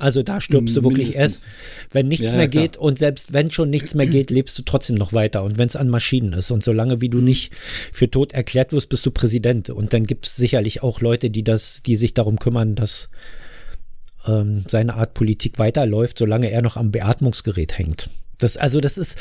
Also 0.00 0.22
da 0.22 0.40
stirbst 0.40 0.76
du 0.76 0.84
wirklich 0.84 1.08
Mindestens. 1.08 1.44
erst, 1.44 1.48
wenn 1.90 2.06
nichts 2.06 2.30
Ja, 2.30 2.36
mehr 2.36 2.48
klar. 2.48 2.62
geht 2.62 2.76
und 2.76 3.00
selbst 3.00 3.32
wenn 3.32 3.50
schon 3.50 3.68
nichts 3.68 3.94
mehr 3.94 4.06
geht, 4.06 4.30
lebst 4.30 4.56
du 4.56 4.62
trotzdem 4.62 4.94
noch 4.94 5.12
weiter 5.12 5.42
und 5.42 5.58
wenn 5.58 5.66
es 5.66 5.74
an 5.74 5.88
Maschinen 5.88 6.32
ist 6.34 6.52
und 6.52 6.62
solange 6.62 7.00
wie 7.00 7.08
du 7.08 7.20
nicht 7.20 7.52
für 7.92 8.08
tot 8.08 8.32
erklärt 8.32 8.72
wirst, 8.72 8.88
bist 8.90 9.04
du 9.04 9.10
Präsident 9.10 9.70
und 9.70 9.92
dann 9.92 10.04
gibt 10.04 10.26
es 10.26 10.36
sicherlich 10.36 10.84
auch 10.84 11.00
Leute, 11.00 11.30
die 11.30 11.42
das, 11.42 11.82
die 11.82 11.96
sich 11.96 12.14
darum 12.14 12.38
kümmern, 12.38 12.76
dass 12.76 13.10
ähm, 14.26 14.64
seine 14.68 14.94
Art 14.94 15.14
Politik 15.14 15.58
weiterläuft, 15.58 16.18
solange 16.18 16.48
er 16.50 16.62
noch 16.62 16.76
am 16.76 16.92
Beatmungsgerät 16.92 17.76
hängt. 17.76 18.08
Das, 18.38 18.56
also 18.56 18.80
das 18.80 18.98
ist 18.98 19.18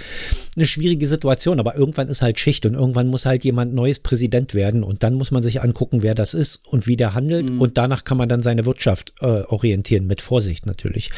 eine 0.55 0.65
schwierige 0.65 1.07
Situation, 1.07 1.59
aber 1.59 1.75
irgendwann 1.75 2.07
ist 2.07 2.21
halt 2.21 2.39
Schicht 2.39 2.65
und 2.65 2.75
irgendwann 2.75 3.07
muss 3.07 3.25
halt 3.25 3.43
jemand 3.43 3.73
Neues 3.73 3.99
Präsident 3.99 4.53
werden 4.53 4.83
und 4.83 5.03
dann 5.03 5.15
muss 5.15 5.31
man 5.31 5.43
sich 5.43 5.61
angucken, 5.61 6.03
wer 6.03 6.15
das 6.15 6.33
ist 6.33 6.65
und 6.67 6.87
wie 6.87 6.95
der 6.97 7.13
handelt 7.13 7.49
und 7.59 7.77
danach 7.77 8.03
kann 8.03 8.17
man 8.17 8.29
dann 8.29 8.43
seine 8.43 8.65
Wirtschaft 8.65 9.13
äh, 9.21 9.25
orientieren, 9.25 10.05
mit 10.07 10.21
Vorsicht 10.21 10.65
natürlich. 10.65 11.09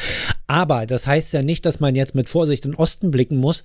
Aber 0.46 0.86
das 0.86 1.06
heißt 1.06 1.32
ja 1.32 1.42
nicht, 1.42 1.66
dass 1.66 1.80
man 1.80 1.94
jetzt 1.94 2.14
mit 2.14 2.28
Vorsicht 2.28 2.64
in 2.64 2.72
den 2.72 2.78
Osten 2.78 3.10
blicken 3.10 3.36
muss, 3.36 3.64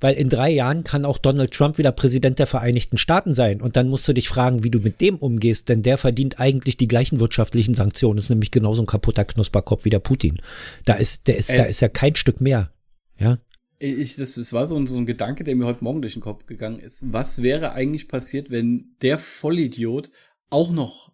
weil 0.00 0.14
in 0.14 0.28
drei 0.28 0.50
Jahren 0.50 0.84
kann 0.84 1.04
auch 1.04 1.18
Donald 1.18 1.52
Trump 1.52 1.76
wieder 1.76 1.92
Präsident 1.92 2.38
der 2.38 2.46
Vereinigten 2.46 2.96
Staaten 2.98 3.34
sein 3.34 3.60
und 3.60 3.76
dann 3.76 3.88
musst 3.88 4.08
du 4.08 4.12
dich 4.12 4.28
fragen, 4.28 4.64
wie 4.64 4.70
du 4.70 4.78
mit 4.78 5.00
dem 5.00 5.16
umgehst, 5.16 5.68
denn 5.68 5.82
der 5.82 5.98
verdient 5.98 6.40
eigentlich 6.40 6.76
die 6.76 6.88
gleichen 6.88 7.20
wirtschaftlichen 7.20 7.74
Sanktionen, 7.74 8.18
ist 8.18 8.30
nämlich 8.30 8.50
genauso 8.50 8.82
ein 8.82 8.86
kaputter 8.86 9.24
Knusperkopf 9.24 9.84
wie 9.84 9.90
der 9.90 9.98
Putin. 9.98 10.40
Da 10.84 10.94
ist, 10.94 11.26
der 11.26 11.36
ist, 11.36 11.50
Äh. 11.50 11.56
da 11.56 11.64
ist 11.64 11.80
ja 11.80 11.88
kein 11.88 12.16
Stück 12.16 12.40
mehr. 12.40 12.70
Ja. 13.20 13.38
Ich, 13.78 14.16
das, 14.16 14.34
das 14.34 14.52
war 14.52 14.66
so 14.66 14.76
ein, 14.76 14.86
so 14.86 14.96
ein 14.96 15.06
Gedanke, 15.06 15.44
der 15.44 15.56
mir 15.56 15.64
heute 15.66 15.84
Morgen 15.84 16.02
durch 16.02 16.14
den 16.14 16.22
Kopf 16.22 16.46
gegangen 16.46 16.78
ist. 16.80 17.02
Was 17.12 17.42
wäre 17.42 17.72
eigentlich 17.72 18.08
passiert, 18.08 18.50
wenn 18.50 18.94
der 19.00 19.16
Vollidiot 19.16 20.10
auch 20.50 20.70
noch 20.70 21.12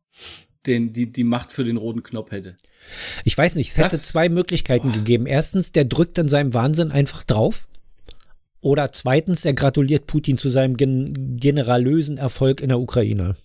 den, 0.66 0.92
die, 0.92 1.12
die 1.12 1.22
Macht 1.24 1.52
für 1.52 1.64
den 1.64 1.76
roten 1.76 2.02
Knopf 2.02 2.32
hätte? 2.32 2.56
Ich 3.24 3.36
weiß 3.36 3.54
nicht, 3.54 3.70
es 3.70 3.76
hätte 3.76 3.90
Das- 3.90 4.08
zwei 4.08 4.28
Möglichkeiten 4.28 4.90
gegeben. 4.92 5.26
Erstens, 5.26 5.70
der 5.72 5.84
drückt 5.84 6.18
in 6.18 6.28
seinem 6.28 6.54
Wahnsinn 6.54 6.90
einfach 6.90 7.22
drauf. 7.24 7.68
Oder 8.60 8.90
zweitens, 8.90 9.44
er 9.44 9.54
gratuliert 9.54 10.06
Putin 10.08 10.36
zu 10.38 10.50
seinem 10.50 10.76
gen 10.76 11.36
generalösen 11.38 12.18
Erfolg 12.18 12.60
in 12.60 12.68
der 12.70 12.80
Ukraine. 12.80 13.36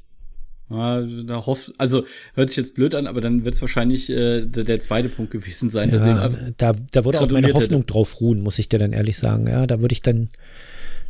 Ja, 0.71 1.01
da 1.01 1.45
hofft, 1.45 1.71
also 1.77 2.05
hört 2.33 2.49
sich 2.49 2.57
jetzt 2.57 2.75
blöd 2.75 2.95
an, 2.95 3.07
aber 3.07 3.21
dann 3.21 3.45
wird 3.45 3.55
es 3.55 3.61
wahrscheinlich 3.61 4.09
äh, 4.09 4.41
der, 4.41 4.63
der 4.63 4.79
zweite 4.79 5.09
Punkt 5.09 5.31
gewesen 5.31 5.69
sein, 5.69 5.89
Ja, 5.99 6.29
da, 6.57 6.73
da 6.91 7.05
würde 7.05 7.21
auch 7.21 7.29
meine 7.29 7.53
Hoffnung 7.53 7.85
drauf 7.85 8.21
ruhen, 8.21 8.41
muss 8.41 8.59
ich 8.59 8.69
dir 8.69 8.79
dann 8.79 8.93
ehrlich 8.93 9.17
sagen. 9.17 9.47
Ja, 9.47 9.67
da 9.67 9.81
würde 9.81 9.93
ich 9.93 10.01
dann 10.01 10.29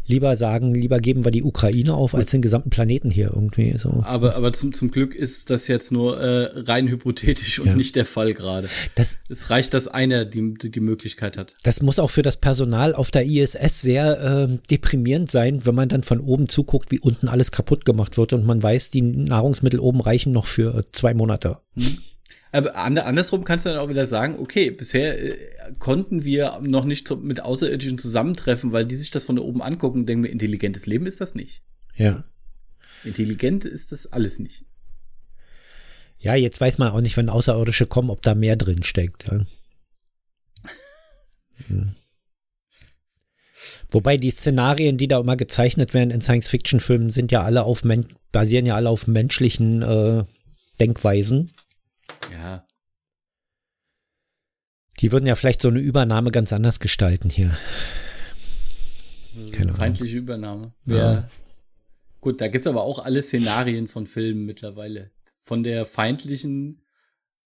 lieber 0.06 0.36
sagen, 0.36 0.74
lieber 0.76 1.00
geben 1.00 1.24
wir 1.24 1.32
die 1.32 1.44
Ukraine 1.44 1.94
auf, 1.94 2.16
als 2.16 2.32
den 2.32 2.42
gesamten 2.42 2.70
Planeten 2.70 3.12
hier 3.12 3.32
irgendwie. 3.34 3.78
So. 3.78 4.02
aber, 4.04 4.36
aber 4.36 4.52
zum, 4.54 4.74
zum 4.74 4.92
Glück 4.92 5.16
ist 5.16 5.50
das 5.50 5.68
jetzt 5.68 5.92
nur 5.92 6.20
äh, 6.20 6.50
rein 6.62 6.88
hypothetisch 6.88 7.60
und 7.60 7.68
Ja. 7.68 7.76
nicht 7.76 7.96
der 7.96 8.06
Fall 8.06 8.34
gerade. 8.34 8.68
Das, 8.96 9.18
Es 9.30 9.50
reicht, 9.50 9.74
dass 9.74 9.88
einer 9.88 10.26
die, 10.26 10.54
die, 10.56 10.80
Möglichkeit 10.80 11.38
hat. 11.38 11.56
das 11.64 11.82
muss 11.82 12.00
auch 12.00 12.10
für 12.10 12.24
das 12.24 12.38
Personal 12.38 12.94
auf 12.94 13.12
der 13.12 13.26
ISS 13.26 13.82
sehr 13.82 14.20
ähm, 14.50 14.60
deprimierend 14.70 15.32
sein, 15.32 15.66
wenn 15.66 15.76
man 15.76 15.90
dann 15.90 16.04
von 16.04 16.20
oben 16.20 16.50
zuguckt, 16.50 16.92
wie 16.92 17.00
unten 17.00 17.28
alles 17.28 17.52
kaputt 17.52 17.86
gemacht 17.86 18.18
wird 18.18 18.34
und 18.34 18.46
man 18.46 18.62
weiß, 18.62 18.90
die 18.90 19.02
Nahrungsmittel 19.02 19.80
oben 19.80 20.02
reichen 20.02 20.34
noch 20.34 20.46
für 20.46 20.80
äh, 20.80 20.84
zwei 20.92 21.14
Monate. 21.14 21.58
Aber 22.52 22.76
ander- 22.76 23.06
andersrum 23.06 23.44
kannst 23.46 23.66
du 23.66 23.70
dann 23.70 23.80
auch 23.80 23.90
wieder 23.90 24.06
sagen, 24.06 24.38
okay, 24.40 24.72
bisher 24.72 25.22
äh, 25.22 25.38
konnten 25.80 26.26
wir 26.26 26.60
noch 26.62 26.86
nicht 26.86 27.10
mit 27.22 27.42
Außerirdischen 27.42 27.98
zusammentreffen, 27.98 28.72
weil 28.74 28.86
die 28.86 28.96
sich 28.96 29.12
das 29.12 29.24
von 29.24 29.38
da 29.38 29.42
oben 29.42 29.62
angucken 29.62 30.00
und 30.02 30.06
denken, 30.08 30.26
intelligentes 30.26 30.86
Leben 30.86 31.06
ist 31.06 31.22
das 31.22 31.34
nicht. 31.34 31.62
Ja. 31.96 32.24
Intelligent 33.04 33.66
ist 33.66 33.92
das 33.92 34.12
alles 34.12 34.40
nicht. 34.40 34.66
Ja, 36.20 36.36
jetzt 36.36 36.62
weiß 36.62 36.78
man 36.78 36.92
auch 36.92 37.02
nicht, 37.02 37.18
wenn 37.18 37.30
Außerirdische 37.30 37.88
kommen, 37.88 38.10
ob 38.12 38.22
da 38.22 38.36
mehr 38.36 38.56
drin 38.56 38.84
steckt. 38.84 39.26
Ja. 39.28 39.42
Hm. 41.68 41.94
Wobei 43.92 44.18
die 44.18 44.32
Szenarien, 44.32 44.98
die 44.98 45.08
da 45.08 45.20
immer 45.20 45.38
gezeichnet 45.38 45.94
werden 45.94 46.10
in 46.10 46.22
Science-Fiction-Filmen, 46.22 47.12
sind 47.12 47.32
ja 47.32 47.44
alle 47.44 47.64
auf 47.64 47.84
basieren 48.32 48.66
ja 48.66 48.76
alle 48.76 48.90
auf 48.90 49.06
menschlichen 49.06 49.84
äh, 49.84 50.24
Denkweisen. 50.80 51.52
Ja. 52.34 52.66
Die 55.00 55.12
würden 55.12 55.26
ja 55.26 55.36
vielleicht 55.36 55.62
so 55.62 55.70
eine 55.70 55.80
Übernahme 55.80 56.32
ganz 56.32 56.54
anders 56.54 56.80
gestalten 56.80 57.30
hier. 57.30 57.58
Keine 59.52 59.70
Ahnung. 59.70 59.76
feindliche 59.76 60.18
Übernahme. 60.18 60.74
Ja. 60.86 61.14
Ja. 61.14 61.30
Gut, 62.20 62.40
da 62.40 62.48
gibt's 62.48 62.68
aber 62.68 62.84
auch 62.84 63.04
alle 63.04 63.22
Szenarien 63.22 63.88
von 63.88 64.06
Filmen 64.06 64.46
mittlerweile. 64.46 65.12
Von 65.42 65.64
der 65.64 65.86
feindlichen 65.86 66.84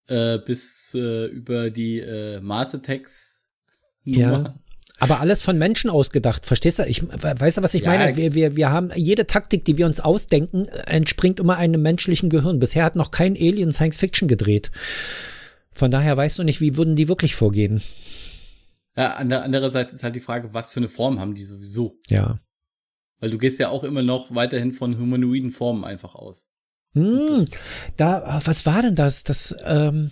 äh, 0.08 0.38
bis 0.40 0.94
äh, 0.96 1.28
über 1.28 1.70
die 1.70 2.00
äh, 2.00 2.42
Mars 2.42 2.76
Attacks. 2.76 3.52
Ja. 4.04 4.60
Aber 5.00 5.20
alles 5.20 5.42
von 5.44 5.58
Menschen 5.58 5.90
ausgedacht, 5.90 6.46
verstehst 6.46 6.80
du? 6.80 6.84
Ich 6.84 7.04
weißt 7.04 7.58
du, 7.58 7.64
was 7.64 7.74
ich 7.74 7.84
Ja, 7.84 7.90
meine? 7.90 8.16
Wir, 8.16 8.34
wir, 8.34 8.56
wir 8.56 8.72
haben 8.72 8.92
jede 8.96 9.28
Taktik, 9.28 9.66
die 9.66 9.78
wir 9.78 9.86
uns 9.86 10.00
ausdenken, 10.00 10.68
entspringt 10.86 11.40
immer 11.40 11.58
einem 11.58 11.82
menschlichen 11.82 12.30
Gehirn. 12.30 12.60
Bisher 12.60 12.86
hat 12.86 12.96
noch 12.96 13.12
kein 13.12 13.34
Alien 13.34 13.74
Science 13.74 13.98
Fiction 13.98 14.28
gedreht. 14.28 14.72
Von 15.74 15.92
daher 15.92 16.16
weißt 16.16 16.40
du 16.40 16.44
nicht, 16.44 16.62
wie 16.62 16.78
würden 16.78 16.96
die 16.96 17.10
wirklich 17.10 17.36
vorgehen. 17.36 17.82
ja 18.96 19.16
ander, 19.16 19.44
andererseits 19.44 19.94
ist 19.94 20.04
halt 20.04 20.16
die 20.16 20.22
Frage, 20.22 20.54
was 20.54 20.72
für 20.72 20.80
eine 20.80 20.88
Form 20.90 21.20
haben 21.20 21.36
die 21.36 21.44
sowieso? 21.44 22.00
Ja. 22.08 22.40
Weil 23.20 23.32
du 23.32 23.38
gehst 23.38 23.60
ja 23.60 23.70
auch 23.70 23.84
immer 23.84 24.02
noch 24.02 24.34
weiterhin 24.34 24.72
von 24.72 24.98
humanoiden 24.98 25.52
Formen 25.52 25.84
einfach 25.84 26.16
aus. 26.16 26.48
Hm, 26.94 27.46
da, 27.98 28.42
was 28.46 28.66
war 28.66 28.82
denn 28.82 28.96
das? 28.96 29.24
Das, 29.26 29.54
ähm, 29.66 30.12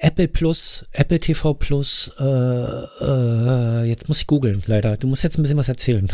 Apple 0.00 0.28
Plus, 0.28 0.84
Apple 0.92 1.18
TV 1.18 1.54
Plus, 1.54 2.12
äh, 2.18 2.24
äh, 2.24 3.84
jetzt 3.84 4.08
muss 4.08 4.18
ich 4.20 4.26
googeln, 4.26 4.62
leider. 4.66 4.96
Du 4.96 5.06
musst 5.08 5.24
jetzt 5.24 5.38
ein 5.38 5.42
bisschen 5.42 5.58
was 5.58 5.68
erzählen. 5.68 6.06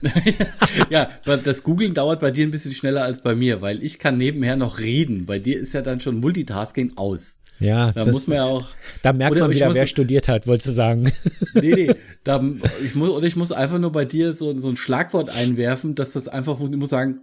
ja, 0.90 1.08
das 1.24 1.62
Googlen 1.62 1.94
dauert 1.94 2.20
bei 2.20 2.30
dir 2.30 2.46
ein 2.46 2.50
bisschen 2.50 2.72
schneller 2.72 3.02
als 3.04 3.22
bei 3.22 3.34
mir, 3.34 3.60
weil 3.60 3.82
ich 3.82 3.98
kann 3.98 4.16
nebenher 4.16 4.56
noch 4.56 4.78
reden. 4.78 5.26
Bei 5.26 5.38
dir 5.38 5.58
ist 5.58 5.72
ja 5.74 5.82
dann 5.82 6.00
schon 6.00 6.20
Multitasking 6.20 6.96
aus. 6.96 7.36
Ja, 7.58 7.92
Da 7.92 8.02
das, 8.04 8.12
muss 8.12 8.26
man 8.26 8.36
ja 8.38 8.44
auch. 8.44 8.68
da 9.02 9.12
merkt 9.12 9.36
man 9.38 9.50
wieder, 9.50 9.66
muss- 9.66 9.74
wer 9.74 9.86
studiert 9.86 10.28
hat, 10.28 10.46
wolltest 10.46 10.68
du 10.68 10.72
sagen. 10.72 11.12
Nee, 11.54 11.74
nee. 11.74 11.94
Da, 12.22 12.42
ich 12.84 12.94
muss, 12.94 13.08
oder 13.08 13.26
ich 13.26 13.34
muss 13.36 13.50
einfach 13.50 13.78
nur 13.78 13.92
bei 13.92 14.04
dir 14.04 14.34
so, 14.34 14.54
so 14.54 14.68
ein 14.68 14.76
Schlagwort 14.76 15.30
einwerfen, 15.30 15.94
dass 15.94 16.12
das 16.12 16.28
einfach, 16.28 16.60
ich 16.60 16.68
muss 16.76 16.90
sagen, 16.90 17.20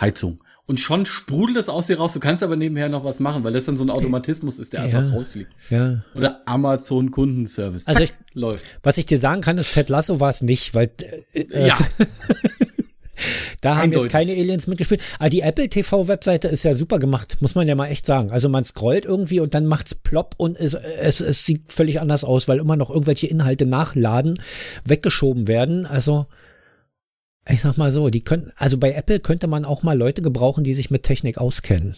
Heizung. 0.00 0.40
Und 0.68 0.80
schon 0.80 1.06
sprudelt 1.06 1.56
das 1.56 1.68
aus 1.68 1.86
dir 1.86 1.98
raus. 1.98 2.12
Du 2.12 2.18
kannst 2.18 2.42
aber 2.42 2.56
nebenher 2.56 2.88
noch 2.88 3.04
was 3.04 3.20
machen, 3.20 3.44
weil 3.44 3.52
das 3.52 3.66
dann 3.66 3.76
so 3.76 3.84
ein 3.84 3.90
Automatismus 3.90 4.58
ist, 4.58 4.72
der 4.72 4.82
einfach 4.82 5.04
Ja. 5.06 5.10
rausfliegt. 5.14 5.52
Ja. 5.70 6.02
Oder 6.16 6.40
Amazon 6.44 7.12
Kundenservice. 7.12 7.86
Also 7.86 8.00
Zack, 8.00 8.16
läuft. 8.34 8.64
Was 8.82 8.98
ich 8.98 9.06
dir 9.06 9.18
sagen 9.18 9.42
kann, 9.42 9.58
ist, 9.58 9.74
Ted 9.74 9.88
Lasso 9.88 10.18
war 10.18 10.30
es 10.30 10.42
nicht, 10.42 10.74
weil 10.74 10.90
äh, 11.34 11.40
äh, 11.42 11.68
Ja, 11.68 11.78
da 13.60 13.76
haben 13.76 13.82
eindeutig. 13.84 14.12
jetzt 14.12 14.12
keine 14.12 14.32
Aliens 14.32 14.66
mitgespielt. 14.66 15.00
Aber 15.18 15.30
die 15.30 15.40
Apple 15.40 15.68
TV-Webseite 15.68 16.48
ist 16.48 16.64
ja 16.64 16.74
super 16.74 16.98
gemacht, 16.98 17.38
muss 17.40 17.54
man 17.54 17.66
ja 17.66 17.74
mal 17.74 17.86
echt 17.86 18.04
sagen. 18.04 18.30
Also 18.30 18.48
man 18.48 18.64
scrollt 18.64 19.04
irgendwie 19.04 19.40
und 19.40 19.54
dann 19.54 19.66
macht's 19.66 19.94
plopp 19.94 20.34
und 20.36 20.58
es, 20.58 20.74
es, 20.74 21.20
es 21.20 21.46
sieht 21.46 21.72
völlig 21.72 22.00
anders 22.00 22.24
aus, 22.24 22.48
weil 22.48 22.58
immer 22.58 22.76
noch 22.76 22.90
irgendwelche 22.90 23.26
Inhalte 23.28 23.66
nachladen, 23.66 24.40
weggeschoben 24.84 25.46
werden. 25.48 25.86
Also 25.86 26.26
ich 27.48 27.60
sag 27.60 27.76
mal 27.76 27.90
so, 27.90 28.08
die 28.10 28.20
können, 28.20 28.52
also 28.56 28.78
bei 28.78 28.92
Apple 28.92 29.20
könnte 29.20 29.46
man 29.46 29.64
auch 29.64 29.82
mal 29.82 29.96
Leute 29.96 30.22
gebrauchen, 30.22 30.64
die 30.64 30.74
sich 30.74 30.90
mit 30.90 31.04
Technik 31.04 31.38
auskennen. 31.38 31.94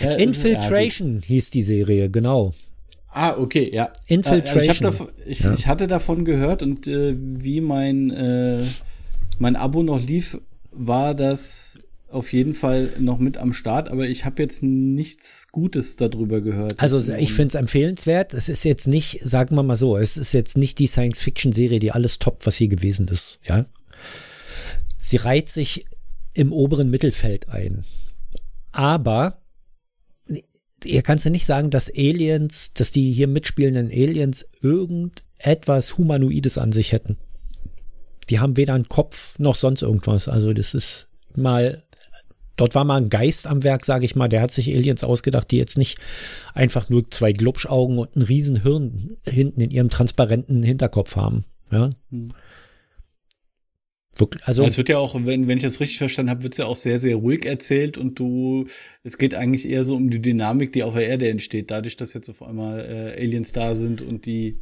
Ja, 0.00 0.12
Infiltration 0.14 1.22
hieß 1.24 1.50
die 1.50 1.62
Serie, 1.62 2.10
genau. 2.10 2.54
Ah, 3.08 3.36
okay, 3.36 3.70
ja. 3.72 3.90
Infiltration. 4.06 4.58
Also 4.58 4.70
ich, 4.70 4.78
davon, 4.80 5.08
ich, 5.26 5.40
ja. 5.40 5.52
ich, 5.52 5.66
hatte 5.66 5.86
davon 5.86 6.24
gehört 6.24 6.62
und 6.62 6.86
äh, 6.86 7.16
wie 7.18 7.60
mein, 7.60 8.10
äh, 8.10 8.64
mein 9.38 9.56
Abo 9.56 9.82
noch 9.82 10.00
lief, 10.00 10.38
war 10.70 11.14
das 11.14 11.80
auf 12.10 12.32
jeden 12.32 12.54
Fall 12.54 12.94
noch 12.98 13.18
mit 13.18 13.36
am 13.36 13.52
Start, 13.52 13.90
aber 13.90 14.08
ich 14.08 14.24
habe 14.24 14.42
jetzt 14.42 14.62
nichts 14.62 15.48
Gutes 15.52 15.96
darüber 15.96 16.40
gehört. 16.40 16.74
Also 16.78 17.12
ich 17.12 17.32
finde 17.34 17.48
es 17.48 17.54
empfehlenswert. 17.54 18.32
Es 18.32 18.48
ist 18.48 18.64
jetzt 18.64 18.86
nicht, 18.86 19.20
sagen 19.22 19.56
wir 19.56 19.62
mal 19.62 19.76
so, 19.76 19.96
es 19.96 20.16
ist 20.16 20.32
jetzt 20.32 20.56
nicht 20.56 20.78
die 20.78 20.86
Science-Fiction-Serie, 20.86 21.80
die 21.80 21.92
alles 21.92 22.18
toppt, 22.18 22.46
was 22.46 22.56
hier 22.56 22.68
gewesen 22.68 23.08
ist. 23.08 23.40
Ja, 23.46 23.66
sie 24.98 25.16
reiht 25.16 25.50
sich 25.50 25.84
im 26.32 26.52
oberen 26.52 26.88
Mittelfeld 26.88 27.50
ein, 27.50 27.84
aber 28.72 29.42
ihr 30.84 31.02
kannst 31.02 31.24
ja 31.24 31.30
nicht 31.30 31.46
sagen, 31.46 31.70
dass 31.70 31.90
Aliens, 31.94 32.72
dass 32.72 32.90
die 32.90 33.12
hier 33.12 33.28
mitspielenden 33.28 33.88
Aliens 33.88 34.48
irgendetwas 34.62 35.98
Humanoides 35.98 36.56
an 36.56 36.72
sich 36.72 36.92
hätten. 36.92 37.18
Die 38.30 38.40
haben 38.40 38.56
weder 38.56 38.74
einen 38.74 38.88
Kopf 38.88 39.38
noch 39.38 39.56
sonst 39.56 39.82
irgendwas. 39.82 40.28
Also 40.28 40.52
das 40.52 40.74
ist 40.74 41.08
mal 41.34 41.82
Dort 42.58 42.74
war 42.74 42.84
mal 42.84 43.00
ein 43.00 43.08
Geist 43.08 43.46
am 43.46 43.62
Werk, 43.62 43.84
sage 43.84 44.04
ich 44.04 44.16
mal, 44.16 44.28
der 44.28 44.42
hat 44.42 44.50
sich 44.50 44.68
Aliens 44.74 45.04
ausgedacht, 45.04 45.50
die 45.50 45.56
jetzt 45.56 45.78
nicht 45.78 45.98
einfach 46.54 46.90
nur 46.90 47.08
zwei 47.08 47.32
Glubschaugen 47.32 47.98
und 47.98 48.16
ein 48.16 48.22
Riesenhirn 48.22 49.16
hinten 49.24 49.60
in 49.60 49.70
ihrem 49.70 49.88
transparenten 49.88 50.62
Hinterkopf 50.62 51.16
haben. 51.16 51.44
Ja. 51.70 51.90
Hm. 52.10 52.32
Also, 54.42 54.64
es 54.64 54.76
wird 54.76 54.88
ja 54.88 54.98
auch, 54.98 55.14
wenn, 55.14 55.46
wenn 55.46 55.58
ich 55.58 55.62
das 55.62 55.78
richtig 55.78 55.98
verstanden 55.98 56.30
habe, 56.30 56.42
wird 56.42 56.54
es 56.54 56.58
ja 56.58 56.66
auch 56.66 56.74
sehr, 56.74 56.98
sehr 56.98 57.14
ruhig 57.14 57.44
erzählt 57.44 57.96
und 57.96 58.18
du, 58.18 58.66
es 59.04 59.16
geht 59.16 59.32
eigentlich 59.32 59.68
eher 59.68 59.84
so 59.84 59.94
um 59.94 60.10
die 60.10 60.20
Dynamik, 60.20 60.72
die 60.72 60.82
auf 60.82 60.94
der 60.94 61.06
Erde 61.06 61.28
entsteht, 61.28 61.70
dadurch, 61.70 61.96
dass 61.96 62.14
jetzt 62.14 62.28
auf 62.28 62.42
einmal 62.42 62.80
äh, 62.80 63.22
Aliens 63.22 63.52
da 63.52 63.76
sind 63.76 64.02
und 64.02 64.26
die 64.26 64.60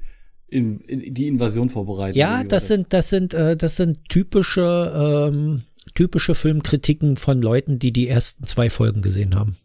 in, 0.48 0.80
in, 0.80 1.14
die 1.14 1.26
Invasion 1.26 1.70
vorbereiten. 1.70 2.18
Ja, 2.18 2.44
das, 2.44 2.48
das 2.48 2.68
sind, 2.68 2.92
das 2.92 3.09
sind, 3.09 3.32
äh, 3.32 3.56
das 3.56 3.76
sind 3.76 4.06
typische 4.11 5.30
ähm, 5.32 5.62
typische 5.94 6.35
Filmkritiken 6.35 7.16
von 7.16 7.40
Leuten, 7.40 7.79
die 7.79 7.92
die 7.92 8.09
ersten 8.09 8.44
zwei 8.44 8.70
Folgen 8.70 9.03
gesehen 9.03 9.35
haben. 9.35 9.57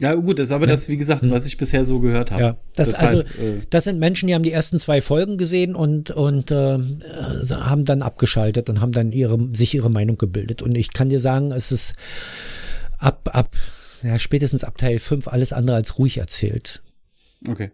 Ja, 0.00 0.14
gut, 0.14 0.38
das 0.38 0.46
ist 0.46 0.52
aber 0.52 0.66
ja. 0.66 0.72
das, 0.72 0.88
wie 0.88 0.96
gesagt, 0.96 1.22
hm. 1.22 1.30
was 1.30 1.46
ich 1.46 1.58
bisher 1.58 1.84
so 1.84 2.00
gehört 2.00 2.30
habe. 2.30 2.42
Ja, 2.42 2.56
das, 2.74 2.88
Deshalb, 2.90 3.26
also, 3.28 3.42
äh, 3.42 3.60
das 3.70 3.84
sind 3.84 3.98
Menschen, 3.98 4.26
die 4.26 4.34
haben 4.34 4.42
die 4.42 4.50
ersten 4.50 4.78
zwei 4.78 5.00
Folgen 5.00 5.36
gesehen 5.36 5.74
und, 5.74 6.10
und 6.10 6.50
äh, 6.50 6.78
haben 7.50 7.84
dann 7.84 8.02
abgeschaltet 8.02 8.68
und 8.68 8.80
haben 8.80 8.92
dann 8.92 9.12
ihre, 9.12 9.38
sich 9.54 9.74
ihre 9.74 9.90
Meinung 9.90 10.16
gebildet. 10.18 10.62
Und 10.62 10.76
ich 10.76 10.92
kann 10.92 11.10
dir 11.10 11.20
sagen, 11.20 11.52
es 11.52 11.70
ist 11.70 11.94
ab, 12.98 13.30
ab, 13.32 13.54
ja, 14.02 14.18
spätestens 14.18 14.64
ab 14.64 14.78
Teil 14.78 14.98
5 14.98 15.28
alles 15.28 15.52
andere 15.52 15.76
als 15.76 15.98
ruhig 15.98 16.18
erzählt. 16.18 16.82
Okay. 17.46 17.70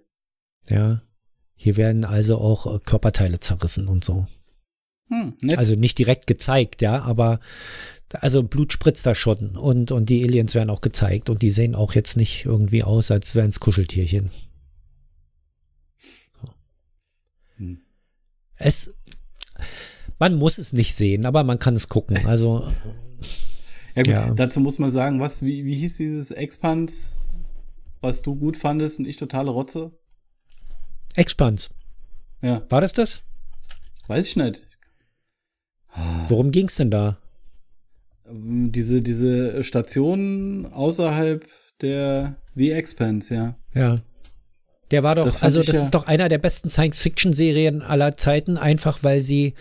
Ja. 0.69 1.03
Hier 1.55 1.77
werden 1.77 2.05
also 2.05 2.39
auch 2.39 2.75
äh, 2.75 2.79
Körperteile 2.81 3.41
zerrissen 3.41 3.89
und 3.89 4.05
so. 4.05 4.27
Hm, 5.09 5.35
also 5.57 5.75
nicht 5.75 5.99
direkt 5.99 6.27
gezeigt, 6.27 6.83
ja, 6.83 7.03
aber 7.03 7.41
also 8.13 8.43
Blut 8.43 8.73
spritzt 8.73 9.07
da 9.07 9.15
schon 9.15 9.57
und, 9.57 9.91
und 9.91 10.09
die 10.09 10.25
Aliens 10.25 10.55
werden 10.55 10.71
auch 10.71 10.81
gezeigt 10.81 11.29
und 11.29 11.43
die 11.43 11.51
sehen 11.51 11.75
auch 11.75 11.95
jetzt 11.95 12.17
nicht 12.17 12.45
irgendwie 12.47 12.83
aus, 12.83 13.11
als 13.11 13.35
wären 13.35 13.51
es 13.51 13.61
Kuscheltierchen. 13.61 14.31
So. 16.41 16.49
Hm. 17.57 17.81
Es, 18.57 18.95
man 20.19 20.37
muss 20.37 20.59
es 20.59 20.73
nicht 20.73 20.95
sehen, 20.95 21.27
aber 21.27 21.45
man 21.45 21.59
kann 21.59 21.77
es 21.77 21.89
gucken. 21.89 22.27
Also 22.27 22.71
ja, 23.95 24.03
gut, 24.03 24.13
ja. 24.13 24.35
dazu 24.35 24.61
muss 24.61 24.79
man 24.79 24.91
sagen, 24.91 25.21
was, 25.21 25.43
wie, 25.43 25.65
wie 25.65 25.75
hieß 25.75 25.97
dieses 25.97 26.31
Expans, 26.31 27.17
was 28.01 28.23
du 28.23 28.37
gut 28.37 28.57
fandest 28.57 29.01
und 29.01 29.09
ich 29.09 29.17
totale 29.17 29.51
Rotze? 29.51 29.93
Expans. 31.17 31.75
Ja. 32.43 32.63
War 32.69 32.81
das 32.81 32.93
das? 32.93 33.25
Weiß 34.07 34.27
ich 34.27 34.37
nicht. 34.37 34.68
Worum 36.29 36.51
ging's 36.51 36.77
denn 36.77 36.91
da? 36.91 37.19
Ähm, 38.29 38.73
diese, 38.73 39.01
diese 39.01 39.63
Station 39.65 40.67
außerhalb 40.67 41.47
der 41.81 42.37
The 42.55 42.73
Expanse, 42.73 43.35
ja. 43.35 43.57
Ja. 43.75 43.97
Der 44.91 45.03
war 45.03 45.15
doch, 45.15 45.27
das 45.27 45.43
also 45.43 45.61
das 45.63 45.77
ja 45.77 45.83
ist 45.83 45.95
doch 45.95 46.07
einer 46.07 46.29
der 46.29 46.39
besten 46.39 46.71
Science-Fiction-Serien 46.71 47.83
aller 47.83 48.17
Zeiten, 48.17 48.57
einfach 48.57 49.03
weil 49.03 49.21
sie 49.21 49.55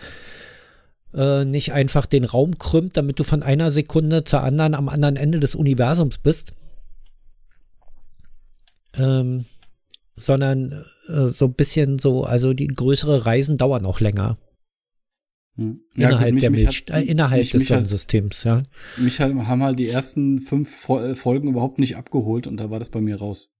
äh, 1.14 1.44
nicht 1.44 1.72
einfach 1.72 2.06
den 2.06 2.24
Raum 2.24 2.58
krümmt, 2.58 2.96
damit 2.96 3.18
du 3.18 3.24
von 3.24 3.42
einer 3.42 3.70
Sekunde 3.70 4.24
zur 4.24 4.42
anderen 4.42 4.74
am 4.74 4.88
anderen 4.88 5.16
Ende 5.16 5.38
des 5.38 5.54
Universums 5.54 6.18
bist. 6.18 6.54
Ähm, 8.94 9.44
sondern 10.16 10.84
äh, 11.08 11.28
so 11.28 11.46
ein 11.46 11.54
bisschen 11.54 11.98
so, 11.98 12.24
also 12.24 12.52
die 12.54 12.66
größere 12.66 13.26
Reisen 13.26 13.56
dauern 13.56 13.86
auch 13.86 14.00
länger. 14.00 14.38
Hm. 15.58 15.80
Ja, 15.96 16.08
innerhalb 16.08 16.32
gut, 16.34 16.42
der 16.42 16.50
Milch, 16.50 16.84
hat, 16.88 16.90
äh, 16.90 17.02
innerhalb 17.02 17.40
mich, 17.40 17.50
des 17.50 17.60
mich 17.60 17.68
Sonnensystems, 17.68 18.44
ja. 18.44 18.62
Mich 18.96 19.20
haben 19.20 19.62
halt 19.62 19.78
die 19.78 19.88
ersten 19.88 20.40
fünf 20.40 20.88
äh, 20.88 21.16
Folgen 21.16 21.48
überhaupt 21.48 21.80
nicht 21.80 21.96
abgeholt 21.96 22.46
und 22.46 22.58
da 22.58 22.70
war 22.70 22.78
das 22.78 22.90
bei 22.90 23.00
mir 23.00 23.16
raus. 23.16 23.50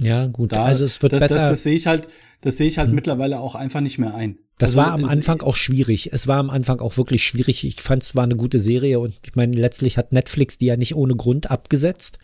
Ja, 0.00 0.26
gut. 0.26 0.52
Da, 0.52 0.64
also 0.64 0.86
es 0.86 1.02
wird 1.02 1.12
das, 1.12 1.20
besser. 1.20 1.34
Das, 1.34 1.50
das 1.50 1.62
sehe 1.62 1.74
ich 1.74 1.86
halt, 1.86 2.08
das 2.40 2.56
sehe 2.56 2.66
ich 2.68 2.78
halt 2.78 2.88
hm. 2.88 2.94
mittlerweile 2.94 3.38
auch 3.38 3.54
einfach 3.54 3.82
nicht 3.82 3.98
mehr 3.98 4.14
ein. 4.14 4.38
Das 4.56 4.70
also, 4.70 4.78
war 4.78 4.92
am 4.92 5.04
Anfang 5.04 5.42
auch 5.42 5.54
schwierig. 5.54 6.10
Es 6.12 6.26
war 6.26 6.38
am 6.38 6.48
Anfang 6.48 6.80
auch 6.80 6.96
wirklich 6.96 7.22
schwierig. 7.22 7.66
Ich 7.66 7.82
fand 7.82 8.02
es 8.02 8.14
war 8.14 8.24
eine 8.24 8.36
gute 8.36 8.58
Serie 8.58 8.98
und 8.98 9.14
ich 9.22 9.34
meine, 9.34 9.54
letztlich 9.54 9.98
hat 9.98 10.12
Netflix 10.12 10.56
die 10.56 10.66
ja 10.66 10.78
nicht 10.78 10.94
ohne 10.94 11.16
Grund 11.16 11.50
abgesetzt. 11.50 12.18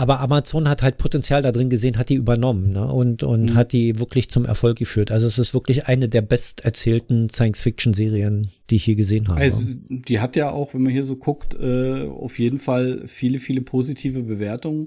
Aber 0.00 0.20
Amazon 0.20 0.66
hat 0.66 0.82
halt 0.82 0.96
Potenzial 0.96 1.42
da 1.42 1.52
drin 1.52 1.68
gesehen, 1.68 1.98
hat 1.98 2.08
die 2.08 2.14
übernommen 2.14 2.72
ne? 2.72 2.90
und, 2.90 3.22
und 3.22 3.50
mhm. 3.50 3.54
hat 3.54 3.74
die 3.74 3.98
wirklich 3.98 4.30
zum 4.30 4.46
Erfolg 4.46 4.78
geführt. 4.78 5.10
Also 5.10 5.26
es 5.26 5.38
ist 5.38 5.52
wirklich 5.52 5.88
eine 5.88 6.08
der 6.08 6.22
best 6.22 6.64
erzählten 6.64 7.28
Science-Fiction-Serien, 7.28 8.48
die 8.70 8.76
ich 8.76 8.84
hier 8.84 8.96
gesehen 8.96 9.28
habe. 9.28 9.38
Also 9.38 9.66
die 9.90 10.18
hat 10.18 10.36
ja 10.36 10.52
auch, 10.52 10.72
wenn 10.72 10.84
man 10.84 10.92
hier 10.92 11.04
so 11.04 11.16
guckt, 11.16 11.52
äh, 11.52 12.06
auf 12.06 12.38
jeden 12.38 12.58
Fall 12.58 13.02
viele, 13.08 13.40
viele 13.40 13.60
positive 13.60 14.22
Bewertungen, 14.22 14.86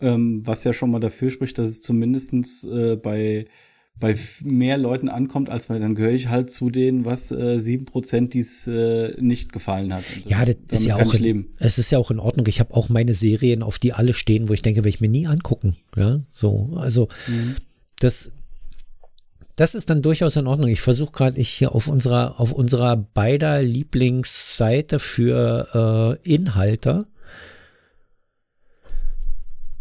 ähm, 0.00 0.40
was 0.46 0.64
ja 0.64 0.72
schon 0.72 0.92
mal 0.92 1.00
dafür 1.00 1.28
spricht, 1.28 1.58
dass 1.58 1.68
es 1.68 1.82
zumindestens 1.82 2.64
äh, 2.64 2.96
bei 2.96 3.48
bei 4.00 4.16
mehr 4.42 4.78
Leuten 4.78 5.08
ankommt, 5.08 5.50
als 5.50 5.66
bei, 5.66 5.78
dann 5.78 5.94
gehöre 5.94 6.12
ich 6.12 6.28
halt 6.28 6.50
zu 6.50 6.70
denen, 6.70 7.04
was 7.04 7.30
äh, 7.30 7.58
sieben 7.58 7.86
äh, 7.86 7.90
Prozent 7.90 8.34
dies 8.34 8.66
äh, 8.66 9.14
nicht 9.20 9.52
gefallen 9.52 9.92
hat. 9.92 10.04
Das, 10.24 10.30
ja, 10.30 10.44
das 10.44 10.80
ist 10.80 10.86
ja 10.86 10.96
auch 10.96 11.14
in, 11.14 11.46
es 11.58 11.78
ist 11.78 11.90
ja 11.90 11.98
auch 11.98 12.10
in 12.10 12.18
Ordnung. 12.18 12.46
Ich 12.46 12.60
habe 12.60 12.74
auch 12.74 12.88
meine 12.88 13.14
Serien, 13.14 13.62
auf 13.62 13.78
die 13.78 13.92
alle 13.92 14.14
stehen, 14.14 14.48
wo 14.48 14.52
ich 14.52 14.62
denke, 14.62 14.84
will 14.84 14.90
ich 14.90 15.00
mir 15.00 15.08
nie 15.08 15.26
angucken. 15.26 15.76
Ja, 15.96 16.20
so, 16.30 16.70
also 16.76 17.08
mhm. 17.26 17.56
das, 17.98 18.30
das 19.56 19.74
ist 19.74 19.90
dann 19.90 20.02
durchaus 20.02 20.36
in 20.36 20.46
Ordnung. 20.46 20.68
Ich 20.70 20.80
versuche 20.80 21.12
gerade, 21.12 21.40
ich 21.40 21.50
hier 21.50 21.74
auf 21.74 21.88
unserer, 21.88 22.38
auf 22.40 22.52
unserer 22.52 22.96
beider 22.96 23.62
Lieblingsseite 23.62 25.00
für 25.00 26.18
äh, 26.24 26.34
Inhalte, 26.34 27.06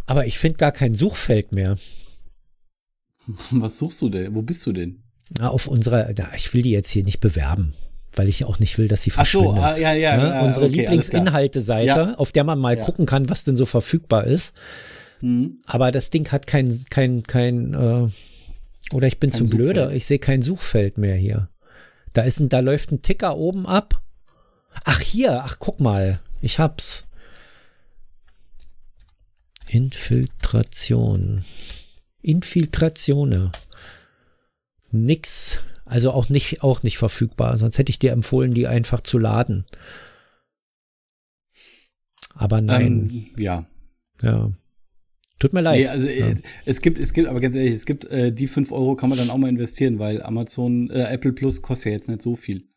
aber 0.07 0.25
ich 0.25 0.39
finde 0.39 0.57
gar 0.57 0.71
kein 0.71 0.93
Suchfeld 0.93 1.51
mehr. 1.51 1.75
Was 3.51 3.79
suchst 3.79 4.01
du 4.01 4.09
denn? 4.09 4.33
Wo 4.33 4.41
bist 4.41 4.65
du 4.65 4.73
denn? 4.73 5.03
Na, 5.37 5.49
auf 5.49 5.67
unserer, 5.67 6.09
na, 6.17 6.29
ich 6.35 6.53
will 6.53 6.61
die 6.61 6.71
jetzt 6.71 6.89
hier 6.89 7.03
nicht 7.03 7.19
bewerben, 7.19 7.73
weil 8.13 8.29
ich 8.29 8.45
auch 8.45 8.59
nicht 8.59 8.77
will, 8.77 8.87
dass 8.87 9.03
sie 9.03 9.09
verschwindet. 9.09 9.57
Ach 9.61 9.75
so, 9.75 9.79
ah, 9.79 9.81
ja, 9.81 9.93
ja, 9.93 10.17
ja, 10.17 10.35
ja 10.35 10.41
Unsere 10.41 10.67
okay, 10.67 10.81
Lieblingsinhalte-Seite, 10.81 11.85
ja. 11.87 12.13
auf 12.15 12.31
der 12.31 12.43
man 12.43 12.59
mal 12.59 12.77
ja. 12.77 12.83
gucken 12.83 13.05
kann, 13.05 13.29
was 13.29 13.43
denn 13.43 13.57
so 13.57 13.65
verfügbar 13.65 14.25
ist. 14.25 14.57
Mhm. 15.21 15.59
Aber 15.65 15.91
das 15.91 16.09
Ding 16.09 16.31
hat 16.31 16.47
kein, 16.47 16.85
kein, 16.89 17.23
kein, 17.23 17.73
äh, 17.73 18.07
oder 18.93 19.07
ich 19.07 19.19
bin 19.19 19.31
kein 19.31 19.45
zu 19.45 19.49
blöde, 19.49 19.91
ich 19.93 20.05
sehe 20.05 20.19
kein 20.19 20.41
Suchfeld 20.41 20.97
mehr 20.97 21.15
hier. 21.15 21.49
Da 22.13 22.21
ist 22.21 22.39
ein, 22.39 22.49
da 22.49 22.59
läuft 22.59 22.91
ein 22.91 23.01
Ticker 23.01 23.37
oben 23.37 23.67
ab. 23.67 24.01
Ach 24.85 25.01
hier, 25.01 25.43
ach 25.43 25.57
guck 25.59 25.81
mal, 25.81 26.19
ich 26.41 26.59
hab's. 26.59 27.05
Infiltration. 29.67 31.43
Infiltratione. 32.27 33.51
Nix. 34.91 35.63
Also 35.85 36.11
auch 36.11 36.27
nicht, 36.27 36.63
auch 36.63 36.83
nicht 36.83 36.97
verfügbar. 36.97 37.57
Sonst 37.57 37.77
hätte 37.77 37.89
ich 37.89 37.99
dir 37.99 38.11
empfohlen, 38.11 38.53
die 38.53 38.67
einfach 38.67 39.01
zu 39.01 39.17
laden. 39.17 39.65
Aber 42.35 42.59
nein. 42.61 43.09
Ähm, 43.35 43.41
ja. 43.41 43.65
Ja. 44.21 44.51
Tut 45.39 45.53
mir 45.53 45.61
leid. 45.61 45.79
Nee, 45.79 45.87
also 45.87 46.07
ja. 46.07 46.33
es 46.65 46.81
gibt, 46.81 46.99
es 46.99 47.13
gibt, 47.13 47.27
aber 47.27 47.39
ganz 47.39 47.55
ehrlich, 47.55 47.73
es 47.73 47.85
gibt 47.85 48.05
äh, 48.05 48.33
die 48.33 48.47
fünf 48.47 48.71
Euro 48.71 48.95
kann 48.95 49.09
man 49.09 49.17
dann 49.17 49.29
auch 49.29 49.37
mal 49.37 49.49
investieren, 49.49 49.99
weil 49.99 50.21
Amazon, 50.23 50.89
äh, 50.89 51.03
Apple 51.03 51.31
Plus 51.31 51.61
kostet 51.61 51.85
ja 51.87 51.91
jetzt 51.93 52.09
nicht 52.09 52.21
so 52.21 52.35
viel. 52.35 52.67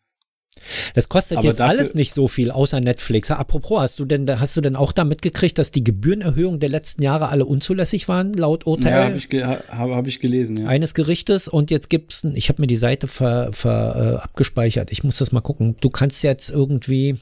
Das 0.94 1.08
kostet 1.08 1.38
Aber 1.38 1.46
jetzt 1.46 1.60
alles 1.60 1.94
nicht 1.94 2.12
so 2.12 2.28
viel, 2.28 2.50
außer 2.50 2.80
Netflix. 2.80 3.30
Apropos, 3.30 3.80
hast 3.80 3.98
du 3.98 4.04
denn, 4.04 4.28
hast 4.40 4.56
du 4.56 4.60
denn 4.60 4.76
auch 4.76 4.92
da 4.92 5.04
mitgekriegt, 5.04 5.58
dass 5.58 5.70
die 5.70 5.84
Gebührenerhöhungen 5.84 6.60
der 6.60 6.68
letzten 6.68 7.02
Jahre 7.02 7.28
alle 7.28 7.44
unzulässig 7.44 8.08
waren, 8.08 8.34
laut 8.34 8.66
Urteil? 8.66 8.92
Ja, 8.92 9.04
habe 9.04 9.16
ich, 9.16 9.28
ge 9.28 9.44
hab, 9.44 9.68
hab 9.70 10.06
ich 10.06 10.20
gelesen, 10.20 10.58
ja. 10.58 10.66
Eines 10.66 10.94
Gerichtes 10.94 11.48
und 11.48 11.70
jetzt 11.70 11.90
gibt's, 11.90 12.24
ich 12.34 12.48
habe 12.48 12.62
mir 12.62 12.66
die 12.66 12.76
Seite 12.76 13.06
ver, 13.06 13.52
ver, 13.52 14.18
äh, 14.20 14.22
abgespeichert, 14.22 14.90
ich 14.92 15.04
muss 15.04 15.18
das 15.18 15.32
mal 15.32 15.40
gucken. 15.40 15.76
Du 15.80 15.90
kannst 15.90 16.22
jetzt 16.22 16.50
irgendwie 16.50 17.16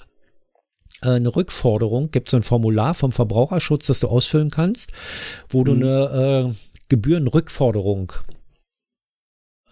äh, 1.02 1.10
eine 1.10 1.34
Rückforderung, 1.34 2.10
gibt 2.10 2.30
so 2.30 2.36
ein 2.36 2.42
Formular 2.42 2.94
vom 2.94 3.12
Verbraucherschutz, 3.12 3.86
das 3.86 4.00
du 4.00 4.08
ausfüllen 4.08 4.50
kannst, 4.50 4.92
wo 5.48 5.64
du 5.64 5.74
mhm. 5.74 5.82
eine 5.82 6.48
äh, 6.50 6.54
Gebührenrückforderung 6.88 8.12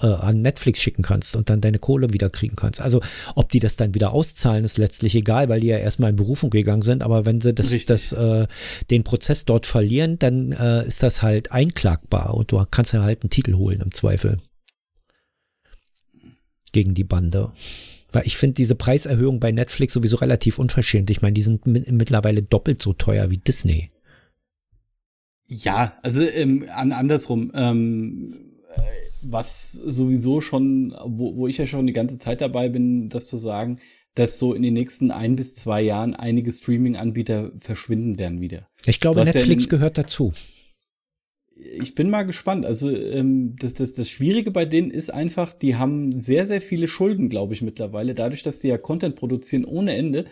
äh, 0.00 0.06
an 0.06 0.42
Netflix 0.42 0.80
schicken 0.80 1.02
kannst 1.02 1.36
und 1.36 1.48
dann 1.50 1.60
deine 1.60 1.78
Kohle 1.78 2.12
wieder 2.12 2.30
kriegen 2.30 2.56
kannst. 2.56 2.80
Also 2.80 3.00
ob 3.34 3.50
die 3.50 3.60
das 3.60 3.76
dann 3.76 3.94
wieder 3.94 4.12
auszahlen, 4.12 4.64
ist 4.64 4.78
letztlich 4.78 5.14
egal, 5.14 5.48
weil 5.48 5.60
die 5.60 5.68
ja 5.68 5.78
erstmal 5.78 6.10
in 6.10 6.16
Berufung 6.16 6.50
gegangen 6.50 6.82
sind. 6.82 7.02
Aber 7.02 7.26
wenn 7.26 7.40
sie 7.40 7.54
das, 7.54 7.70
das 7.86 8.12
äh, 8.12 8.46
den 8.90 9.04
Prozess 9.04 9.44
dort 9.44 9.66
verlieren, 9.66 10.18
dann 10.18 10.52
äh, 10.52 10.86
ist 10.86 11.02
das 11.02 11.22
halt 11.22 11.52
einklagbar 11.52 12.34
und 12.34 12.52
du 12.52 12.64
kannst 12.70 12.92
ja 12.92 13.02
halt 13.02 13.22
einen 13.22 13.30
Titel 13.30 13.54
holen 13.54 13.80
im 13.80 13.92
Zweifel 13.92 14.36
gegen 16.72 16.94
die 16.94 17.04
Bande. 17.04 17.52
Weil 18.12 18.26
ich 18.26 18.36
finde 18.36 18.54
diese 18.54 18.74
Preiserhöhung 18.74 19.40
bei 19.40 19.52
Netflix 19.52 19.92
sowieso 19.92 20.16
relativ 20.16 20.58
unverschämt. 20.58 21.10
Ich 21.10 21.22
meine, 21.22 21.34
die 21.34 21.42
sind 21.42 21.66
mittlerweile 21.66 22.42
doppelt 22.42 22.80
so 22.80 22.92
teuer 22.92 23.30
wie 23.30 23.38
Disney. 23.38 23.90
Ja, 25.48 25.94
also 26.02 26.22
ähm, 26.22 26.66
an, 26.72 26.92
andersrum. 26.92 27.52
Ähm, 27.54 28.45
was 29.30 29.72
sowieso 29.72 30.40
schon, 30.40 30.94
wo, 31.04 31.36
wo 31.36 31.46
ich 31.46 31.58
ja 31.58 31.66
schon 31.66 31.86
die 31.86 31.92
ganze 31.92 32.18
Zeit 32.18 32.40
dabei 32.40 32.68
bin, 32.68 33.08
das 33.08 33.28
zu 33.28 33.38
sagen, 33.38 33.80
dass 34.14 34.38
so 34.38 34.54
in 34.54 34.62
den 34.62 34.74
nächsten 34.74 35.10
ein 35.10 35.36
bis 35.36 35.54
zwei 35.54 35.82
Jahren 35.82 36.14
einige 36.14 36.50
Streaming-Anbieter 36.50 37.52
verschwinden 37.60 38.18
werden 38.18 38.40
wieder. 38.40 38.66
Ich 38.86 39.00
glaube, 39.00 39.22
Netflix 39.24 39.64
ja 39.64 39.70
gehört 39.70 39.98
dazu. 39.98 40.32
Ich 41.54 41.94
bin 41.94 42.10
mal 42.10 42.24
gespannt. 42.24 42.64
Also 42.64 42.90
ähm, 42.90 43.56
das, 43.58 43.74
das, 43.74 43.92
das 43.92 44.08
Schwierige 44.08 44.50
bei 44.50 44.64
denen 44.64 44.90
ist 44.90 45.12
einfach, 45.12 45.52
die 45.52 45.76
haben 45.76 46.18
sehr, 46.18 46.46
sehr 46.46 46.62
viele 46.62 46.88
Schulden, 46.88 47.28
glaube 47.28 47.54
ich, 47.54 47.62
mittlerweile, 47.62 48.14
dadurch, 48.14 48.42
dass 48.42 48.60
sie 48.60 48.68
ja 48.68 48.78
Content 48.78 49.16
produzieren 49.16 49.64
ohne 49.64 49.94
Ende, 49.94 50.26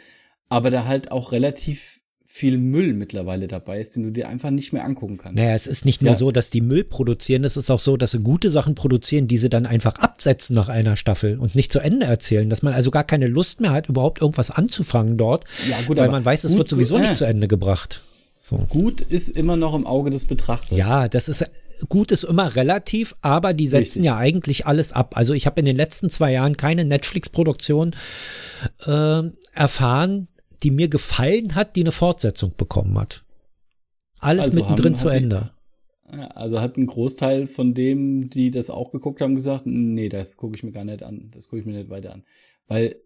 aber 0.48 0.70
da 0.70 0.86
halt 0.86 1.10
auch 1.10 1.32
relativ 1.32 2.00
viel 2.36 2.58
Müll 2.58 2.94
mittlerweile 2.94 3.46
dabei 3.46 3.80
ist, 3.80 3.94
den 3.94 4.02
du 4.02 4.10
dir 4.10 4.28
einfach 4.28 4.50
nicht 4.50 4.72
mehr 4.72 4.84
angucken 4.84 5.18
kannst. 5.18 5.38
Naja, 5.38 5.54
es 5.54 5.68
ist 5.68 5.84
nicht 5.84 6.02
nur 6.02 6.10
ja. 6.10 6.16
so, 6.16 6.32
dass 6.32 6.50
die 6.50 6.62
Müll 6.62 6.82
produzieren, 6.82 7.44
es 7.44 7.56
ist 7.56 7.70
auch 7.70 7.78
so, 7.78 7.96
dass 7.96 8.10
sie 8.10 8.18
gute 8.18 8.50
Sachen 8.50 8.74
produzieren, 8.74 9.28
die 9.28 9.38
sie 9.38 9.48
dann 9.48 9.66
einfach 9.66 9.94
absetzen 10.00 10.56
nach 10.56 10.68
einer 10.68 10.96
Staffel 10.96 11.38
und 11.38 11.54
nicht 11.54 11.70
zu 11.70 11.78
Ende 11.78 12.06
erzählen, 12.06 12.50
dass 12.50 12.62
man 12.62 12.74
also 12.74 12.90
gar 12.90 13.04
keine 13.04 13.28
Lust 13.28 13.60
mehr 13.60 13.70
hat, 13.70 13.88
überhaupt 13.88 14.20
irgendwas 14.20 14.50
anzufangen 14.50 15.16
dort, 15.16 15.44
ja, 15.70 15.80
gut, 15.86 15.96
weil 15.96 16.10
man 16.10 16.24
weiß, 16.24 16.42
es 16.42 16.50
gut, 16.50 16.58
wird 16.58 16.68
sowieso 16.70 16.94
gut, 16.94 17.02
nicht 17.02 17.12
äh. 17.12 17.14
zu 17.14 17.24
Ende 17.24 17.46
gebracht. 17.46 18.02
So. 18.36 18.56
Gut 18.68 19.00
ist 19.00 19.28
immer 19.28 19.54
noch 19.54 19.72
im 19.72 19.86
Auge 19.86 20.10
des 20.10 20.24
Betrachters. 20.24 20.76
Ja, 20.76 21.06
das 21.06 21.28
ist 21.28 21.48
gut 21.88 22.10
ist 22.10 22.24
immer 22.24 22.56
relativ, 22.56 23.14
aber 23.20 23.52
die 23.52 23.68
setzen 23.68 24.00
Richtig. 24.00 24.04
ja 24.06 24.16
eigentlich 24.16 24.66
alles 24.66 24.90
ab. 24.90 25.16
Also 25.16 25.34
ich 25.34 25.46
habe 25.46 25.60
in 25.60 25.66
den 25.66 25.76
letzten 25.76 26.10
zwei 26.10 26.32
Jahren 26.32 26.56
keine 26.56 26.84
Netflix-Produktion 26.84 27.94
äh, 28.86 29.22
erfahren, 29.52 30.26
die 30.64 30.70
mir 30.70 30.88
gefallen 30.88 31.54
hat, 31.54 31.76
die 31.76 31.82
eine 31.82 31.92
Fortsetzung 31.92 32.52
bekommen 32.56 32.98
hat. 32.98 33.24
Alles 34.18 34.48
also 34.48 34.60
mittendrin 34.60 34.94
haben, 34.94 34.98
zu 34.98 35.08
Ende. 35.08 35.50
Die, 36.10 36.16
also 36.16 36.60
hat 36.60 36.76
ein 36.76 36.86
Großteil 36.86 37.46
von 37.46 37.74
dem, 37.74 38.30
die 38.30 38.50
das 38.50 38.70
auch 38.70 38.90
geguckt 38.90 39.20
haben, 39.20 39.34
gesagt, 39.34 39.66
nee, 39.66 40.08
das 40.08 40.36
gucke 40.36 40.56
ich 40.56 40.62
mir 40.62 40.72
gar 40.72 40.84
nicht 40.84 41.02
an. 41.02 41.30
Das 41.32 41.48
gucke 41.48 41.60
ich 41.60 41.66
mir 41.66 41.74
nicht 41.74 41.90
weiter 41.90 42.12
an. 42.12 42.24
Weil 42.66 42.96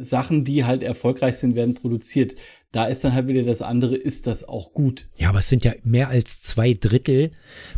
Sachen, 0.00 0.44
die 0.44 0.64
halt 0.64 0.82
erfolgreich 0.82 1.36
sind, 1.36 1.54
werden 1.54 1.74
produziert. 1.74 2.34
Da 2.72 2.86
ist 2.86 3.04
dann 3.04 3.14
halt 3.14 3.28
wieder 3.28 3.44
das 3.44 3.62
andere, 3.62 3.96
ist 3.96 4.26
das 4.26 4.46
auch 4.46 4.72
gut? 4.72 5.08
Ja, 5.16 5.28
aber 5.28 5.38
es 5.38 5.48
sind 5.48 5.64
ja 5.64 5.72
mehr 5.84 6.08
als 6.08 6.42
zwei 6.42 6.74
Drittel, 6.74 7.30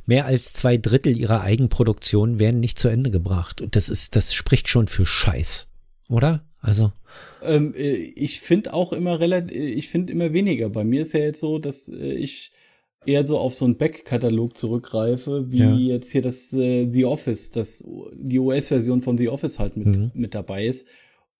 mehr 0.06 0.24
als 0.24 0.52
zwei 0.52 0.78
Drittel 0.78 1.16
ihrer 1.16 1.42
Eigenproduktion 1.42 2.38
werden 2.38 2.60
nicht 2.60 2.78
zu 2.78 2.88
Ende 2.88 3.10
gebracht. 3.10 3.60
Und 3.60 3.76
das 3.76 3.88
ist, 3.88 4.16
das 4.16 4.34
spricht 4.34 4.68
schon 4.68 4.86
für 4.88 5.04
Scheiß, 5.04 5.68
oder? 6.08 6.44
Also. 6.60 6.92
Ähm, 7.42 7.74
äh, 7.74 7.94
ich 7.96 8.40
finde 8.40 8.72
auch 8.74 8.92
immer 8.92 9.20
relativ, 9.20 9.56
äh, 9.56 9.68
ich 9.70 9.88
finde 9.88 10.12
immer 10.12 10.32
weniger. 10.32 10.68
Bei 10.70 10.84
mir 10.84 11.02
ist 11.02 11.14
ja 11.14 11.20
jetzt 11.20 11.40
so, 11.40 11.58
dass 11.58 11.88
äh, 11.88 12.12
ich 12.12 12.52
eher 13.06 13.24
so 13.24 13.38
auf 13.38 13.54
so 13.54 13.64
einen 13.64 13.76
Back-Katalog 13.76 14.56
zurückgreife, 14.56 15.50
wie 15.50 15.58
ja. 15.58 15.74
jetzt 15.74 16.10
hier 16.10 16.22
das 16.22 16.52
äh, 16.52 16.88
The 16.90 17.06
Office, 17.06 17.50
das 17.50 17.84
die 18.14 18.38
US-Version 18.38 19.02
von 19.02 19.16
The 19.16 19.28
Office 19.28 19.58
halt 19.58 19.76
mit, 19.76 19.86
mhm. 19.86 20.10
mit 20.14 20.34
dabei 20.34 20.66
ist. 20.66 20.86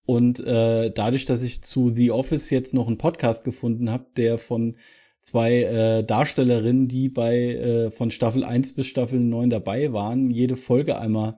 Und 0.05 0.39
äh, 0.39 0.91
dadurch, 0.91 1.25
dass 1.25 1.43
ich 1.43 1.61
zu 1.61 1.89
The 1.89 2.11
Office 2.11 2.49
jetzt 2.49 2.73
noch 2.73 2.87
einen 2.87 2.97
Podcast 2.97 3.45
gefunden 3.45 3.91
habe, 3.91 4.07
der 4.17 4.37
von 4.39 4.75
zwei 5.21 5.61
äh, 5.61 6.03
Darstellerinnen, 6.03 6.87
die 6.87 7.09
bei 7.09 7.37
äh, 7.37 7.91
von 7.91 8.09
Staffel 8.09 8.43
1 8.43 8.73
bis 8.73 8.87
Staffel 8.87 9.19
9 9.19 9.51
dabei 9.51 9.93
waren, 9.93 10.31
jede 10.31 10.55
Folge 10.55 10.97
einmal 10.97 11.37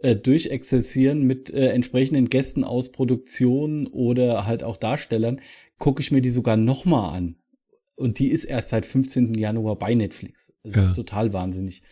äh, 0.00 0.16
durchexerzieren 0.16 1.22
mit 1.22 1.50
äh, 1.50 1.68
entsprechenden 1.68 2.28
Gästen 2.28 2.64
aus 2.64 2.92
Produktion 2.92 3.86
oder 3.86 4.46
halt 4.46 4.62
auch 4.62 4.76
Darstellern, 4.76 5.40
gucke 5.78 6.02
ich 6.02 6.12
mir 6.12 6.20
die 6.20 6.30
sogar 6.30 6.56
nochmal 6.56 7.16
an. 7.16 7.36
Und 7.96 8.18
die 8.20 8.28
ist 8.28 8.44
erst 8.44 8.68
seit 8.68 8.86
15. 8.86 9.34
Januar 9.34 9.76
bei 9.76 9.94
Netflix. 9.94 10.52
Das 10.62 10.76
ja. 10.76 10.82
ist 10.82 10.94
total 10.94 11.32
wahnsinnig. 11.32 11.82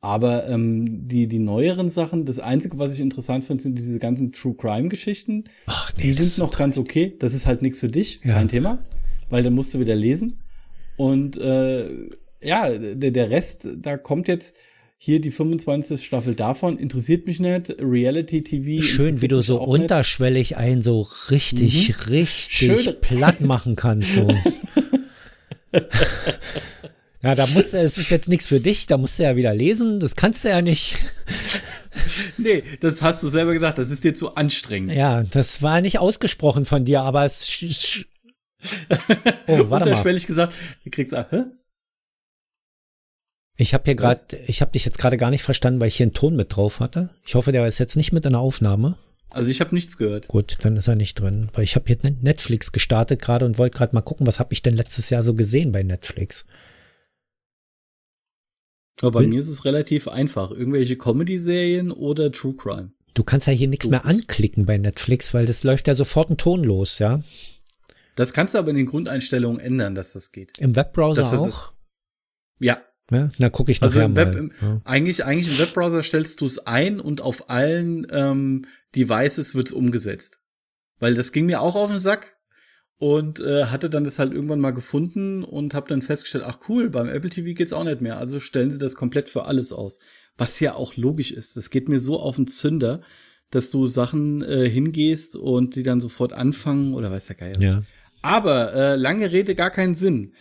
Aber 0.00 0.48
ähm, 0.48 1.08
die, 1.08 1.26
die 1.26 1.40
neueren 1.40 1.88
Sachen, 1.88 2.24
das 2.24 2.38
Einzige, 2.38 2.78
was 2.78 2.94
ich 2.94 3.00
interessant 3.00 3.42
finde, 3.42 3.62
sind 3.64 3.76
diese 3.76 3.98
ganzen 3.98 4.30
True 4.30 4.54
Crime-Geschichten. 4.54 5.44
Ach, 5.66 5.92
nee, 5.96 6.02
die 6.02 6.12
sind 6.12 6.38
noch 6.38 6.56
ganz 6.56 6.78
okay. 6.78 7.16
Das 7.18 7.34
ist 7.34 7.46
halt 7.46 7.62
nichts 7.62 7.80
für 7.80 7.88
dich, 7.88 8.20
ja. 8.22 8.34
kein 8.34 8.48
Thema. 8.48 8.84
Weil 9.28 9.42
dann 9.42 9.54
musst 9.54 9.74
du 9.74 9.80
wieder 9.80 9.96
lesen. 9.96 10.38
Und 10.96 11.36
äh, 11.38 12.08
ja, 12.40 12.70
der, 12.70 13.10
der 13.10 13.30
Rest, 13.30 13.68
da 13.76 13.96
kommt 13.96 14.28
jetzt, 14.28 14.56
hier 15.00 15.20
die 15.20 15.30
25. 15.30 16.04
Staffel 16.04 16.34
davon, 16.34 16.76
interessiert 16.76 17.26
mich 17.26 17.38
nicht. 17.38 17.76
Reality 17.78 18.42
TV. 18.42 18.82
Schön, 18.82 19.22
wie 19.22 19.28
du 19.28 19.40
so 19.40 19.62
unterschwellig 19.62 20.50
nicht. 20.50 20.58
einen 20.58 20.82
so 20.82 21.08
richtig, 21.30 21.88
mhm. 21.88 21.94
richtig 22.10 22.82
Schön. 22.82 22.96
platt 23.00 23.40
machen 23.40 23.76
kannst. 23.76 24.14
So. 24.14 24.28
ja, 27.22 27.34
da 27.36 27.46
musst 27.46 27.72
du, 27.72 27.78
es 27.78 27.96
ist 27.96 28.10
jetzt 28.10 28.28
nichts 28.28 28.48
für 28.48 28.58
dich, 28.58 28.88
da 28.88 28.98
musst 28.98 29.20
du 29.20 29.22
ja 29.22 29.36
wieder 29.36 29.54
lesen, 29.54 30.00
das 30.00 30.16
kannst 30.16 30.44
du 30.44 30.48
ja 30.48 30.62
nicht. 30.62 30.96
nee, 32.36 32.64
das 32.80 33.00
hast 33.00 33.22
du 33.22 33.28
selber 33.28 33.52
gesagt, 33.52 33.78
das 33.78 33.90
ist 33.90 34.02
dir 34.02 34.14
zu 34.14 34.34
anstrengend. 34.34 34.96
Ja, 34.96 35.22
das 35.22 35.62
war 35.62 35.80
nicht 35.80 36.00
ausgesprochen 36.00 36.64
von 36.64 36.84
dir, 36.84 37.02
aber 37.02 37.24
es. 37.24 37.64
oh, 39.46 39.70
warte 39.70 39.90
Unterschwellig 39.90 40.24
mal. 40.24 40.26
gesagt, 40.26 40.54
du 40.82 40.90
kriegst, 40.90 41.14
ah, 41.14 41.24
hä? 41.30 41.44
Ich 43.60 43.74
habe 43.74 43.84
hier 43.86 43.96
gerade, 43.96 44.20
ich 44.46 44.60
habe 44.60 44.70
dich 44.70 44.84
jetzt 44.84 44.98
gerade 44.98 45.16
gar 45.16 45.30
nicht 45.30 45.42
verstanden, 45.42 45.80
weil 45.80 45.88
ich 45.88 45.96
hier 45.96 46.06
einen 46.06 46.14
Ton 46.14 46.36
mit 46.36 46.54
drauf 46.54 46.78
hatte. 46.78 47.10
Ich 47.26 47.34
hoffe, 47.34 47.50
der 47.50 47.66
ist 47.66 47.78
jetzt 47.78 47.96
nicht 47.96 48.12
mit 48.12 48.24
in 48.24 48.32
der 48.32 48.40
Aufnahme. 48.40 48.96
Also 49.30 49.50
ich 49.50 49.60
habe 49.60 49.74
nichts 49.74 49.98
gehört. 49.98 50.28
Gut, 50.28 50.58
dann 50.62 50.76
ist 50.76 50.86
er 50.86 50.94
nicht 50.94 51.14
drin, 51.20 51.48
weil 51.52 51.64
ich 51.64 51.74
habe 51.74 51.86
hier 51.88 51.98
Netflix 52.22 52.70
gestartet 52.70 53.20
gerade 53.20 53.44
und 53.44 53.58
wollte 53.58 53.76
gerade 53.76 53.96
mal 53.96 54.00
gucken, 54.00 54.28
was 54.28 54.38
habe 54.38 54.52
ich 54.52 54.62
denn 54.62 54.74
letztes 54.74 55.10
Jahr 55.10 55.24
so 55.24 55.34
gesehen 55.34 55.72
bei 55.72 55.82
Netflix. 55.82 56.46
Aber 59.00 59.10
bei 59.10 59.20
Will? 59.22 59.28
mir 59.28 59.40
ist 59.40 59.48
es 59.48 59.64
relativ 59.64 60.06
einfach. 60.06 60.52
Irgendwelche 60.52 60.96
Comedy-Serien 60.96 61.90
oder 61.90 62.30
True 62.30 62.54
Crime. 62.54 62.92
Du 63.14 63.24
kannst 63.24 63.48
ja 63.48 63.52
hier 63.52 63.68
nichts 63.68 63.88
mehr 63.88 64.04
anklicken 64.04 64.66
bei 64.66 64.78
Netflix, 64.78 65.34
weil 65.34 65.46
das 65.46 65.64
läuft 65.64 65.88
ja 65.88 65.96
sofort 65.96 66.30
ein 66.30 66.36
Ton 66.36 66.62
los, 66.62 67.00
ja. 67.00 67.22
Das 68.14 68.32
kannst 68.32 68.54
du 68.54 68.58
aber 68.58 68.70
in 68.70 68.76
den 68.76 68.86
Grundeinstellungen 68.86 69.58
ändern, 69.58 69.96
dass 69.96 70.12
das 70.12 70.30
geht. 70.30 70.58
Im 70.58 70.76
Webbrowser 70.76 71.22
das 71.22 71.34
auch? 71.34 71.46
Das, 71.46 71.72
ja, 72.60 72.80
ja, 73.10 73.30
na 73.38 73.48
gucke 73.48 73.72
ich 73.72 73.82
also 73.82 74.00
im 74.00 74.16
Web, 74.16 74.34
mal. 74.34 74.38
Im, 74.38 74.52
ja. 74.60 74.80
eigentlich, 74.84 75.24
eigentlich 75.24 75.48
im 75.48 75.58
Webbrowser 75.58 76.02
stellst 76.02 76.40
du 76.40 76.44
es 76.44 76.66
ein 76.66 77.00
und 77.00 77.20
auf 77.20 77.48
allen 77.48 78.06
ähm, 78.10 78.66
Devices 78.94 79.54
wird's 79.54 79.72
umgesetzt. 79.72 80.38
Weil 80.98 81.14
das 81.14 81.32
ging 81.32 81.46
mir 81.46 81.60
auch 81.60 81.76
auf 81.76 81.90
den 81.90 81.98
Sack 81.98 82.36
und 82.98 83.40
äh, 83.40 83.66
hatte 83.66 83.88
dann 83.88 84.04
das 84.04 84.18
halt 84.18 84.32
irgendwann 84.32 84.60
mal 84.60 84.72
gefunden 84.72 85.44
und 85.44 85.72
habe 85.72 85.88
dann 85.88 86.02
festgestellt, 86.02 86.44
ach 86.46 86.58
cool, 86.68 86.90
beim 86.90 87.08
Apple 87.08 87.30
TV 87.30 87.54
geht's 87.54 87.72
auch 87.72 87.84
nicht 87.84 88.00
mehr. 88.00 88.18
Also 88.18 88.40
stellen 88.40 88.70
sie 88.70 88.78
das 88.78 88.96
komplett 88.96 89.30
für 89.30 89.44
alles 89.44 89.72
aus. 89.72 89.98
Was 90.36 90.60
ja 90.60 90.74
auch 90.74 90.96
logisch 90.96 91.30
ist. 91.30 91.56
Das 91.56 91.70
geht 91.70 91.88
mir 91.88 92.00
so 92.00 92.20
auf 92.20 92.36
den 92.36 92.48
Zünder, 92.48 93.00
dass 93.50 93.70
du 93.70 93.86
Sachen 93.86 94.42
äh, 94.42 94.68
hingehst 94.68 95.36
und 95.36 95.76
die 95.76 95.82
dann 95.82 96.00
sofort 96.00 96.32
anfangen 96.32 96.94
oder 96.94 97.10
weiß 97.10 97.26
der 97.26 97.36
Geier. 97.36 97.60
Ja. 97.60 97.82
Aber 98.20 98.74
äh, 98.74 98.96
lange 98.96 99.30
Rede, 99.30 99.54
gar 99.54 99.70
keinen 99.70 99.94
Sinn. 99.94 100.34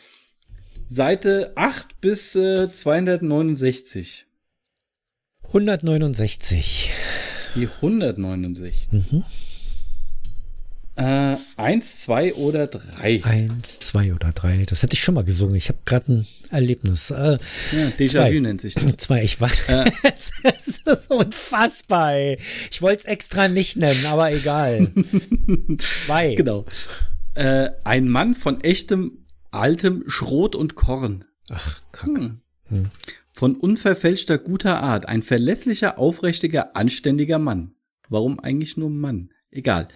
Seite 0.88 1.52
8 1.56 2.00
bis 2.00 2.36
äh, 2.36 2.72
269. 2.72 4.26
169. 5.48 6.92
Die 7.56 7.68
169. 7.68 8.90
Mhm. 8.92 9.24
Äh, 10.96 11.36
eins, 11.58 11.98
zwei 11.98 12.34
oder 12.34 12.66
drei. 12.68 13.22
Eins, 13.24 13.80
zwei 13.80 14.14
oder 14.14 14.32
drei. 14.32 14.66
Das 14.66 14.82
hätte 14.82 14.96
ich 14.96 15.04
schon 15.04 15.14
mal 15.14 15.24
gesungen. 15.24 15.56
Ich 15.56 15.68
habe 15.68 15.78
gerade 15.86 16.12
ein 16.12 16.28
Erlebnis. 16.50 17.12
Äh, 17.12 17.38
ja, 17.72 17.90
Déjà-vu 18.00 18.40
nennt 18.40 18.62
sich 18.62 18.74
das. 18.74 18.98
Zwei, 18.98 19.24
ich 19.24 19.40
war. 19.40 19.52
Äh. 19.68 19.92
das 20.04 20.32
ist 20.44 21.12
unfassbar, 21.12 22.14
ey. 22.16 22.40
Ich 22.72 22.82
wollte 22.82 23.02
es 23.02 23.06
extra 23.06 23.48
nicht 23.48 23.76
nennen, 23.76 24.06
aber 24.08 24.32
egal. 24.32 24.92
zwei. 25.78 26.34
Genau. 26.34 26.66
Äh, 27.36 27.70
ein 27.84 28.08
Mann 28.08 28.34
von 28.34 28.62
echtem 28.62 29.27
altem 29.58 30.04
Schrot 30.08 30.56
und 30.56 30.76
Korn. 30.76 31.26
Ach, 31.50 31.82
Kacke. 31.92 32.22
Hm. 32.22 32.42
Hm. 32.66 32.92
Von 33.34 33.56
unverfälschter 33.56 34.38
guter 34.38 34.82
Art, 34.82 35.08
ein 35.08 35.22
verlässlicher, 35.22 36.00
aufrichtiger, 36.00 36.76
anständiger 36.76 37.40
Mann. 37.40 37.76
Warum 38.10 38.40
eigentlich 38.40 38.78
nur 38.78 38.90
Mann? 38.90 39.32
Egal. 39.52 39.88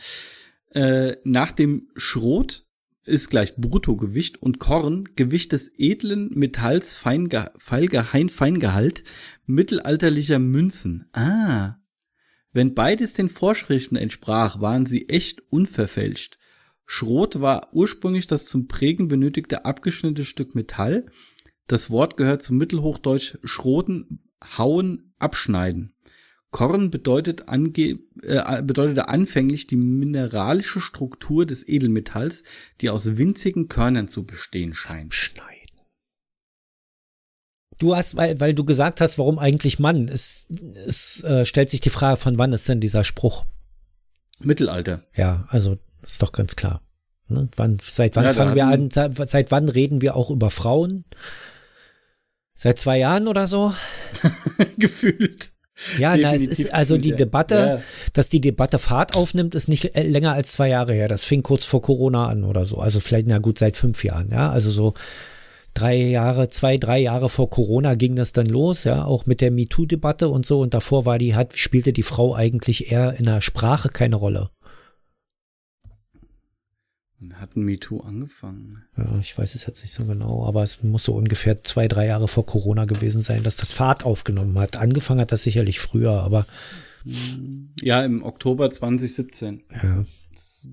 Äh, 0.69 1.17
nach 1.23 1.51
dem 1.51 1.89
Schrot 1.95 2.65
ist 3.03 3.29
gleich 3.29 3.55
Bruttogewicht 3.55 4.41
und 4.41 4.59
Korn 4.59 5.09
Gewicht 5.15 5.53
des 5.53 5.71
edlen 5.77 6.29
Metalls 6.33 6.97
Feinge 6.97 7.51
Feingehalt, 7.57 8.31
Feingehalt 8.31 9.03
mittelalterlicher 9.45 10.39
Münzen. 10.39 11.09
Ah. 11.13 11.77
Wenn 12.53 12.75
beides 12.75 13.13
den 13.13 13.29
Vorschriften 13.29 13.95
entsprach, 13.95 14.61
waren 14.61 14.85
sie 14.85 15.09
echt 15.09 15.41
unverfälscht. 15.49 16.37
Schrot 16.85 17.39
war 17.39 17.69
ursprünglich 17.73 18.27
das 18.27 18.45
zum 18.45 18.67
Prägen 18.67 19.07
benötigte 19.07 19.65
abgeschnittene 19.65 20.25
Stück 20.25 20.55
Metall. 20.55 21.05
Das 21.67 21.89
Wort 21.89 22.17
gehört 22.17 22.43
zum 22.43 22.57
Mittelhochdeutsch 22.57 23.37
schroten, 23.43 24.31
hauen, 24.57 25.13
abschneiden. 25.19 25.95
Korn 26.51 26.91
bedeutet 26.91 27.47
ange 27.47 27.99
äh, 28.23 28.61
bedeutete 28.61 29.07
anfänglich 29.07 29.67
die 29.67 29.77
mineralische 29.77 30.81
Struktur 30.81 31.45
des 31.45 31.65
Edelmetalls, 31.67 32.43
die 32.81 32.89
aus 32.89 33.17
winzigen 33.17 33.69
Körnern 33.69 34.09
zu 34.09 34.25
bestehen 34.25 34.73
scheint. 34.73 35.13
Schneiden. 35.13 35.47
Du 37.77 37.95
hast, 37.95 38.15
weil, 38.15 38.39
weil 38.39 38.53
du 38.53 38.65
gesagt 38.65 39.01
hast, 39.01 39.17
warum 39.17 39.39
eigentlich 39.39 39.79
Mann? 39.79 40.09
Es, 40.09 40.47
es 40.85 41.23
äh, 41.23 41.45
stellt 41.45 41.69
sich 41.69 41.79
die 41.79 41.89
Frage, 41.89 42.17
von 42.17 42.37
wann 42.37 42.53
ist 42.53 42.67
denn 42.67 42.81
dieser 42.81 43.03
Spruch? 43.03 43.45
Mittelalter. 44.39 45.05
Ja, 45.15 45.45
also 45.47 45.79
ist 46.03 46.21
doch 46.21 46.31
ganz 46.31 46.55
klar. 46.55 46.81
Ne? 47.27 47.47
Wann, 47.55 47.77
seit 47.81 48.15
wann 48.15 48.25
ja, 48.25 48.33
fangen 48.33 48.55
wir 48.55 48.67
an? 48.67 48.89
Seit, 48.91 49.29
seit 49.29 49.51
wann 49.51 49.69
reden 49.69 50.01
wir 50.01 50.15
auch 50.15 50.29
über 50.29 50.49
Frauen? 50.49 51.05
Seit 52.53 52.77
zwei 52.77 52.99
Jahren 52.99 53.27
oder 53.27 53.47
so? 53.47 53.73
Gefühlt. 54.77 55.53
Ja, 55.97 56.15
na, 56.15 56.35
es 56.35 56.45
ist 56.45 56.73
also 56.73 56.97
die 56.97 57.15
Debatte, 57.15 57.55
ja. 57.55 57.81
dass 58.13 58.29
die 58.29 58.41
Debatte 58.41 58.77
Fahrt 58.77 59.15
aufnimmt, 59.15 59.55
ist 59.55 59.67
nicht 59.67 59.95
äh, 59.95 60.03
länger 60.03 60.33
als 60.33 60.51
zwei 60.51 60.69
Jahre 60.69 60.93
her. 60.93 61.07
Das 61.07 61.23
fing 61.23 61.41
kurz 61.43 61.65
vor 61.65 61.81
Corona 61.81 62.27
an 62.27 62.43
oder 62.43 62.65
so. 62.65 62.77
Also 62.77 62.99
vielleicht, 62.99 63.27
na 63.27 63.39
gut, 63.39 63.57
seit 63.57 63.77
fünf 63.77 64.03
Jahren, 64.03 64.29
ja. 64.31 64.51
Also 64.51 64.69
so 64.69 64.93
drei 65.73 65.95
Jahre, 65.95 66.49
zwei, 66.49 66.77
drei 66.77 66.99
Jahre 66.99 67.29
vor 67.29 67.49
Corona 67.49 67.95
ging 67.95 68.15
das 68.15 68.33
dann 68.33 68.45
los, 68.45 68.83
ja, 68.83 69.05
auch 69.05 69.25
mit 69.25 69.41
der 69.41 69.51
MeToo-Debatte 69.51 70.29
und 70.29 70.45
so. 70.45 70.59
Und 70.59 70.73
davor 70.73 71.05
war 71.05 71.17
die, 71.17 71.35
hat, 71.35 71.57
spielte 71.57 71.93
die 71.93 72.03
Frau 72.03 72.35
eigentlich 72.35 72.91
eher 72.91 73.17
in 73.17 73.25
der 73.25 73.41
Sprache 73.41 73.89
keine 73.89 74.17
Rolle. 74.17 74.49
Und 77.21 77.39
hat 77.39 77.55
ein 77.55 77.61
MeToo 77.63 77.99
angefangen? 77.99 78.83
Ja, 78.97 79.19
ich 79.19 79.37
weiß 79.37 79.53
es 79.53 79.67
jetzt 79.67 79.83
nicht 79.83 79.93
so 79.93 80.05
genau, 80.05 80.45
aber 80.47 80.63
es 80.63 80.81
muss 80.81 81.03
so 81.03 81.13
ungefähr 81.13 81.63
zwei, 81.63 81.87
drei 81.87 82.07
Jahre 82.07 82.27
vor 82.27 82.47
Corona 82.47 82.85
gewesen 82.85 83.21
sein, 83.21 83.43
dass 83.43 83.55
das 83.55 83.71
Fahrt 83.71 84.05
aufgenommen 84.05 84.57
hat. 84.57 84.75
Angefangen 84.75 85.21
hat 85.21 85.31
das 85.31 85.43
sicherlich 85.43 85.79
früher, 85.79 86.13
aber. 86.13 86.47
Ja, 87.79 88.01
im 88.03 88.23
Oktober 88.23 88.71
2017. 88.71 89.61
Ja. 89.71 90.05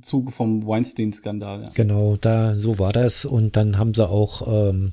Zuge 0.00 0.32
vom 0.32 0.66
Weinstein-Skandal. 0.66 1.62
Ja. 1.64 1.70
Genau, 1.74 2.16
da 2.16 2.54
so 2.56 2.78
war 2.78 2.92
das. 2.92 3.26
Und 3.26 3.56
dann 3.56 3.76
haben 3.76 3.92
sie 3.92 4.08
auch, 4.08 4.70
ähm, 4.70 4.92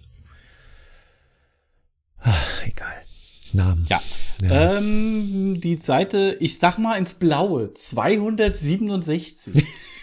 ach, 2.19 2.65
egal. 2.65 2.93
Namen. 3.53 3.87
Ja. 3.89 4.01
ja. 4.43 4.77
Ähm, 4.77 5.61
die 5.61 5.77
Seite, 5.77 6.35
ich 6.41 6.57
sag 6.59 6.77
mal 6.77 6.97
ins 6.97 7.13
Blaue, 7.13 7.73
267. 7.73 9.63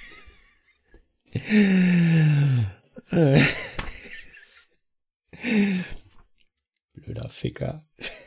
Blöder 6.94 7.28
Ficker. 7.30 7.86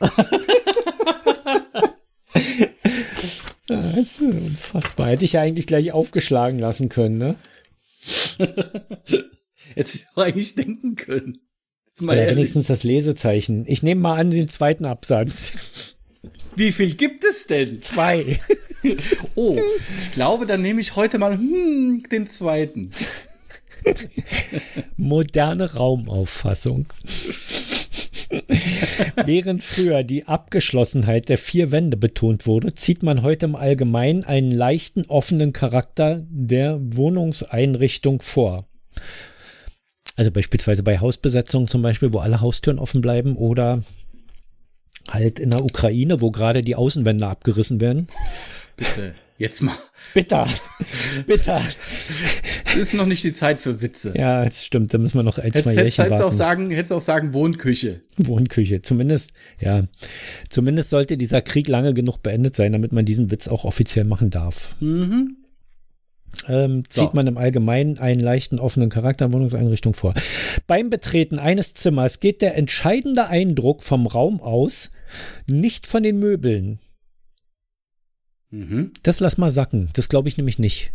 das 3.68 3.96
ist 3.96 4.20
unfassbar. 4.22 5.10
Hätte 5.10 5.24
ich 5.24 5.34
ja 5.34 5.42
eigentlich 5.42 5.66
gleich 5.68 5.92
aufgeschlagen 5.92 6.58
lassen 6.58 6.88
können, 6.88 7.18
ne? 7.18 7.36
Hätte 9.74 9.96
ich 9.96 10.06
auch 10.14 10.22
eigentlich 10.22 10.54
denken 10.56 10.96
können. 10.96 11.38
Jetzt 11.86 12.02
mal 12.02 12.16
Oder 12.16 12.26
wenigstens 12.28 12.66
das 12.66 12.82
Lesezeichen. 12.82 13.64
Ich 13.68 13.82
nehme 13.82 14.00
mal 14.00 14.18
an 14.18 14.30
den 14.30 14.48
zweiten 14.48 14.84
Absatz. 14.84 15.94
Wie 16.56 16.72
viel 16.72 16.94
gibt 16.94 17.22
es 17.24 17.46
denn? 17.46 17.80
Zwei. 17.80 18.40
oh, 19.34 19.58
ich 19.98 20.12
glaube, 20.12 20.46
dann 20.46 20.62
nehme 20.62 20.80
ich 20.80 20.96
heute 20.96 21.18
mal 21.18 21.36
hm, 21.36 22.02
den 22.10 22.26
zweiten. 22.26 22.90
Moderne 24.96 25.74
Raumauffassung. 25.74 26.86
Während 29.24 29.62
früher 29.62 30.02
die 30.02 30.26
Abgeschlossenheit 30.26 31.28
der 31.28 31.38
vier 31.38 31.70
Wände 31.70 31.96
betont 31.96 32.46
wurde, 32.46 32.74
zieht 32.74 33.02
man 33.02 33.22
heute 33.22 33.46
im 33.46 33.54
Allgemeinen 33.54 34.24
einen 34.24 34.50
leichten 34.50 35.04
offenen 35.06 35.52
Charakter 35.52 36.26
der 36.28 36.78
Wohnungseinrichtung 36.80 38.22
vor. 38.22 38.66
Also 40.16 40.30
beispielsweise 40.30 40.82
bei 40.82 40.98
Hausbesetzungen 40.98 41.68
zum 41.68 41.82
Beispiel, 41.82 42.12
wo 42.12 42.18
alle 42.18 42.40
Haustüren 42.40 42.78
offen 42.78 43.02
bleiben 43.02 43.36
oder 43.36 43.82
halt 45.10 45.38
in 45.38 45.50
der 45.50 45.62
Ukraine, 45.64 46.20
wo 46.20 46.30
gerade 46.30 46.62
die 46.62 46.74
Außenwände 46.74 47.26
abgerissen 47.26 47.80
werden. 47.80 48.08
Bitte, 48.76 49.14
jetzt 49.38 49.62
mal. 49.62 49.76
Bitter, 50.14 50.48
bitter. 51.26 51.60
Es 52.66 52.76
ist 52.76 52.94
noch 52.94 53.06
nicht 53.06 53.24
die 53.24 53.32
Zeit 53.32 53.60
für 53.60 53.82
Witze. 53.82 54.14
Ja, 54.16 54.44
das 54.44 54.64
stimmt, 54.64 54.92
da 54.94 54.98
müssen 54.98 55.18
wir 55.18 55.22
noch 55.22 55.38
ein, 55.38 55.52
zwei 55.52 55.74
hättest 55.74 55.98
warten. 55.98 56.14
Auch 56.14 56.32
sagen, 56.32 56.70
hättest 56.70 56.92
auch 56.92 57.00
sagen 57.00 57.34
Wohnküche. 57.34 58.00
Wohnküche, 58.16 58.82
zumindest, 58.82 59.32
ja. 59.60 59.84
Zumindest 60.48 60.90
sollte 60.90 61.16
dieser 61.16 61.42
Krieg 61.42 61.68
lange 61.68 61.94
genug 61.94 62.22
beendet 62.22 62.56
sein, 62.56 62.72
damit 62.72 62.92
man 62.92 63.04
diesen 63.04 63.30
Witz 63.30 63.48
auch 63.48 63.64
offiziell 63.64 64.04
machen 64.04 64.30
darf. 64.30 64.74
Mhm. 64.80 65.36
Ähm, 66.48 66.84
zieht 66.88 67.08
so. 67.08 67.10
man 67.14 67.26
im 67.26 67.38
Allgemeinen 67.38 67.98
einen 67.98 68.20
leichten 68.20 68.58
offenen 68.58 68.88
Charakter 68.88 69.32
Wohnungseinrichtung 69.32 69.94
vor. 69.94 70.14
Beim 70.66 70.90
Betreten 70.90 71.38
eines 71.38 71.74
Zimmers 71.74 72.20
geht 72.20 72.42
der 72.42 72.56
entscheidende 72.56 73.26
Eindruck 73.28 73.82
vom 73.82 74.06
Raum 74.06 74.40
aus, 74.40 74.90
nicht 75.46 75.86
von 75.86 76.02
den 76.02 76.18
Möbeln. 76.18 76.78
Mhm. 78.50 78.92
Das 79.02 79.20
lass 79.20 79.38
mal 79.38 79.50
sacken. 79.50 79.90
Das 79.94 80.08
glaube 80.08 80.28
ich 80.28 80.36
nämlich 80.36 80.58
nicht. 80.58 80.92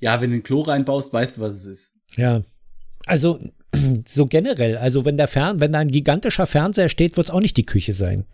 Ja, 0.00 0.20
wenn 0.20 0.30
du 0.30 0.36
ein 0.36 0.42
Klo 0.42 0.60
reinbaust, 0.60 1.12
weißt 1.12 1.36
du, 1.38 1.40
was 1.40 1.54
es 1.54 1.66
ist. 1.66 1.94
Ja. 2.16 2.42
Also, 3.06 3.40
so 4.08 4.26
generell, 4.26 4.76
also 4.76 5.04
wenn 5.04 5.16
der 5.16 5.28
Fern, 5.28 5.60
wenn 5.60 5.72
da 5.72 5.80
ein 5.80 5.90
gigantischer 5.90 6.46
Fernseher 6.46 6.88
steht, 6.88 7.16
wird 7.16 7.26
es 7.26 7.30
auch 7.30 7.40
nicht 7.40 7.56
die 7.56 7.66
Küche 7.66 7.92
sein. 7.92 8.24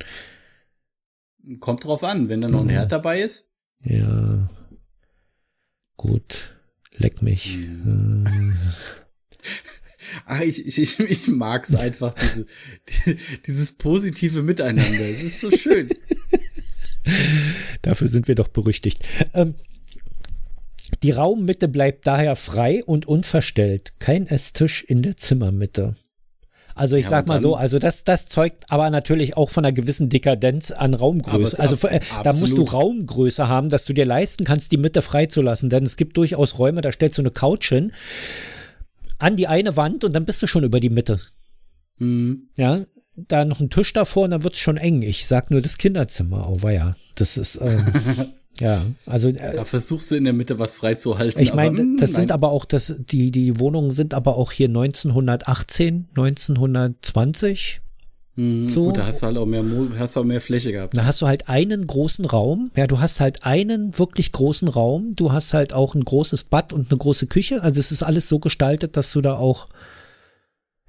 Kommt 1.60 1.84
drauf 1.84 2.04
an, 2.04 2.28
wenn 2.28 2.40
da 2.40 2.48
noch 2.48 2.60
ein 2.62 2.68
Herd 2.68 2.92
dabei 2.92 3.20
ist. 3.20 3.50
Ja. 3.82 4.48
Gut. 5.96 6.50
Leck 6.96 7.22
mich. 7.22 7.56
Mhm. 7.56 8.56
Ach, 10.26 10.40
ich, 10.40 10.78
ich, 10.78 10.98
ich 11.00 11.28
mag's 11.28 11.74
einfach, 11.74 12.14
diese, 12.14 12.46
die, 13.06 13.18
dieses 13.46 13.72
positive 13.72 14.42
Miteinander. 14.42 15.00
Es 15.00 15.22
ist 15.22 15.40
so 15.40 15.50
schön. 15.50 15.90
Dafür 17.82 18.08
sind 18.08 18.28
wir 18.28 18.34
doch 18.34 18.48
berüchtigt. 18.48 19.02
Ähm, 19.34 19.54
die 21.02 21.10
Raummitte 21.10 21.68
bleibt 21.68 22.06
daher 22.06 22.36
frei 22.36 22.82
und 22.84 23.06
unverstellt. 23.06 23.94
Kein 23.98 24.26
Esstisch 24.26 24.82
in 24.84 25.02
der 25.02 25.16
Zimmermitte. 25.16 25.96
Also 26.74 26.96
ich 26.96 27.04
ja, 27.04 27.10
sag 27.10 27.28
mal 27.28 27.38
so, 27.38 27.54
also 27.54 27.78
das, 27.78 28.02
das 28.02 28.26
zeugt 28.28 28.64
aber 28.68 28.90
natürlich 28.90 29.36
auch 29.36 29.48
von 29.48 29.64
einer 29.64 29.72
gewissen 29.72 30.08
Dekadenz 30.08 30.72
an 30.72 30.94
Raumgröße. 30.94 31.60
Also 31.60 31.86
äh, 31.86 32.00
da 32.24 32.32
musst 32.32 32.58
du 32.58 32.62
Raumgröße 32.62 33.48
haben, 33.48 33.68
dass 33.68 33.84
du 33.84 33.92
dir 33.92 34.04
leisten 34.04 34.44
kannst, 34.44 34.72
die 34.72 34.76
Mitte 34.76 35.02
freizulassen. 35.02 35.70
Denn 35.70 35.84
es 35.84 35.96
gibt 35.96 36.16
durchaus 36.16 36.58
Räume, 36.58 36.80
da 36.80 36.90
stellst 36.90 37.18
du 37.18 37.22
eine 37.22 37.30
Couch 37.30 37.68
hin 37.68 37.92
an 39.18 39.36
die 39.36 39.46
eine 39.46 39.76
Wand 39.76 40.04
und 40.04 40.14
dann 40.14 40.24
bist 40.24 40.42
du 40.42 40.46
schon 40.46 40.64
über 40.64 40.80
die 40.80 40.90
Mitte. 40.90 41.20
Mhm. 41.98 42.48
Ja, 42.56 42.84
da 43.16 43.44
noch 43.44 43.60
ein 43.60 43.70
Tisch 43.70 43.92
davor 43.92 44.24
und 44.24 44.30
dann 44.30 44.42
wird 44.42 44.54
es 44.54 44.60
schon 44.60 44.76
eng. 44.76 45.02
Ich 45.02 45.26
sag 45.26 45.50
nur 45.50 45.60
das 45.60 45.78
Kinderzimmer. 45.78 46.48
Oh 46.48 46.68
ja, 46.68 46.96
das 47.14 47.36
ist 47.36 47.60
ähm, 47.62 47.86
ja, 48.60 48.82
also 49.06 49.28
äh, 49.28 49.54
da 49.54 49.64
versuchst 49.64 50.10
du 50.10 50.16
in 50.16 50.24
der 50.24 50.32
Mitte 50.32 50.58
was 50.58 50.74
freizuhalten. 50.74 51.40
Ich 51.40 51.54
meine, 51.54 51.78
hm, 51.78 51.96
das 51.98 52.12
nein. 52.12 52.22
sind 52.22 52.32
aber 52.32 52.50
auch 52.50 52.64
das 52.64 52.94
die 52.98 53.30
die 53.30 53.60
Wohnungen 53.60 53.90
sind 53.90 54.14
aber 54.14 54.36
auch 54.36 54.50
hier 54.52 54.68
1918, 54.68 56.08
1920 56.16 57.80
Mhm, 58.36 58.68
so. 58.68 58.86
Gut, 58.86 58.96
da 58.96 59.06
hast 59.06 59.22
du 59.22 59.26
halt 59.26 59.36
auch 59.36 59.46
mehr, 59.46 59.64
hast 59.98 60.16
auch 60.16 60.24
mehr 60.24 60.40
Fläche 60.40 60.72
gehabt. 60.72 60.96
Da 60.96 61.04
hast 61.04 61.22
du 61.22 61.26
halt 61.26 61.48
einen 61.48 61.86
großen 61.86 62.24
Raum. 62.24 62.70
Ja, 62.76 62.86
du 62.86 63.00
hast 63.00 63.20
halt 63.20 63.44
einen 63.44 63.96
wirklich 63.98 64.32
großen 64.32 64.68
Raum. 64.68 65.14
Du 65.14 65.32
hast 65.32 65.54
halt 65.54 65.72
auch 65.72 65.94
ein 65.94 66.04
großes 66.04 66.44
Bad 66.44 66.72
und 66.72 66.90
eine 66.90 66.98
große 66.98 67.26
Küche. 67.26 67.62
Also 67.62 67.80
es 67.80 67.92
ist 67.92 68.02
alles 68.02 68.28
so 68.28 68.38
gestaltet, 68.40 68.96
dass 68.96 69.12
du 69.12 69.20
da 69.20 69.36
auch 69.36 69.68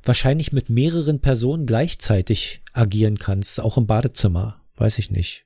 wahrscheinlich 0.03 0.53
mit 0.53 0.69
mehreren 0.69 1.19
Personen 1.19 1.65
gleichzeitig 1.65 2.61
agieren 2.73 3.17
kannst, 3.17 3.59
auch 3.59 3.77
im 3.77 3.87
Badezimmer. 3.87 4.61
Weiß 4.77 4.99
ich 4.99 5.11
nicht. 5.11 5.45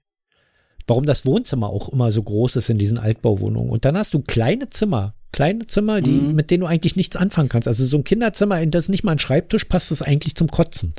Warum 0.88 1.06
das 1.06 1.26
Wohnzimmer 1.26 1.70
auch 1.70 1.90
immer 1.90 2.12
so 2.12 2.24
groß 2.24 2.56
ist 2.56 2.70
in 2.70 2.80
diesen 2.80 2.98
Altbauwohnungen. 2.98 3.70
Und 3.70 3.86
dann 3.86 3.96
hast 3.96 4.14
du 4.14 4.22
kleine 4.22 4.70
Zimmer, 4.70 5.14
kleine 5.32 5.68
Zimmer, 5.68 6.02
die, 6.02 6.12
mhm. 6.12 6.34
mit 6.34 6.50
denen 6.50 6.62
du 6.62 6.68
eigentlich 6.68 6.96
nichts 6.96 7.16
anfangen 7.16 7.50
kannst. 7.50 7.68
Also 7.68 7.86
so 7.86 7.98
ein 7.98 8.04
Kinderzimmer, 8.04 8.60
in 8.60 8.72
das 8.72 8.90
nicht 8.90 9.04
mal 9.04 9.12
ein 9.12 9.20
Schreibtisch 9.20 9.66
passt, 9.66 9.92
ist 9.92 10.02
eigentlich 10.02 10.36
zum 10.36 10.50
Kotzen. 10.50 10.94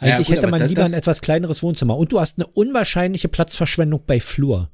Eigentlich 0.00 0.28
ja, 0.28 0.34
gut, 0.34 0.42
hätte 0.42 0.50
man 0.50 0.60
das, 0.60 0.68
lieber 0.68 0.84
ein 0.84 0.92
etwas 0.92 1.20
kleineres 1.20 1.62
Wohnzimmer. 1.62 1.96
Und 1.96 2.12
du 2.12 2.20
hast 2.20 2.38
eine 2.38 2.46
unwahrscheinliche 2.46 3.28
Platzverschwendung 3.28 4.02
bei 4.06 4.20
Flur. 4.20 4.70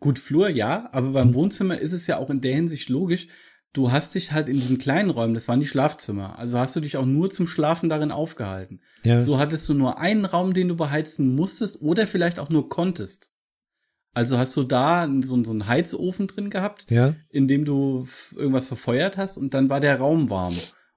Gut, 0.00 0.18
Flur, 0.18 0.48
ja, 0.48 0.88
aber 0.92 1.10
beim 1.10 1.28
hm. 1.28 1.34
Wohnzimmer 1.34 1.78
ist 1.78 1.92
es 1.92 2.06
ja 2.06 2.18
auch 2.18 2.30
in 2.30 2.40
der 2.40 2.54
Hinsicht 2.54 2.88
logisch, 2.88 3.28
du 3.72 3.90
hast 3.90 4.14
dich 4.14 4.32
halt 4.32 4.48
in 4.48 4.56
diesen 4.56 4.78
kleinen 4.78 5.10
Räumen, 5.10 5.34
das 5.34 5.48
waren 5.48 5.60
die 5.60 5.66
Schlafzimmer, 5.66 6.38
also 6.38 6.58
hast 6.58 6.76
du 6.76 6.80
dich 6.80 6.96
auch 6.96 7.06
nur 7.06 7.30
zum 7.30 7.46
Schlafen 7.46 7.88
darin 7.88 8.10
aufgehalten. 8.10 8.80
Ja. 9.04 9.20
So 9.20 9.38
hattest 9.38 9.68
du 9.68 9.74
nur 9.74 9.98
einen 9.98 10.24
Raum, 10.24 10.54
den 10.54 10.68
du 10.68 10.76
beheizen 10.76 11.34
musstest 11.34 11.80
oder 11.80 12.06
vielleicht 12.06 12.38
auch 12.38 12.50
nur 12.50 12.68
konntest. 12.68 13.30
Also 14.14 14.36
hast 14.36 14.54
du 14.56 14.64
da 14.64 15.08
so, 15.20 15.42
so 15.42 15.52
einen 15.52 15.68
Heizofen 15.68 16.26
drin 16.26 16.50
gehabt, 16.50 16.90
ja. 16.90 17.14
in 17.30 17.48
dem 17.48 17.64
du 17.64 18.06
irgendwas 18.36 18.68
verfeuert 18.68 19.16
hast 19.16 19.38
und 19.38 19.54
dann 19.54 19.70
war 19.70 19.80
der 19.80 19.98
Raum 19.98 20.28
warm. 20.28 20.54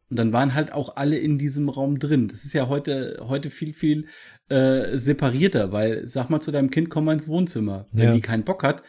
Und 0.09 0.17
dann 0.17 0.33
waren 0.33 0.53
halt 0.53 0.71
auch 0.71 0.97
alle 0.97 1.17
in 1.17 1.37
diesem 1.37 1.67
Raum 1.69 1.97
drin. 1.97 2.27
Das 2.27 2.45
ist 2.45 2.53
ja 2.53 2.67
heute, 2.67 3.17
heute 3.21 3.49
viel, 3.49 3.73
viel 3.73 4.05
äh, 4.49 4.97
separierter, 4.97 5.71
weil 5.71 6.07
sag 6.07 6.29
mal 6.29 6.39
zu 6.39 6.51
deinem 6.51 6.69
Kind, 6.69 6.89
komm 6.89 7.05
mal 7.05 7.13
ins 7.13 7.27
Wohnzimmer. 7.27 7.87
Wenn 7.91 8.07
ja. 8.07 8.13
die 8.13 8.21
keinen 8.21 8.43
Bock 8.43 8.63
hat, 8.63 8.83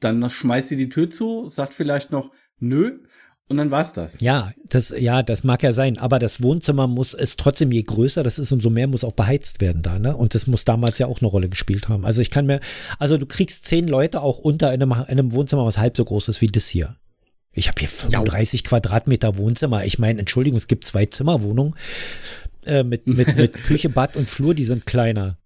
dann 0.00 0.28
schmeißt 0.28 0.68
sie 0.68 0.76
die 0.76 0.88
Tür 0.88 1.08
zu, 1.08 1.46
sagt 1.46 1.74
vielleicht 1.74 2.10
noch 2.10 2.30
nö 2.58 2.98
und 3.50 3.56
dann 3.56 3.72
war's 3.72 3.92
das. 3.92 4.20
Ja, 4.20 4.52
das, 4.68 4.94
ja, 4.96 5.24
das 5.24 5.42
mag 5.42 5.62
ja 5.64 5.72
sein, 5.72 5.98
aber 5.98 6.20
das 6.20 6.40
Wohnzimmer 6.40 6.86
muss 6.86 7.14
es 7.14 7.36
trotzdem, 7.36 7.72
je 7.72 7.82
größer 7.82 8.22
das 8.22 8.38
ist, 8.38 8.52
umso 8.52 8.70
mehr 8.70 8.86
muss 8.86 9.02
auch 9.02 9.12
beheizt 9.12 9.60
werden 9.60 9.82
da, 9.82 9.98
ne? 9.98 10.16
Und 10.16 10.36
das 10.36 10.46
muss 10.46 10.64
damals 10.64 10.98
ja 10.98 11.06
auch 11.06 11.20
eine 11.20 11.28
Rolle 11.28 11.48
gespielt 11.48 11.88
haben. 11.88 12.04
Also 12.04 12.22
ich 12.22 12.30
kann 12.30 12.46
mir, 12.46 12.60
also 13.00 13.16
du 13.16 13.26
kriegst 13.26 13.64
zehn 13.64 13.88
Leute 13.88 14.20
auch 14.20 14.38
unter 14.38 14.72
in 14.72 14.82
einem, 14.82 14.92
in 14.92 15.18
einem 15.18 15.32
Wohnzimmer, 15.32 15.66
was 15.66 15.78
halb 15.78 15.96
so 15.96 16.04
groß 16.04 16.28
ist 16.28 16.40
wie 16.40 16.46
das 16.46 16.68
hier. 16.68 16.96
Ich 17.52 17.68
habe 17.68 17.80
hier 17.80 17.88
35 17.88 18.60
ja. 18.60 18.68
Quadratmeter 18.68 19.36
Wohnzimmer. 19.36 19.84
Ich 19.84 19.98
meine, 19.98 20.20
Entschuldigung, 20.20 20.56
es 20.56 20.68
gibt 20.68 20.84
zwei 20.84 21.06
Zimmerwohnungen 21.06 21.74
äh, 22.64 22.84
mit, 22.84 23.06
mit, 23.06 23.36
mit 23.36 23.54
Küche, 23.64 23.88
Bad 23.88 24.16
und 24.16 24.28
Flur, 24.30 24.54
die 24.54 24.64
sind 24.64 24.86
kleiner. 24.86 25.38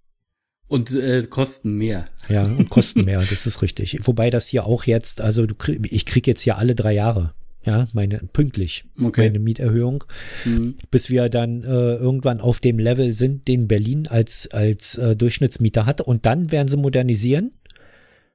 Und 0.69 0.95
äh, 0.95 1.23
kosten 1.29 1.77
mehr. 1.77 2.07
Ja, 2.29 2.45
und 2.45 2.69
kosten 2.71 3.05
mehr, 3.05 3.19
das 3.19 3.47
ist 3.47 3.63
richtig. 3.63 3.99
Wobei 4.05 4.31
das 4.31 4.47
hier 4.47 4.67
auch 4.67 4.85
jetzt, 4.85 5.21
also 5.21 5.47
du 5.47 5.55
krieg, 5.55 5.87
ich 5.91 6.07
krieg 6.07 6.27
jetzt 6.27 6.43
hier 6.43 6.59
alle 6.59 6.75
drei 6.75 6.93
Jahre 6.93 7.35
ja, 7.67 7.89
meine 7.93 8.19
pünktlich 8.33 8.85
okay. 9.01 9.23
meine 9.23 9.39
Mieterhöhung, 9.39 10.05
mhm. 10.45 10.77
bis 10.91 11.11
wir 11.11 11.29
dann 11.29 11.63
äh, 11.63 11.95
irgendwann 11.95 12.41
auf 12.41 12.61
dem 12.61 12.79
Level 12.79 13.13
sind, 13.13 13.49
den 13.49 13.69
Berlin 13.69 14.07
als 14.07 14.49
als 14.53 14.99
äh, 14.99 15.17
Durchschnittsmieter 15.17 15.87
hat 15.87 16.01
und 16.01 16.27
dann 16.27 16.53
werden 16.53 16.69
sie 16.69 16.77
modernisieren 16.77 17.53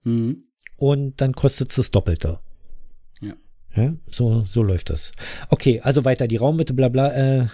mhm. 0.04 0.44
und 0.78 1.22
dann 1.22 1.34
kostet 1.34 1.70
es 1.70 1.76
das 1.76 1.92
Doppelte. 1.92 2.40
Ja. 3.80 3.94
so 4.10 4.44
so 4.46 4.64
läuft 4.64 4.90
das. 4.90 5.12
Okay, 5.50 5.82
also 5.82 6.06
weiter 6.06 6.28
die 6.28 6.38
Raummitte, 6.38 6.74
bla 6.74 6.90
bla. 6.90 7.14
Äh, 7.14 7.48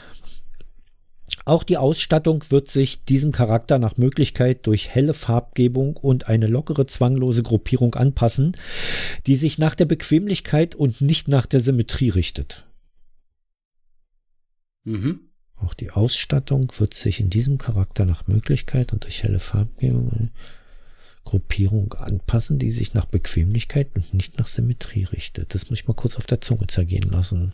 auch 1.46 1.64
die 1.64 1.78
Ausstattung 1.78 2.44
wird 2.50 2.70
sich 2.70 3.04
diesem 3.04 3.32
Charakter 3.32 3.78
nach 3.78 3.98
Möglichkeit 3.98 4.66
durch 4.66 4.90
helle 4.90 5.14
Farbgebung 5.14 5.96
und 5.96 6.28
eine 6.28 6.48
lockere, 6.48 6.88
zwanglose 6.88 7.44
Gruppierung 7.44 7.94
anpassen, 7.94 8.58
die 9.28 9.36
sich 9.36 9.60
nach 9.60 9.76
der 9.76 9.86
Bequemlichkeit 9.86 10.74
und 10.74 11.02
nicht 11.02 11.28
nach 11.28 11.46
der 11.46 11.60
Symmetrie 11.60 12.10
richtet. 12.10 12.66
Mhm. 14.86 15.20
Auch 15.56 15.76
die 15.76 15.92
Ausstattung 15.92 16.72
wird 16.80 16.96
sich 16.96 17.20
in 17.20 17.30
diesem 17.30 17.60
Charakter 17.60 18.06
nach 18.06 18.28
Möglichkeit 18.28 18.92
und 18.92 19.04
durch 19.04 19.24
helle 19.24 19.40
Farbgebung 19.40 20.32
Gruppierung 21.26 21.94
anpassen, 21.94 22.58
die 22.58 22.70
sich 22.70 22.94
nach 22.94 23.06
Bequemlichkeit 23.06 23.90
und 23.96 24.14
nicht 24.14 24.38
nach 24.38 24.48
Symmetrie 24.48 25.04
richtet. 25.04 25.54
Das 25.54 25.70
muss 25.70 25.80
ich 25.80 25.88
mal 25.88 25.94
kurz 25.94 26.16
auf 26.16 26.26
der 26.26 26.40
Zunge 26.40 26.68
zergehen 26.68 27.10
lassen. 27.12 27.54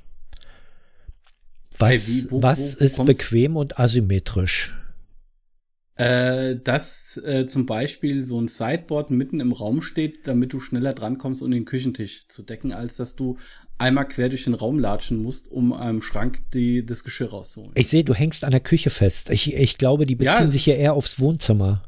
Was, 1.79 1.89
hey, 1.89 1.99
wie, 2.07 2.31
wo, 2.31 2.43
was 2.43 2.79
wo, 2.79 2.83
ist 2.83 3.03
bequem 3.05 3.55
und 3.55 3.79
asymmetrisch? 3.79 4.77
Äh, 5.95 6.57
dass 6.57 7.17
äh, 7.23 7.45
zum 7.47 7.65
Beispiel 7.65 8.23
so 8.23 8.39
ein 8.39 8.47
Sideboard 8.47 9.11
mitten 9.11 9.39
im 9.39 9.51
Raum 9.51 9.81
steht, 9.81 10.27
damit 10.27 10.53
du 10.53 10.59
schneller 10.59 10.93
drankommst, 10.93 11.41
um 11.41 11.51
den 11.51 11.65
Küchentisch 11.65 12.27
zu 12.27 12.43
decken, 12.43 12.73
als 12.73 12.97
dass 12.97 13.15
du 13.15 13.37
einmal 13.77 14.07
quer 14.07 14.29
durch 14.29 14.45
den 14.45 14.53
Raum 14.53 14.79
latschen 14.79 15.21
musst, 15.21 15.49
um 15.49 15.73
am 15.73 16.01
Schrank 16.01 16.39
die, 16.53 16.85
das 16.85 17.03
Geschirr 17.03 17.29
rauszuholen. 17.29 17.73
Ich 17.75 17.87
sehe, 17.87 18.03
du 18.03 18.13
hängst 18.13 18.43
an 18.43 18.51
der 18.51 18.59
Küche 18.59 18.89
fest. 18.89 19.29
Ich, 19.29 19.53
ich 19.53 19.77
glaube, 19.77 20.05
die 20.05 20.15
beziehen 20.15 20.45
ja, 20.45 20.47
sich 20.47 20.65
ja 20.65 20.75
eher 20.75 20.93
aufs 20.93 21.19
Wohnzimmer 21.19 21.83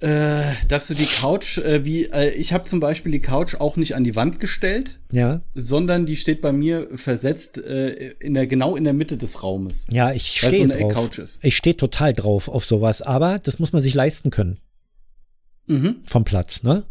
äh, 0.00 0.54
dass 0.68 0.88
du 0.88 0.94
die 0.94 1.06
Couch, 1.06 1.58
äh, 1.58 1.84
wie 1.84 2.04
äh, 2.04 2.30
ich 2.30 2.52
habe 2.52 2.64
zum 2.64 2.80
Beispiel 2.80 3.12
die 3.12 3.20
Couch 3.20 3.54
auch 3.56 3.76
nicht 3.76 3.94
an 3.94 4.04
die 4.04 4.16
Wand 4.16 4.40
gestellt, 4.40 4.98
ja, 5.10 5.40
sondern 5.54 6.06
die 6.06 6.16
steht 6.16 6.40
bei 6.40 6.52
mir 6.52 6.88
versetzt 6.94 7.58
äh, 7.58 8.12
in 8.20 8.34
der 8.34 8.46
genau 8.46 8.76
in 8.76 8.84
der 8.84 8.92
Mitte 8.92 9.16
des 9.16 9.42
Raumes. 9.42 9.86
Ja, 9.92 10.12
ich 10.12 10.38
stehe 10.38 10.66
so 10.66 10.88
drauf. 10.88 11.10
Ich 11.42 11.56
stehe 11.56 11.76
total 11.76 12.12
drauf 12.12 12.48
auf 12.48 12.64
sowas, 12.64 13.02
aber 13.02 13.38
das 13.38 13.58
muss 13.58 13.72
man 13.72 13.82
sich 13.82 13.94
leisten 13.94 14.30
können. 14.30 14.58
Mhm. 15.66 15.96
Vom 16.04 16.24
Platz, 16.24 16.62
ne? 16.62 16.84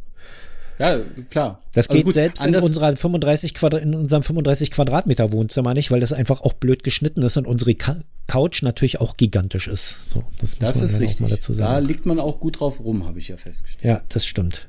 Ja, 0.78 1.00
klar. 1.30 1.62
Das 1.72 1.88
also 1.88 1.98
geht 1.98 2.06
gut, 2.06 2.14
selbst 2.16 2.46
in, 2.46 2.56
unserer 2.56 2.96
35 2.96 3.54
Quadrat, 3.54 3.82
in 3.82 3.96
unserem 3.96 4.24
35 4.24 4.72
Quadratmeter 4.72 5.32
Wohnzimmer 5.32 5.74
nicht, 5.74 5.92
weil 5.92 6.00
das 6.00 6.12
einfach 6.12 6.42
auch 6.42 6.54
blöd 6.54 6.84
geschnitten 6.84 7.22
ist 7.22 7.38
und 7.38 7.48
unsere 7.48 7.76
Couch 7.76 8.62
natürlich 8.62 9.00
auch 9.00 9.16
gigantisch 9.16 9.68
ist. 9.68 10.10
So, 10.10 10.24
das, 10.40 10.58
das 10.58 10.82
ist 10.82 11.00
richtig. 11.00 11.40
Da 11.58 11.80
liegt 11.80 12.06
man 12.06 12.20
auch 12.20 12.40
gut 12.40 12.60
drauf 12.60 12.84
rum, 12.84 13.06
habe 13.06 13.20
ich 13.20 13.30
ja 13.30 13.38
festgestellt. 13.38 13.86
Ja, 13.86 14.02
das 14.10 14.26
stimmt. 14.26 14.68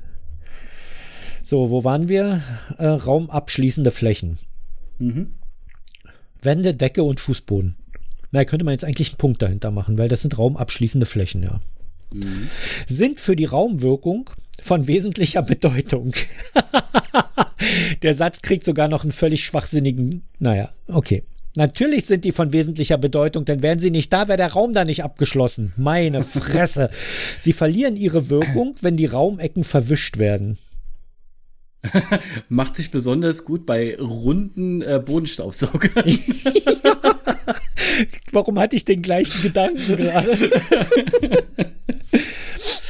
So, 1.43 1.69
wo 1.69 1.83
waren 1.83 2.09
wir? 2.09 2.41
Äh, 2.77 2.87
raumabschließende 2.87 3.91
Flächen. 3.91 4.37
Mhm. 4.99 5.35
Wände, 6.41 6.73
Decke 6.73 7.03
und 7.03 7.19
Fußboden. 7.19 7.75
Na, 8.31 8.43
könnte 8.45 8.65
man 8.65 8.73
jetzt 8.73 8.83
eigentlich 8.83 9.09
einen 9.09 9.17
Punkt 9.17 9.41
dahinter 9.41 9.71
machen, 9.71 9.97
weil 9.97 10.09
das 10.09 10.21
sind 10.21 10.37
raumabschließende 10.37 11.05
Flächen, 11.05 11.43
ja. 11.43 11.61
Mhm. 12.13 12.49
Sind 12.87 13.19
für 13.19 13.35
die 13.35 13.45
Raumwirkung 13.45 14.29
von 14.63 14.87
wesentlicher 14.87 15.41
Bedeutung. 15.41 16.13
Der 18.01 18.13
Satz 18.13 18.41
kriegt 18.41 18.65
sogar 18.65 18.87
noch 18.87 19.03
einen 19.03 19.11
völlig 19.11 19.43
schwachsinnigen, 19.43 20.23
naja, 20.39 20.69
okay. 20.87 21.23
Natürlich 21.55 22.05
sind 22.05 22.23
die 22.23 22.31
von 22.31 22.53
wesentlicher 22.53 22.99
Bedeutung, 22.99 23.43
denn 23.43 23.63
wären 23.63 23.79
sie 23.79 23.89
nicht 23.89 24.13
da, 24.13 24.27
wäre 24.27 24.37
der 24.37 24.51
Raum 24.53 24.73
da 24.73 24.85
nicht 24.85 25.03
abgeschlossen. 25.03 25.73
Meine 25.75 26.21
Fresse. 26.21 26.91
sie 27.39 27.51
verlieren 27.51 27.95
ihre 27.95 28.29
Wirkung, 28.29 28.75
wenn 28.81 28.95
die 28.95 29.07
Raumecken 29.07 29.63
verwischt 29.63 30.19
werden. 30.19 30.59
Macht 32.49 32.75
sich 32.75 32.91
besonders 32.91 33.43
gut 33.43 33.65
bei 33.65 33.97
runden 33.97 34.83
äh, 34.83 35.01
Bodenstaubsaugern. 35.03 35.91
Warum 38.31 38.59
hatte 38.59 38.75
ich 38.75 38.85
den 38.85 39.01
gleichen 39.01 39.41
Gedanken 39.41 39.95
gerade? 39.95 40.37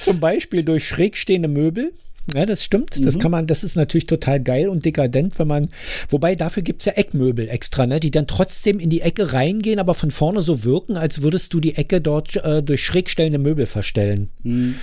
Zum 0.07 0.19
Beispiel 0.21 0.63
durch 0.63 0.87
schrägstehende 0.87 1.49
Möbel. 1.49 1.91
Ja, 2.33 2.45
das 2.45 2.63
stimmt. 2.63 3.05
Das 3.05 3.15
mhm. 3.15 3.19
kann 3.19 3.31
man, 3.31 3.47
das 3.47 3.63
ist 3.65 3.75
natürlich 3.75 4.05
total 4.05 4.41
geil 4.41 4.69
und 4.69 4.85
dekadent, 4.85 5.37
wenn 5.37 5.47
man, 5.47 5.69
wobei 6.09 6.35
dafür 6.35 6.63
gibt 6.63 6.81
es 6.81 6.85
ja 6.85 6.93
Eckmöbel 6.93 7.49
extra, 7.49 7.85
ne, 7.85 7.99
die 7.99 8.11
dann 8.11 8.25
trotzdem 8.25 8.79
in 8.79 8.89
die 8.89 9.01
Ecke 9.01 9.33
reingehen, 9.33 9.79
aber 9.79 9.93
von 9.93 10.11
vorne 10.11 10.41
so 10.41 10.63
wirken, 10.63 10.95
als 10.95 11.23
würdest 11.23 11.53
du 11.53 11.59
die 11.59 11.75
Ecke 11.75 11.99
dort 11.99 12.37
äh, 12.37 12.63
durch 12.63 12.85
schrägstellende 12.85 13.37
Möbel 13.37 13.65
verstellen. 13.65 14.29
Mhm. 14.43 14.75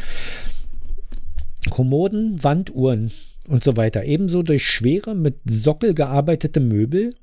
Kommoden, 1.71 2.43
Wanduhren 2.43 3.11
und 3.49 3.65
so 3.65 3.77
weiter. 3.79 4.05
Ebenso 4.05 4.43
durch 4.43 4.67
schwere, 4.67 5.15
mit 5.15 5.37
Sockel 5.49 5.95
gearbeitete 5.95 6.61
Möbel, 6.61 7.15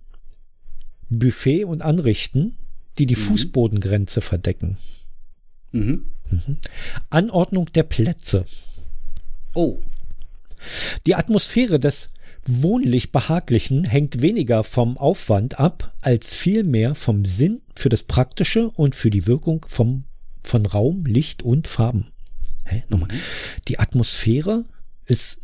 Buffet 1.10 1.66
und 1.66 1.84
Anrichten, 1.84 2.56
die 2.98 3.06
die 3.06 3.16
mhm. 3.16 3.20
Fußbodengrenze 3.20 4.22
verdecken. 4.22 4.78
Mhm. 5.72 6.06
Mhm. 6.32 6.58
Anordnung 7.10 7.72
der 7.74 7.84
Plätze. 7.84 8.46
Oh. 9.54 9.80
Die 11.06 11.16
Atmosphäre 11.16 11.80
des 11.80 12.10
wohnlich 12.46 13.12
Behaglichen 13.12 13.84
hängt 13.84 14.22
weniger 14.22 14.64
vom 14.64 14.98
Aufwand 14.98 15.60
ab, 15.60 15.94
als 16.02 16.34
vielmehr 16.34 16.96
vom 16.96 17.26
Sinn 17.26 17.62
für 17.76 17.90
das 17.90 18.04
Praktische 18.04 18.70
und 18.70 18.96
für 18.96 19.10
die 19.10 19.28
Wirkung 19.28 19.66
vom, 19.68 20.06
von 20.44 20.66
Raum, 20.66 21.06
Licht 21.06 21.44
und 21.44 21.68
Farben. 21.68 22.08
Hä? 22.66 22.84
Nochmal. 22.90 23.10
Mhm. 23.12 23.20
Die 23.68 23.80
Atmosphäre 23.80 24.66
ist 25.06 25.42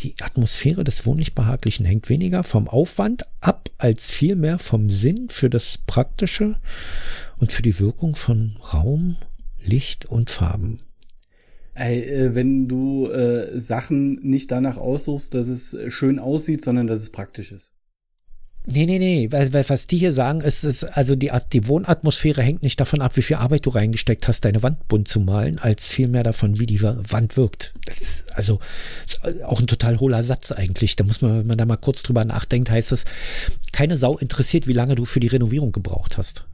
die 0.00 0.14
Atmosphäre 0.20 0.82
des 0.82 1.04
wohnlich 1.04 1.34
Behaglichen 1.34 1.84
hängt 1.84 2.08
weniger 2.08 2.42
vom 2.42 2.68
Aufwand 2.68 3.26
ab, 3.40 3.68
als 3.76 4.10
vielmehr 4.10 4.58
vom 4.58 4.88
Sinn 4.88 5.28
für 5.28 5.50
das 5.50 5.78
Praktische 5.78 6.56
und 7.36 7.52
für 7.52 7.62
die 7.62 7.78
Wirkung 7.78 8.16
von 8.16 8.56
Raum, 8.72 9.16
Licht 9.64 10.06
und 10.06 10.30
Farben. 10.30 10.78
Ey, 11.74 12.02
äh, 12.02 12.34
wenn 12.34 12.68
du 12.68 13.08
äh, 13.08 13.58
Sachen 13.58 14.20
nicht 14.22 14.50
danach 14.50 14.76
aussuchst, 14.76 15.34
dass 15.34 15.48
es 15.48 15.76
schön 15.88 16.18
aussieht, 16.18 16.64
sondern 16.64 16.86
dass 16.86 17.00
es 17.00 17.10
praktisch 17.10 17.52
ist. 17.52 17.74
Nee, 18.66 18.84
nee, 18.84 18.98
nee, 18.98 19.32
weil, 19.32 19.52
weil 19.54 19.66
was 19.68 19.86
die 19.86 19.96
hier 19.96 20.12
sagen, 20.12 20.42
ist, 20.42 20.64
ist 20.64 20.84
also 20.84 21.16
die, 21.16 21.32
die 21.52 21.66
Wohnatmosphäre 21.66 22.42
hängt 22.42 22.62
nicht 22.62 22.78
davon 22.78 23.00
ab, 23.00 23.16
wie 23.16 23.22
viel 23.22 23.36
Arbeit 23.36 23.64
du 23.64 23.70
reingesteckt 23.70 24.28
hast, 24.28 24.44
deine 24.44 24.62
Wand 24.62 24.86
bunt 24.86 25.08
zu 25.08 25.18
malen, 25.20 25.58
als 25.58 25.88
vielmehr 25.88 26.22
davon, 26.22 26.60
wie 26.60 26.66
die 26.66 26.82
Wand 26.82 27.36
wirkt. 27.38 27.72
Also 28.34 28.60
ist 29.06 29.24
auch 29.44 29.60
ein 29.60 29.66
total 29.66 29.98
hohler 29.98 30.22
Satz 30.22 30.52
eigentlich. 30.52 30.94
Da 30.96 31.04
muss 31.04 31.22
man, 31.22 31.38
wenn 31.38 31.46
man 31.46 31.58
da 31.58 31.64
mal 31.64 31.78
kurz 31.78 32.02
drüber 32.02 32.26
nachdenkt, 32.26 32.70
heißt 32.70 32.92
es, 32.92 33.04
keine 33.72 33.96
Sau 33.96 34.18
interessiert, 34.18 34.66
wie 34.66 34.74
lange 34.74 34.94
du 34.94 35.06
für 35.06 35.20
die 35.20 35.28
Renovierung 35.28 35.72
gebraucht 35.72 36.18
hast. 36.18 36.46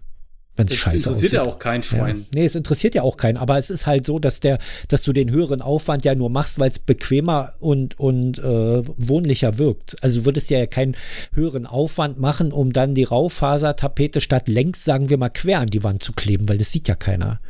Wenn 0.56 0.66
es 0.66 0.74
scheiße 0.74 0.96
aussieht. 0.96 1.06
interessiert 1.06 1.32
ja 1.32 1.42
auch 1.42 1.58
kein 1.58 1.82
Schwein. 1.82 2.18
Ja. 2.18 2.24
Nee, 2.34 2.44
es 2.46 2.54
interessiert 2.54 2.94
ja 2.94 3.02
auch 3.02 3.16
keinen, 3.16 3.36
aber 3.36 3.58
es 3.58 3.70
ist 3.70 3.86
halt 3.86 4.04
so, 4.04 4.18
dass 4.18 4.40
der, 4.40 4.58
dass 4.88 5.02
du 5.02 5.12
den 5.12 5.30
höheren 5.30 5.60
Aufwand 5.60 6.04
ja 6.04 6.14
nur 6.14 6.30
machst, 6.30 6.58
weil 6.58 6.70
es 6.70 6.78
bequemer 6.78 7.54
und, 7.60 7.98
und 7.98 8.38
äh, 8.38 8.82
wohnlicher 8.96 9.58
wirkt. 9.58 10.02
Also 10.02 10.20
du 10.20 10.26
würdest 10.26 10.50
ja 10.50 10.66
keinen 10.66 10.96
höheren 11.32 11.66
Aufwand 11.66 12.18
machen, 12.18 12.52
um 12.52 12.72
dann 12.72 12.94
die 12.94 13.04
Raufasertapete 13.04 14.20
statt 14.20 14.48
längs, 14.48 14.84
sagen 14.84 15.10
wir 15.10 15.18
mal, 15.18 15.30
quer 15.30 15.60
an 15.60 15.68
die 15.68 15.84
Wand 15.84 16.02
zu 16.02 16.12
kleben, 16.12 16.48
weil 16.48 16.58
das 16.58 16.72
sieht 16.72 16.88
ja 16.88 16.94
keiner. 16.94 17.40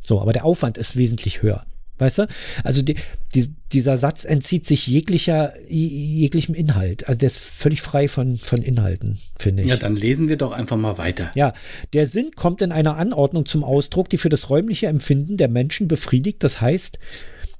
So, 0.00 0.20
aber 0.20 0.32
der 0.32 0.44
Aufwand 0.44 0.78
ist 0.78 0.96
wesentlich 0.96 1.42
höher. 1.42 1.64
Weißt 1.98 2.18
du? 2.18 2.26
Also 2.64 2.82
die, 2.82 2.96
die, 3.34 3.54
dieser 3.72 3.96
Satz 3.96 4.24
entzieht 4.24 4.66
sich 4.66 4.86
jeglicher, 4.86 5.52
jeglichem 5.68 6.54
Inhalt. 6.54 7.08
Also 7.08 7.18
der 7.18 7.26
ist 7.28 7.38
völlig 7.38 7.82
frei 7.82 8.08
von, 8.08 8.38
von 8.38 8.62
Inhalten, 8.62 9.18
finde 9.38 9.62
ich. 9.62 9.70
Ja, 9.70 9.76
dann 9.76 9.96
lesen 9.96 10.28
wir 10.28 10.36
doch 10.36 10.52
einfach 10.52 10.76
mal 10.76 10.98
weiter. 10.98 11.30
Ja, 11.34 11.54
der 11.92 12.06
Sinn 12.06 12.32
kommt 12.34 12.62
in 12.62 12.72
einer 12.72 12.96
Anordnung 12.96 13.46
zum 13.46 13.62
Ausdruck, 13.62 14.08
die 14.08 14.18
für 14.18 14.28
das 14.28 14.50
räumliche 14.50 14.88
Empfinden 14.88 15.36
der 15.36 15.48
Menschen 15.48 15.86
befriedigt. 15.86 16.42
Das 16.42 16.60
heißt, 16.60 16.98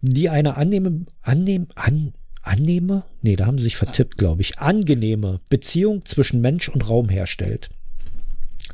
die 0.01 0.29
eine 0.29 0.57
annehme, 0.57 1.07
annehm, 1.23 1.69
an, 1.77 2.13
annehme, 2.43 3.05
nee, 3.23 3.37
da 3.37 3.47
haben 3.47 3.59
sie 3.59 3.65
sich 3.65 3.77
vertippt, 3.77 4.19
glaube 4.19 4.43
ich, 4.43 4.59
angenehme 4.59 5.41
Beziehung 5.49 6.05
zwischen 6.05 6.41
Mensch 6.41 6.69
und 6.69 6.89
Raum 6.89 7.09
herstellt. 7.09 7.71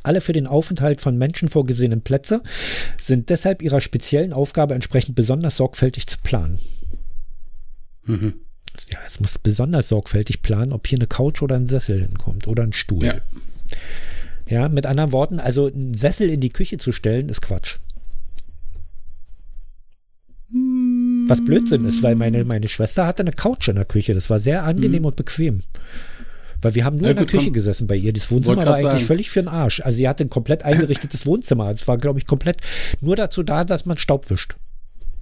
Alle 0.03 0.21
für 0.21 0.33
den 0.33 0.47
Aufenthalt 0.47 1.01
von 1.01 1.17
Menschen 1.17 1.47
vorgesehenen 1.47 2.01
Plätze 2.01 2.41
sind 3.01 3.29
deshalb 3.29 3.61
ihrer 3.61 3.81
speziellen 3.81 4.33
Aufgabe 4.33 4.73
entsprechend 4.73 5.15
besonders 5.15 5.57
sorgfältig 5.57 6.07
zu 6.07 6.17
planen. 6.23 6.59
Mhm. 8.05 8.35
Ja, 8.89 8.99
es 9.05 9.19
muss 9.19 9.37
besonders 9.37 9.89
sorgfältig 9.89 10.41
planen, 10.41 10.71
ob 10.71 10.87
hier 10.87 10.97
eine 10.97 11.07
Couch 11.07 11.41
oder 11.41 11.55
ein 11.55 11.67
Sessel 11.67 12.01
hinkommt 12.01 12.47
oder 12.47 12.63
ein 12.63 12.73
Stuhl. 12.73 13.03
Ja. 13.03 13.15
ja, 14.47 14.69
mit 14.69 14.85
anderen 14.85 15.11
Worten, 15.11 15.39
also 15.39 15.67
einen 15.67 15.93
Sessel 15.93 16.29
in 16.29 16.39
die 16.39 16.51
Küche 16.51 16.77
zu 16.77 16.91
stellen, 16.91 17.29
ist 17.29 17.41
Quatsch. 17.41 17.79
Was 21.27 21.45
Blödsinn 21.45 21.85
ist, 21.85 22.03
weil 22.03 22.15
meine, 22.15 22.43
meine 22.43 22.67
Schwester 22.67 23.05
hatte 23.05 23.23
eine 23.23 23.31
Couch 23.31 23.69
in 23.69 23.75
der 23.75 23.85
Küche. 23.85 24.13
Das 24.13 24.29
war 24.29 24.39
sehr 24.39 24.63
angenehm 24.63 25.03
mhm. 25.03 25.07
und 25.07 25.15
bequem. 25.15 25.63
Weil 26.61 26.75
wir 26.75 26.85
haben 26.85 26.97
nur 26.97 27.05
ja, 27.05 27.11
in 27.11 27.17
der 27.17 27.25
Küche 27.25 27.45
komm. 27.45 27.53
gesessen 27.53 27.87
bei 27.87 27.95
ihr. 27.95 28.13
Das 28.13 28.29
Wohnzimmer 28.31 28.57
war 28.57 28.75
eigentlich 28.75 28.81
sagen. 28.83 28.99
völlig 28.99 29.29
für 29.29 29.41
den 29.41 29.47
Arsch. 29.47 29.81
Also 29.81 29.97
sie 29.97 30.07
hatte 30.07 30.23
ein 30.23 30.29
komplett 30.29 30.63
eingerichtetes 30.63 31.25
Wohnzimmer. 31.25 31.69
Es 31.69 31.87
war, 31.87 31.97
glaube 31.97 32.19
ich, 32.19 32.25
komplett 32.25 32.57
nur 32.99 33.15
dazu 33.15 33.43
da, 33.43 33.63
dass 33.63 33.85
man 33.85 33.97
Staub 33.97 34.29
wischt. 34.29 34.55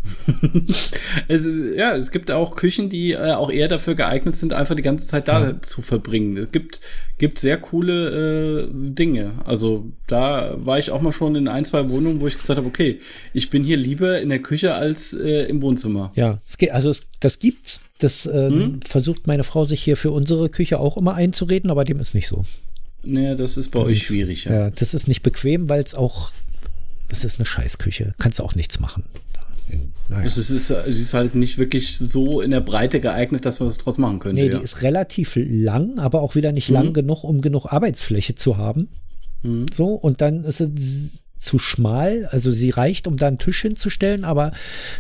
es 1.28 1.43
ist, 1.43 1.76
ja, 1.76 1.95
es 1.95 2.12
gibt 2.12 2.32
auch 2.32 2.56
Küchen, 2.56 2.89
die 2.89 3.12
äh, 3.14 3.34
auch 3.34 3.52
eher 3.52 3.68
dafür 3.68 3.95
geeignet 3.95 4.36
sind, 4.36 4.54
einfach 4.54 4.76
die 4.76 4.82
ganze 4.82 5.08
Zeit 5.08 5.28
da 5.28 5.50
ja. 5.50 5.62
zu 5.62 5.82
verbringen. 5.82 6.38
Es 6.38 6.52
gibt, 6.52 6.82
gibt 7.18 7.39
sehr 7.39 7.58
coole 7.58 8.64
äh, 8.64 8.68
Dinge. 8.72 9.34
Also 9.45 9.91
da 10.08 10.56
war 10.58 10.80
ich 10.80 10.91
auch 10.91 11.02
mal 11.02 11.12
schon 11.12 11.36
in 11.36 11.47
ein, 11.47 11.66
zwei 11.66 11.89
Wohnungen, 11.89 12.22
wo 12.22 12.28
ich 12.28 12.38
gesagt 12.38 12.58
habe, 12.58 12.68
okay, 12.68 13.00
ich 13.34 13.50
bin 13.50 13.64
hier 13.64 13.78
lieber 13.78 14.20
in 14.22 14.30
der 14.30 14.39
Küche 14.39 14.76
als 14.76 15.14
äh, 15.14 15.43
im 15.43 15.62
Wohnzimmer. 15.62 16.12
Ja, 16.16 16.39
es 16.47 16.58
geht, 16.58 16.72
also 16.72 16.89
es, 16.89 17.08
das 17.20 17.39
gibt's. 17.39 17.82
Das 18.02 18.24
hm? 18.24 18.80
versucht 18.82 19.28
meine 19.28 19.43
Frau 19.43 19.66
sich 19.66 19.84
hier 19.84 19.97
für 19.97 20.12
unsere 20.12 20.47
Küche 20.47 20.80
auch 20.80 20.95
immer 20.95 21.16
einzureden, 21.16 21.70
aber 21.70 21.84
dem 21.84 22.00
ist 22.00 22.14
nicht 22.14 22.30
so. 22.30 22.45
Naja, 23.04 23.36
das 23.36 23.58
ist 23.58 23.72
bei 23.72 23.80
das 23.80 23.89
euch 23.89 24.06
schwierig. 24.06 24.45
Ja. 24.45 24.54
ja, 24.54 24.70
das 24.70 24.93
ist 24.93 25.10
nicht 25.10 25.22
bequem, 25.22 25.68
weil 25.68 25.82
es 25.82 25.95
auch, 25.95 26.32
das 27.10 27.26
ist 27.26 27.39
eine 27.39 27.45
Scheißküche. 27.45 28.14
Kannst 28.18 28.39
du 28.39 28.43
auch 28.43 28.56
nichts 28.56 28.80
machen. 28.80 29.04
Naja. 30.09 30.26
Es, 30.26 30.38
ist, 30.38 30.49
es 30.49 30.70
ist 30.70 31.13
halt 31.13 31.36
nicht 31.36 31.57
wirklich 31.57 31.97
so 31.97 32.41
in 32.41 32.51
der 32.51 32.61
Breite 32.61 32.99
geeignet, 32.99 33.45
dass 33.45 33.59
man 33.59 33.70
was 33.70 33.78
draus 33.78 33.97
machen 33.97 34.20
könnte. 34.20 34.41
Nee, 34.41 34.49
die 34.49 34.63
ist 34.63 34.82
relativ 34.82 35.34
lang, 35.36 35.99
aber 35.99 36.22
auch 36.22 36.36
wieder 36.36 36.51
nicht 36.51 36.70
mhm. 36.70 36.76
lang 36.76 36.93
genug, 36.93 37.24
um 37.24 37.41
genug 37.41 37.67
Arbeitsfläche 37.67 38.36
zu 38.36 38.57
haben. 38.57 38.89
Mhm. 39.43 39.67
So, 39.72 39.93
und 39.93 40.22
dann 40.22 40.43
ist 40.43 40.61
es 40.61 41.26
zu 41.39 41.57
schmal, 41.57 42.28
also 42.32 42.51
sie 42.51 42.70
reicht, 42.70 43.07
um 43.07 43.15
da 43.15 43.28
einen 43.28 43.38
Tisch 43.38 43.61
hinzustellen, 43.61 44.26
aber 44.26 44.51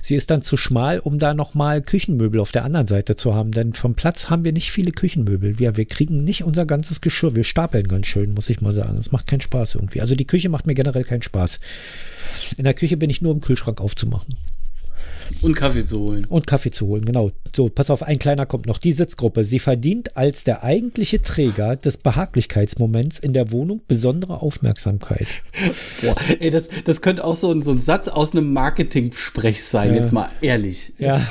sie 0.01 0.15
ist 0.15 0.31
dann 0.31 0.41
zu 0.41 0.55
schmal, 0.55 0.99
um 0.99 1.19
da 1.19 1.33
nochmal 1.33 1.81
Küchenmöbel 1.81 2.39
auf 2.39 2.53
der 2.53 2.63
anderen 2.63 2.87
Seite 2.87 3.17
zu 3.17 3.35
haben, 3.35 3.51
denn 3.51 3.73
vom 3.73 3.93
Platz 3.93 4.29
haben 4.29 4.45
wir 4.45 4.53
nicht 4.53 4.71
viele 4.71 4.91
Küchenmöbel. 4.91 5.59
Wir, 5.59 5.75
wir 5.75 5.85
kriegen 5.85 6.23
nicht 6.23 6.45
unser 6.45 6.65
ganzes 6.65 7.01
Geschirr, 7.01 7.35
wir 7.35 7.43
stapeln 7.43 7.89
ganz 7.89 8.07
schön, 8.07 8.33
muss 8.33 8.49
ich 8.49 8.61
mal 8.61 8.71
sagen. 8.71 8.97
Es 8.97 9.11
macht 9.11 9.27
keinen 9.27 9.41
Spaß 9.41 9.75
irgendwie. 9.75 9.99
Also 9.99 10.15
die 10.15 10.25
Küche 10.27 10.47
macht 10.47 10.65
mir 10.65 10.75
generell 10.75 11.03
keinen 11.03 11.23
Spaß. 11.23 11.59
In 12.57 12.63
der 12.63 12.73
Küche 12.73 12.95
bin 12.95 13.09
ich 13.09 13.21
nur 13.21 13.33
im 13.33 13.41
Kühlschrank 13.41 13.81
aufzumachen. 13.81 14.37
Und 15.41 15.55
Kaffee 15.55 15.85
zu 15.85 15.99
holen. 15.99 16.25
Und 16.25 16.47
Kaffee 16.47 16.71
zu 16.71 16.87
holen, 16.87 17.05
genau. 17.05 17.31
So, 17.55 17.69
pass 17.69 17.89
auf, 17.89 18.03
ein 18.03 18.19
kleiner 18.19 18.45
kommt 18.45 18.65
noch. 18.65 18.77
Die 18.77 18.91
Sitzgruppe. 18.91 19.43
Sie 19.43 19.59
verdient 19.59 20.17
als 20.17 20.43
der 20.43 20.63
eigentliche 20.63 21.21
Träger 21.21 21.75
des 21.75 21.97
Behaglichkeitsmoments 21.97 23.19
in 23.19 23.33
der 23.33 23.51
Wohnung 23.51 23.81
besondere 23.87 24.41
Aufmerksamkeit. 24.41 25.27
Boah, 26.01 26.15
ey, 26.39 26.49
das, 26.49 26.67
das 26.83 27.01
könnte 27.01 27.23
auch 27.23 27.35
so 27.35 27.51
ein, 27.51 27.61
so 27.61 27.71
ein 27.71 27.79
Satz 27.79 28.07
aus 28.07 28.33
einem 28.33 28.51
Marketing-Sprech 28.53 29.63
sein, 29.63 29.91
ja. 29.91 29.99
jetzt 29.99 30.11
mal 30.11 30.29
ehrlich. 30.41 30.93
Ja. 30.97 31.21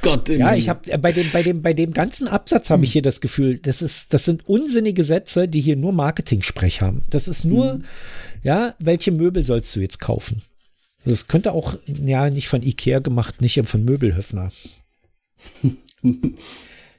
Gott. 0.00 0.28
Ja, 0.28 0.54
ich 0.54 0.68
habe 0.68 0.90
äh, 0.90 0.98
bei 0.98 1.12
dem 1.12 1.26
bei 1.32 1.42
dem 1.42 1.62
bei 1.62 1.72
dem 1.72 1.92
ganzen 1.92 2.28
Absatz 2.28 2.70
habe 2.70 2.84
ich 2.84 2.92
hier 2.92 3.02
das 3.02 3.20
Gefühl, 3.20 3.58
das 3.58 3.82
ist 3.82 4.14
das 4.14 4.24
sind 4.24 4.48
unsinnige 4.48 5.02
Sätze, 5.02 5.48
die 5.48 5.60
hier 5.60 5.76
nur 5.76 5.92
Marketing-Sprech 5.92 6.82
haben. 6.82 7.02
Das 7.10 7.26
ist 7.26 7.44
nur 7.44 7.74
mhm. 7.74 7.84
ja, 8.44 8.74
welche 8.78 9.10
Möbel 9.10 9.42
sollst 9.42 9.74
du 9.74 9.80
jetzt 9.80 9.98
kaufen? 9.98 10.40
Das 11.08 11.26
könnte 11.26 11.52
auch, 11.52 11.78
ja, 11.86 12.28
nicht 12.28 12.48
von 12.48 12.62
Ikea 12.62 12.98
gemacht, 12.98 13.40
nicht 13.40 13.58
von 13.64 13.84
Möbelhöfner. 13.84 14.52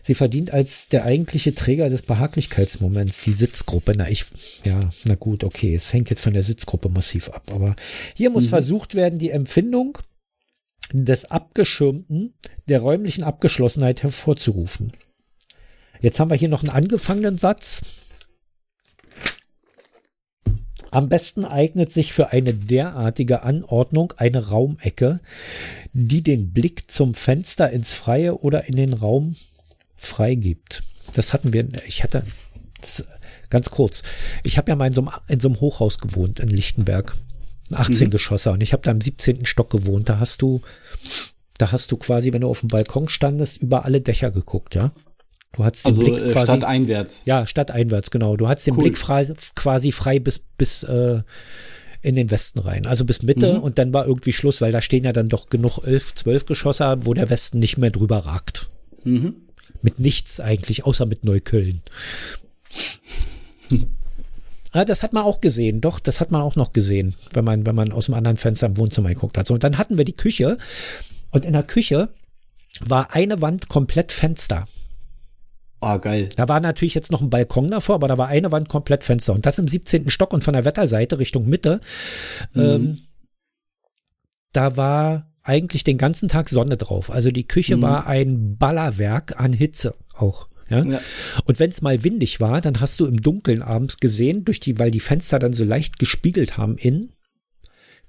Sie 0.01 0.15
verdient 0.15 0.51
als 0.51 0.87
der 0.87 1.05
eigentliche 1.05 1.53
Träger 1.53 1.89
des 1.89 2.01
Behaglichkeitsmoments 2.01 3.21
die 3.21 3.33
Sitzgruppe. 3.33 3.93
Na, 3.95 4.09
ich, 4.09 4.25
ja, 4.63 4.89
na 5.05 5.13
gut, 5.13 5.43
okay, 5.43 5.75
es 5.75 5.93
hängt 5.93 6.09
jetzt 6.09 6.23
von 6.23 6.33
der 6.33 6.41
Sitzgruppe 6.41 6.89
massiv 6.89 7.29
ab. 7.29 7.51
Aber 7.53 7.75
hier 8.15 8.31
muss 8.31 8.45
mhm. 8.45 8.49
versucht 8.49 8.95
werden, 8.95 9.19
die 9.19 9.29
Empfindung 9.29 9.99
des 10.91 11.25
Abgeschirmten, 11.25 12.33
der 12.67 12.79
räumlichen 12.79 13.23
Abgeschlossenheit 13.23 14.01
hervorzurufen. 14.01 14.91
Jetzt 16.01 16.19
haben 16.19 16.31
wir 16.31 16.37
hier 16.37 16.49
noch 16.49 16.63
einen 16.63 16.71
angefangenen 16.71 17.37
Satz. 17.37 17.83
Am 20.91 21.09
besten 21.09 21.45
eignet 21.45 21.91
sich 21.91 22.13
für 22.13 22.31
eine 22.31 22.53
derartige 22.53 23.43
Anordnung 23.43 24.13
eine 24.17 24.47
Raumecke, 24.49 25.19
die 25.93 26.21
den 26.21 26.51
Blick 26.51 26.89
zum 26.91 27.13
Fenster 27.13 27.69
ins 27.69 27.93
Freie 27.93 28.39
oder 28.39 28.65
in 28.65 28.75
den 28.75 28.93
Raum 28.93 29.35
freigibt. 29.95 30.83
Das 31.13 31.33
hatten 31.33 31.53
wir, 31.53 31.67
ich 31.87 32.03
hatte, 32.03 32.23
das, 32.81 33.05
ganz 33.49 33.69
kurz, 33.69 34.03
ich 34.43 34.57
habe 34.57 34.71
ja 34.71 34.75
mal 34.75 34.87
in 34.87 34.93
so, 34.93 35.01
einem, 35.01 35.11
in 35.27 35.39
so 35.39 35.49
einem 35.49 35.59
Hochhaus 35.59 35.99
gewohnt 35.99 36.39
in 36.39 36.49
Lichtenberg, 36.49 37.15
18 37.73 38.07
mhm. 38.07 38.11
Geschosse 38.11 38.51
und 38.51 38.63
ich 38.63 38.73
habe 38.73 38.83
da 38.83 38.91
im 38.91 39.01
17. 39.01 39.45
Stock 39.45 39.69
gewohnt. 39.69 40.09
Da 40.09 40.19
hast 40.19 40.41
du, 40.41 40.61
da 41.57 41.71
hast 41.71 41.91
du 41.91 41.97
quasi, 41.97 42.33
wenn 42.33 42.41
du 42.41 42.49
auf 42.49 42.61
dem 42.61 42.69
Balkon 42.69 43.09
standest, 43.09 43.57
über 43.57 43.85
alle 43.85 44.01
Dächer 44.01 44.31
geguckt, 44.31 44.75
ja. 44.75 44.91
Du 45.53 45.63
hast 45.63 45.85
den 45.85 45.89
also 45.89 46.03
Blick 46.03 46.19
äh, 46.19 46.31
quasi, 46.31 46.47
stadteinwärts. 46.47 47.25
Ja, 47.25 47.45
stadteinwärts, 47.45 48.11
genau. 48.11 48.37
Du 48.37 48.47
hast 48.47 48.65
den 48.65 48.75
cool. 48.75 48.83
Blick 48.83 48.97
frei, 48.97 49.25
quasi 49.55 49.91
frei 49.91 50.19
bis, 50.19 50.39
bis 50.39 50.83
äh, 50.83 51.21
in 52.01 52.15
den 52.15 52.31
Westen 52.31 52.59
rein. 52.59 52.85
Also 52.85 53.05
bis 53.05 53.23
Mitte 53.23 53.55
mhm. 53.55 53.63
und 53.63 53.77
dann 53.77 53.93
war 53.93 54.05
irgendwie 54.05 54.31
Schluss, 54.31 54.61
weil 54.61 54.71
da 54.71 54.81
stehen 54.81 55.03
ja 55.03 55.11
dann 55.11 55.29
doch 55.29 55.49
genug 55.49 55.79
elf, 55.83 56.13
zwölf 56.13 56.45
Geschosse, 56.45 56.97
wo 57.01 57.13
der 57.13 57.29
Westen 57.29 57.59
nicht 57.59 57.77
mehr 57.77 57.91
drüber 57.91 58.19
ragt. 58.19 58.69
Mhm. 59.03 59.35
Mit 59.81 59.99
nichts 59.99 60.39
eigentlich, 60.39 60.85
außer 60.85 61.05
mit 61.05 61.23
Neukölln. 61.23 61.81
Ah, 64.71 64.85
das 64.85 65.01
hat 65.01 65.13
man 65.13 65.23
auch 65.23 65.41
gesehen, 65.41 65.81
doch, 65.81 65.99
das 65.99 66.21
hat 66.21 66.29
man 66.29 66.43
auch 66.43 66.55
noch 66.55 66.73
gesehen, 66.73 67.15
wenn 67.33 67.43
man, 67.43 67.65
wenn 67.65 67.73
man 67.73 67.91
aus 67.91 68.05
dem 68.05 68.13
anderen 68.13 68.37
Fenster 68.37 68.67
im 68.67 68.77
Wohnzimmer 68.77 69.09
geguckt 69.09 69.35
hat. 69.35 69.47
So, 69.47 69.55
und 69.55 69.63
dann 69.63 69.79
hatten 69.79 69.97
wir 69.97 70.05
die 70.05 70.13
Küche 70.13 70.59
und 71.31 71.43
in 71.43 71.53
der 71.53 71.63
Küche 71.63 72.09
war 72.85 73.15
eine 73.15 73.41
Wand 73.41 73.67
komplett 73.67 74.11
Fenster. 74.11 74.67
Ah, 75.81 75.95
oh, 75.95 75.99
geil. 75.99 76.29
Da 76.35 76.47
war 76.47 76.59
natürlich 76.59 76.93
jetzt 76.93 77.11
noch 77.11 77.21
ein 77.21 77.29
Balkon 77.29 77.71
davor, 77.71 77.95
aber 77.95 78.07
da 78.07 78.17
war 78.17 78.27
eine 78.27 78.51
Wand 78.51 78.67
komplett 78.67 79.03
Fenster. 79.03 79.33
Und 79.33 79.45
das 79.45 79.59
im 79.59 79.67
17. 79.67 80.09
Stock 80.09 80.33
und 80.33 80.43
von 80.43 80.53
der 80.53 80.65
Wetterseite 80.65 81.19
Richtung 81.19 81.47
Mitte. 81.47 81.79
Mhm. 82.53 82.61
Ähm, 82.61 82.97
da 84.51 84.75
war 84.75 85.31
eigentlich 85.43 85.83
den 85.83 85.97
ganzen 85.97 86.27
Tag 86.27 86.49
Sonne 86.49 86.77
drauf. 86.77 87.09
Also 87.09 87.31
die 87.31 87.47
Küche 87.47 87.77
mhm. 87.77 87.81
war 87.81 88.07
ein 88.07 88.57
Ballerwerk 88.57 89.39
an 89.39 89.53
Hitze 89.53 89.95
auch. 90.13 90.49
Ja? 90.69 90.83
ja. 90.83 91.01
Und 91.45 91.59
wenn 91.59 91.69
es 91.69 91.81
mal 91.81 92.03
windig 92.03 92.39
war, 92.39 92.61
dann 92.61 92.79
hast 92.79 92.99
du 92.99 93.05
im 93.05 93.21
Dunkeln 93.21 93.61
abends 93.61 93.99
gesehen, 93.99 94.45
durch 94.45 94.59
die, 94.59 94.79
weil 94.79 94.91
die 94.91 94.99
Fenster 94.99 95.39
dann 95.39 95.53
so 95.53 95.63
leicht 95.63 95.97
gespiegelt 95.97 96.57
haben 96.57 96.77
innen, 96.77 97.13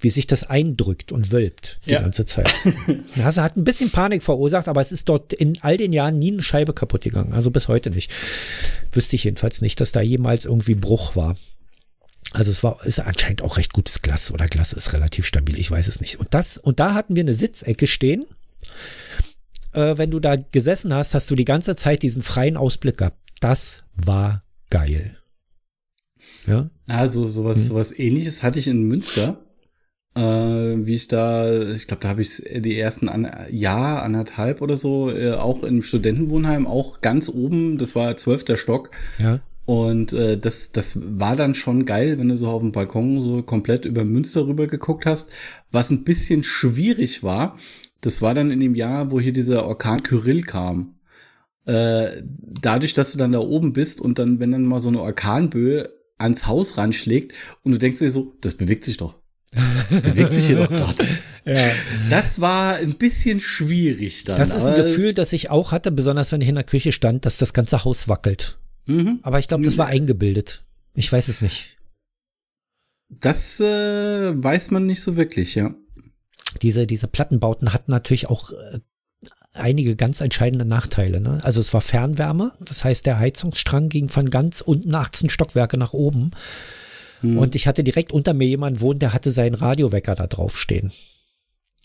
wie 0.00 0.10
sich 0.10 0.26
das 0.26 0.44
eindrückt 0.44 1.12
und 1.12 1.30
wölbt 1.30 1.80
die 1.86 1.90
ja. 1.90 2.00
ganze 2.00 2.24
Zeit. 2.24 2.52
Also 3.22 3.42
hat 3.42 3.56
ein 3.56 3.64
bisschen 3.64 3.90
Panik 3.90 4.22
verursacht, 4.22 4.66
aber 4.68 4.80
es 4.80 4.92
ist 4.92 5.08
dort 5.08 5.32
in 5.32 5.58
all 5.60 5.76
den 5.76 5.92
Jahren 5.92 6.18
nie 6.18 6.32
eine 6.32 6.42
Scheibe 6.42 6.72
kaputt 6.72 7.02
gegangen. 7.02 7.32
Also 7.32 7.50
bis 7.50 7.68
heute 7.68 7.90
nicht. 7.90 8.10
Wüsste 8.92 9.16
ich 9.16 9.24
jedenfalls 9.24 9.60
nicht, 9.60 9.80
dass 9.80 9.92
da 9.92 10.00
jemals 10.00 10.46
irgendwie 10.46 10.74
Bruch 10.74 11.16
war. 11.16 11.36
Also 12.32 12.50
es 12.50 12.62
war, 12.62 12.84
ist 12.84 13.00
anscheinend 13.00 13.42
auch 13.42 13.56
recht 13.56 13.72
gutes 13.72 14.02
Glas 14.02 14.32
oder 14.32 14.46
Glas 14.46 14.72
ist 14.72 14.92
relativ 14.92 15.26
stabil, 15.26 15.58
ich 15.58 15.70
weiß 15.70 15.88
es 15.88 16.00
nicht. 16.00 16.20
Und 16.20 16.32
das, 16.32 16.58
und 16.58 16.80
da 16.80 16.94
hatten 16.94 17.16
wir 17.16 17.22
eine 17.22 17.34
Sitzecke 17.34 17.86
stehen. 17.86 18.24
Äh, 19.72 19.98
wenn 19.98 20.10
du 20.10 20.20
da 20.20 20.36
gesessen 20.36 20.94
hast, 20.94 21.14
hast 21.14 21.30
du 21.30 21.34
die 21.34 21.44
ganze 21.44 21.76
Zeit 21.76 22.02
diesen 22.02 22.22
freien 22.22 22.56
Ausblick 22.56 22.98
gehabt. 22.98 23.18
Das 23.40 23.82
war 23.94 24.44
geil. 24.70 25.16
Ja. 26.46 26.70
Also 26.86 27.28
sowas, 27.28 27.58
hm. 27.58 27.64
sowas 27.64 27.98
ähnliches 27.98 28.42
hatte 28.42 28.58
ich 28.58 28.68
in 28.68 28.82
Münster. 28.82 29.44
Äh, 30.14 30.20
wie 30.86 30.94
ich 30.94 31.08
da, 31.08 31.72
ich 31.72 31.86
glaube, 31.86 32.02
da 32.02 32.08
habe 32.08 32.22
ich 32.22 32.42
die 32.56 32.78
ersten 32.78 33.08
an, 33.08 33.30
Jahr, 33.50 34.02
anderthalb 34.02 34.60
oder 34.60 34.76
so, 34.76 35.10
äh, 35.10 35.34
auch 35.34 35.62
im 35.62 35.82
Studentenwohnheim, 35.82 36.66
auch 36.66 37.00
ganz 37.00 37.28
oben, 37.28 37.78
das 37.78 37.94
war 37.94 38.16
zwölfter 38.16 38.56
Stock. 38.56 38.90
Ja. 39.18 39.40
Und 39.66 40.12
äh, 40.12 40.36
das, 40.36 40.72
das 40.72 40.98
war 41.00 41.36
dann 41.36 41.54
schon 41.54 41.84
geil, 41.86 42.18
wenn 42.18 42.28
du 42.28 42.36
so 42.36 42.48
auf 42.48 42.60
dem 42.60 42.72
Balkon 42.72 43.20
so 43.20 43.42
komplett 43.42 43.84
über 43.84 44.04
Münster 44.04 44.48
rüber 44.48 44.66
geguckt 44.66 45.06
hast. 45.06 45.30
Was 45.70 45.90
ein 45.90 46.02
bisschen 46.02 46.42
schwierig 46.42 47.22
war, 47.22 47.56
das 48.00 48.20
war 48.20 48.34
dann 48.34 48.50
in 48.50 48.58
dem 48.58 48.74
Jahr, 48.74 49.12
wo 49.12 49.20
hier 49.20 49.32
dieser 49.32 49.64
Orkan 49.66 50.02
Kyrill 50.02 50.42
kam. 50.42 50.96
Äh, 51.66 52.22
dadurch, 52.24 52.94
dass 52.94 53.12
du 53.12 53.18
dann 53.18 53.30
da 53.30 53.38
oben 53.38 53.72
bist 53.72 54.00
und 54.00 54.18
dann, 54.18 54.40
wenn 54.40 54.50
dann 54.50 54.64
mal 54.64 54.80
so 54.80 54.88
eine 54.88 55.02
Orkanböe 55.02 55.88
ans 56.18 56.48
Haus 56.48 56.76
ranschlägt 56.76 57.32
und 57.62 57.70
du 57.70 57.78
denkst 57.78 58.00
dir 58.00 58.10
so, 58.10 58.34
das 58.40 58.56
bewegt 58.56 58.82
sich 58.82 58.96
doch. 58.96 59.19
Das 59.52 60.00
bewegt 60.02 60.32
sich 60.32 60.46
hier 60.46 60.56
doch 60.56 60.68
gerade. 60.70 61.06
Ja. 61.44 61.56
Das 62.08 62.40
war 62.40 62.76
ein 62.76 62.94
bisschen 62.94 63.40
schwierig 63.40 64.24
dann. 64.24 64.38
Das 64.38 64.54
ist 64.54 64.66
ein 64.66 64.76
Gefühl, 64.76 65.14
das 65.14 65.32
ich 65.32 65.50
auch 65.50 65.72
hatte, 65.72 65.90
besonders 65.90 66.30
wenn 66.32 66.40
ich 66.40 66.48
in 66.48 66.54
der 66.54 66.64
Küche 66.64 66.92
stand, 66.92 67.26
dass 67.26 67.38
das 67.38 67.52
ganze 67.52 67.84
Haus 67.84 68.08
wackelt. 68.08 68.58
Mhm. 68.86 69.18
Aber 69.22 69.38
ich 69.38 69.48
glaube, 69.48 69.64
das 69.64 69.78
war 69.78 69.86
eingebildet. 69.86 70.64
Ich 70.94 71.10
weiß 71.10 71.28
es 71.28 71.40
nicht. 71.40 71.76
Das 73.08 73.58
äh, 73.60 74.32
weiß 74.34 74.70
man 74.70 74.86
nicht 74.86 75.02
so 75.02 75.16
wirklich, 75.16 75.56
ja. 75.56 75.74
Diese, 76.62 76.86
diese 76.86 77.08
Plattenbauten 77.08 77.72
hatten 77.72 77.90
natürlich 77.90 78.28
auch 78.28 78.52
äh, 78.52 78.78
einige 79.52 79.96
ganz 79.96 80.20
entscheidende 80.20 80.64
Nachteile. 80.64 81.20
Ne? 81.20 81.38
Also 81.42 81.60
es 81.60 81.74
war 81.74 81.80
Fernwärme, 81.80 82.52
das 82.60 82.84
heißt, 82.84 83.06
der 83.06 83.18
Heizungsstrang 83.18 83.88
ging 83.88 84.08
von 84.08 84.30
ganz 84.30 84.60
unten 84.60 84.94
18 84.94 85.30
Stockwerke 85.30 85.76
nach 85.76 85.92
oben. 85.92 86.30
Hm. 87.20 87.38
Und 87.38 87.54
ich 87.54 87.66
hatte 87.66 87.84
direkt 87.84 88.12
unter 88.12 88.34
mir 88.34 88.46
jemanden 88.46 88.80
wohnen, 88.80 88.98
der 88.98 89.12
hatte 89.12 89.30
seinen 89.30 89.54
Radiowecker 89.54 90.14
da 90.14 90.26
drauf 90.26 90.58
stehen. 90.58 90.92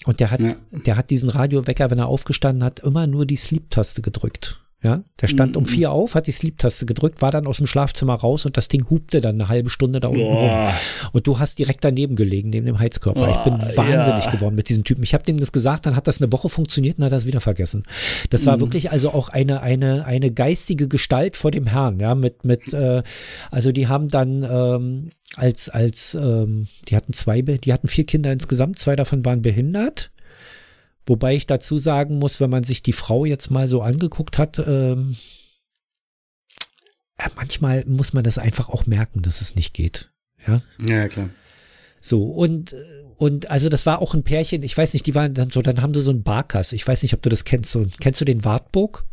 Und 0.06 0.20
der 0.20 0.32
hat, 0.32 0.42
ja. 0.42 0.56
der 0.72 0.98
hat 0.98 1.10
diesen 1.10 1.30
Radiowecker, 1.30 1.90
wenn 1.90 2.00
er 2.00 2.08
aufgestanden 2.08 2.64
hat, 2.64 2.80
immer 2.82 3.08
nur 3.08 3.26
die 3.26 3.38
Sleep-Taste 3.38 4.02
gedrückt. 4.02 4.62
Ja, 4.86 5.02
der 5.20 5.26
stand 5.26 5.54
mhm. 5.54 5.64
um 5.64 5.66
vier 5.66 5.92
auf, 5.92 6.14
hat 6.14 6.28
die 6.28 6.32
Sleep-Taste 6.32 6.86
gedrückt, 6.86 7.20
war 7.20 7.32
dann 7.32 7.48
aus 7.48 7.58
dem 7.58 7.66
Schlafzimmer 7.66 8.14
raus 8.14 8.46
und 8.46 8.56
das 8.56 8.68
Ding 8.68 8.88
hupte 8.88 9.20
dann 9.20 9.34
eine 9.34 9.50
halbe 9.50 9.72
Stunde 9.72 10.00
da 10.00 10.10
unten 10.10 10.22
Boah. 10.22 10.68
rum. 10.68 10.74
Und 11.12 11.26
du 11.26 11.40
hast 11.40 11.58
direkt 11.58 11.84
daneben 11.84 12.16
gelegen, 12.16 12.52
neben 12.52 12.68
dem 12.68 12.78
Heizkörper. 12.78 13.20
Boah, 13.20 13.30
ich 13.30 13.44
bin 13.44 13.54
wahnsinnig 13.76 14.26
ja. 14.26 14.30
geworden 14.32 14.54
mit 14.54 14.70
diesem 14.70 14.84
Typen. 14.84 15.02
Ich 15.02 15.16
habe 15.16 15.24
dem 15.24 15.40
das 15.40 15.52
gesagt, 15.52 15.88
dann 15.88 15.96
hat 15.96 16.06
das 16.06 16.22
eine 16.22 16.32
Woche 16.32 16.50
funktioniert 16.50 17.00
und 17.00 17.06
hat 17.06 17.12
das 17.12 17.26
wieder 17.26 17.42
vergessen. 17.42 17.82
Das 18.30 18.46
war 18.46 18.58
mhm. 18.58 18.62
wirklich 18.62 18.92
also 18.92 19.10
auch 19.10 19.30
eine, 19.30 19.64
eine, 19.64 20.06
eine 20.06 20.30
geistige 20.30 20.88
Gestalt 20.88 21.36
vor 21.36 21.50
dem 21.50 21.66
Herrn, 21.66 22.00
ja, 22.00 22.14
mit, 22.14 22.46
mit, 22.46 22.72
äh, 22.72 23.02
also 23.50 23.72
die 23.72 23.88
haben 23.88 24.10
dann 24.10 24.44
ähm, 24.44 25.10
als, 25.36 25.68
als, 25.70 26.14
ähm, 26.14 26.68
die 26.88 26.96
hatten 26.96 27.12
zwei, 27.12 27.42
die 27.42 27.74
hatten 27.74 27.88
vier 27.88 28.06
Kinder 28.06 28.32
insgesamt, 28.32 28.78
zwei 28.78 28.96
davon 28.96 29.26
waren 29.26 29.42
behindert 29.42 30.12
Wobei 31.06 31.36
ich 31.36 31.46
dazu 31.46 31.78
sagen 31.78 32.18
muss, 32.18 32.40
wenn 32.40 32.50
man 32.50 32.64
sich 32.64 32.82
die 32.82 32.94
Frau 32.94 33.26
jetzt 33.26 33.52
mal 33.52 33.68
so 33.68 33.82
angeguckt 33.82 34.38
hat, 34.38 34.60
ähm, 34.60 35.16
äh, 37.18 37.30
manchmal 37.36 37.86
muss 37.86 38.14
man 38.14 38.24
das 38.24 38.38
einfach 38.38 38.70
auch 38.70 38.86
merken, 38.86 39.22
dass 39.22 39.42
es 39.42 39.56
nicht 39.56 39.74
geht. 39.74 40.12
Ja, 40.48 40.62
ja 40.80 41.08
klar. 41.08 41.30
So, 42.02 42.26
und, 42.26 42.76
und 43.18 43.50
also 43.50 43.70
das 43.70 43.86
war 43.86 44.02
auch 44.02 44.14
ein 44.14 44.24
Pärchen, 44.24 44.64
ich 44.64 44.78
weiß 44.78 44.94
nicht, 44.94 45.06
die 45.08 45.16
waren 45.16 45.34
dann 45.34 45.50
so, 45.50 45.62
dann 45.62 45.82
haben 45.82 45.94
sie 45.94 46.02
so 46.02 46.12
einen 46.12 46.24
Barkas, 46.24 46.74
ich 46.74 46.88
weiß 46.88 47.04
nicht, 47.04 47.14
ob 47.14 47.22
du 47.22 47.30
das 47.30 47.46
kennst, 47.46 47.72
so, 47.72 47.86
kennst 48.00 48.22
du 48.22 48.26
den 48.26 48.44
Wartburg? 48.44 49.06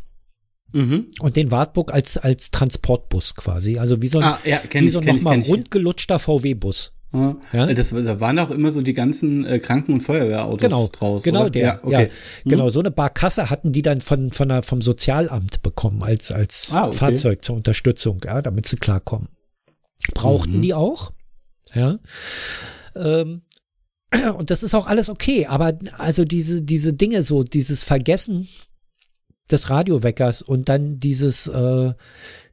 Mhm. 0.72 1.08
Und 1.20 1.36
den 1.36 1.50
Wartburg 1.50 1.92
als, 1.92 2.16
als 2.16 2.50
Transportbus 2.50 3.34
quasi, 3.34 3.78
also 3.78 4.00
wie 4.00 4.08
so 4.08 4.18
ein, 4.18 4.24
ah, 4.24 4.38
ja, 4.44 4.60
wie 4.70 4.88
so 4.88 5.00
nochmal 5.00 5.40
rundgelutschter 5.40 6.18
VW-Bus. 6.18 6.94
Ja? 7.12 7.66
Das, 7.72 7.90
da 7.90 8.20
waren 8.20 8.38
auch 8.38 8.50
immer 8.50 8.70
so 8.70 8.80
die 8.80 8.94
ganzen 8.94 9.44
äh, 9.44 9.58
Kranken- 9.58 9.92
und 9.92 10.00
Feuerwehrautos 10.00 10.60
genau, 10.60 10.88
draus. 10.88 11.22
Genau, 11.22 11.42
oder? 11.42 11.50
der. 11.50 11.62
Ja, 11.62 11.80
okay. 11.82 11.92
ja. 11.92 12.00
Mhm. 12.44 12.50
Genau, 12.50 12.68
so 12.70 12.80
eine 12.80 12.90
Barkasse 12.90 13.50
hatten 13.50 13.72
die 13.72 13.82
dann 13.82 14.00
von, 14.00 14.32
von 14.32 14.48
der, 14.48 14.62
vom 14.62 14.80
Sozialamt 14.80 15.62
bekommen 15.62 16.02
als, 16.02 16.32
als 16.32 16.70
ah, 16.72 16.86
okay. 16.86 16.96
Fahrzeug 16.96 17.44
zur 17.44 17.56
Unterstützung, 17.56 18.20
ja, 18.24 18.40
damit 18.40 18.66
sie 18.66 18.76
klarkommen. 18.76 19.28
Brauchten 20.14 20.58
mhm. 20.58 20.62
die 20.62 20.74
auch. 20.74 21.12
Ja. 21.74 21.98
Ähm, 22.96 23.42
und 24.36 24.50
das 24.50 24.62
ist 24.62 24.74
auch 24.74 24.86
alles 24.86 25.10
okay, 25.10 25.46
aber 25.46 25.74
also 25.98 26.24
diese, 26.24 26.62
diese 26.62 26.94
Dinge 26.94 27.22
so, 27.22 27.42
dieses 27.42 27.82
Vergessen 27.82 28.48
des 29.50 29.68
Radioweckers 29.68 30.40
und 30.40 30.68
dann 30.68 30.98
dieses, 30.98 31.46
äh, 31.46 31.92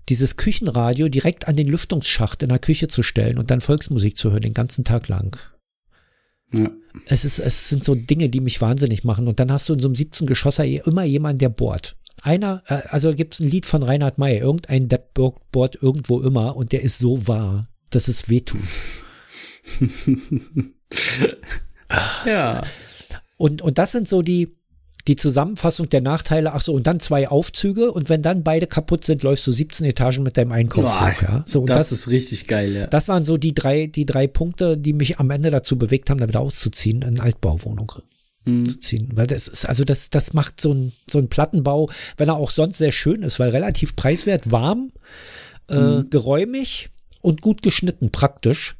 dieses 0.10 0.38
Küchenradio 0.38 1.10
direkt 1.10 1.48
an 1.48 1.56
den 1.56 1.68
Lüftungsschacht 1.68 2.44
in 2.44 2.50
der 2.50 2.60
Küche 2.60 2.88
zu 2.88 3.04
stellen 3.04 3.38
und 3.38 3.52
dann 3.52 3.62
Volksmusik 3.62 4.18
zu 4.18 4.32
hören 4.32 4.42
den 4.42 4.54
ganzen 4.54 4.84
Tag 4.84 5.08
lang. 5.08 5.38
Ja. 6.52 6.72
Es, 7.06 7.26
ist, 7.26 7.40
es 7.40 7.70
sind 7.70 7.84
so 7.84 7.96
Dinge, 7.96 8.30
die 8.30 8.40
mich 8.40 8.60
wahnsinnig 8.60 9.04
machen. 9.04 9.28
Und 9.28 9.40
dann 9.40 9.52
hast 9.52 9.70
du 9.70 9.74
in 9.74 9.80
so 9.80 9.88
einem 9.88 9.96
17 9.96 10.26
Geschosser 10.28 10.66
immer 10.66 11.04
jemanden, 11.04 11.40
der 11.40 11.50
bohrt. 11.50 11.96
Einer, 12.22 12.64
äh, 12.68 12.82
also 12.90 13.14
gibt 13.14 13.36
es 13.36 13.40
ein 13.40 13.50
Lied 13.50 13.66
von 13.66 13.84
Reinhard 13.84 14.18
May, 14.18 14.40
irgendein 14.40 14.88
Depp 14.88 15.14
bohrt 15.52 15.82
irgendwo 15.82 16.20
immer 16.20 16.56
und 16.56 16.72
der 16.72 16.82
ist 16.82 16.98
so 17.00 17.28
wahr, 17.28 17.68
dass 17.92 18.08
es 18.08 18.30
wehtut. 18.30 18.62
ja. 22.26 22.64
Und, 23.38 23.62
und 23.62 23.78
das 23.78 23.92
sind 23.92 24.08
so 24.10 24.22
die, 24.22 24.56
die 25.10 25.16
Zusammenfassung 25.16 25.90
der 25.90 26.02
Nachteile, 26.02 26.54
ach 26.54 26.62
so, 26.62 26.72
und 26.74 26.86
dann 26.86 27.00
zwei 27.00 27.28
Aufzüge 27.28 27.92
und 27.92 28.10
wenn 28.10 28.22
dann 28.22 28.44
beide 28.44 28.68
kaputt 28.68 29.04
sind, 29.04 29.24
läufst 29.24 29.46
du 29.48 29.52
17 29.52 29.88
Etagen 29.88 30.22
mit 30.22 30.38
deinem 30.38 30.52
Einkaufswagen. 30.52 31.28
Ja? 31.28 31.44
So, 31.48 31.66
das, 31.66 31.90
das, 31.90 31.92
ist 31.92 32.08
richtig 32.10 32.48
geil, 32.48 32.74
ja. 32.74 32.88
Das 32.88 33.08
waren 33.08 33.24
so 33.24 33.38
die 33.38 33.56
drei, 33.56 33.88
die 33.88 34.06
drei 34.06 34.28
Punkte, 34.28 34.78
die 34.78 34.94
mich 34.94 35.18
am 35.18 35.32
Ende 35.32 35.50
dazu 35.50 35.80
bewegt 35.80 36.12
haben, 36.12 36.20
da 36.20 36.28
wieder 36.28 36.42
auszuziehen, 36.42 37.02
in 37.02 37.20
Altbauwohnung 37.20 37.92
mhm. 38.46 38.68
zu 38.68 38.80
ziehen. 38.80 39.10
Weil 39.16 39.26
das 39.26 39.48
ist, 39.48 39.66
also 39.66 39.84
das, 39.84 40.12
das 40.12 40.34
macht 40.34 40.62
so 40.62 40.76
ein, 40.76 40.94
so 41.10 41.18
ein 41.18 41.28
Plattenbau, 41.28 41.90
wenn 42.18 42.30
er 42.30 42.36
auch 42.36 42.52
sonst 42.52 42.78
sehr 42.78 42.92
schön 42.92 43.24
ist, 43.24 43.40
weil 43.40 43.50
relativ 43.50 43.96
preiswert, 43.96 44.52
warm, 44.52 44.92
äh, 45.70 45.76
mhm. 45.76 46.12
geräumig 46.12 46.92
und 47.22 47.42
gut 47.42 47.64
geschnitten, 47.64 48.12
praktisch. 48.12 48.78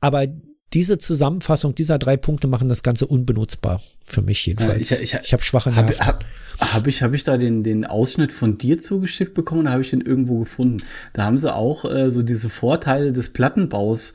Aber 0.00 0.26
diese 0.72 0.98
Zusammenfassung 0.98 1.74
dieser 1.74 1.98
drei 1.98 2.16
Punkte 2.16 2.48
machen 2.48 2.68
das 2.68 2.82
Ganze 2.82 3.06
unbenutzbar. 3.06 3.80
Für 4.04 4.22
mich 4.22 4.44
jedenfalls. 4.46 4.90
Ich, 4.90 5.00
ich, 5.00 5.18
ich 5.22 5.32
habe 5.32 5.42
schwache 5.42 5.70
Nerven. 5.70 5.98
Habe 6.00 6.24
hab, 6.58 6.74
hab 6.74 6.86
ich, 6.86 7.02
hab 7.02 7.12
ich 7.12 7.24
da 7.24 7.36
den, 7.36 7.62
den 7.62 7.84
Ausschnitt 7.84 8.32
von 8.32 8.58
dir 8.58 8.78
zugeschickt 8.78 9.34
bekommen 9.34 9.62
oder 9.62 9.72
habe 9.72 9.82
ich 9.82 9.90
den 9.90 10.00
irgendwo 10.00 10.40
gefunden? 10.40 10.78
Da 11.12 11.24
haben 11.24 11.38
sie 11.38 11.52
auch 11.52 11.84
äh, 11.84 12.10
so 12.10 12.22
diese 12.22 12.48
Vorteile 12.48 13.12
des 13.12 13.32
Plattenbaus 13.32 14.14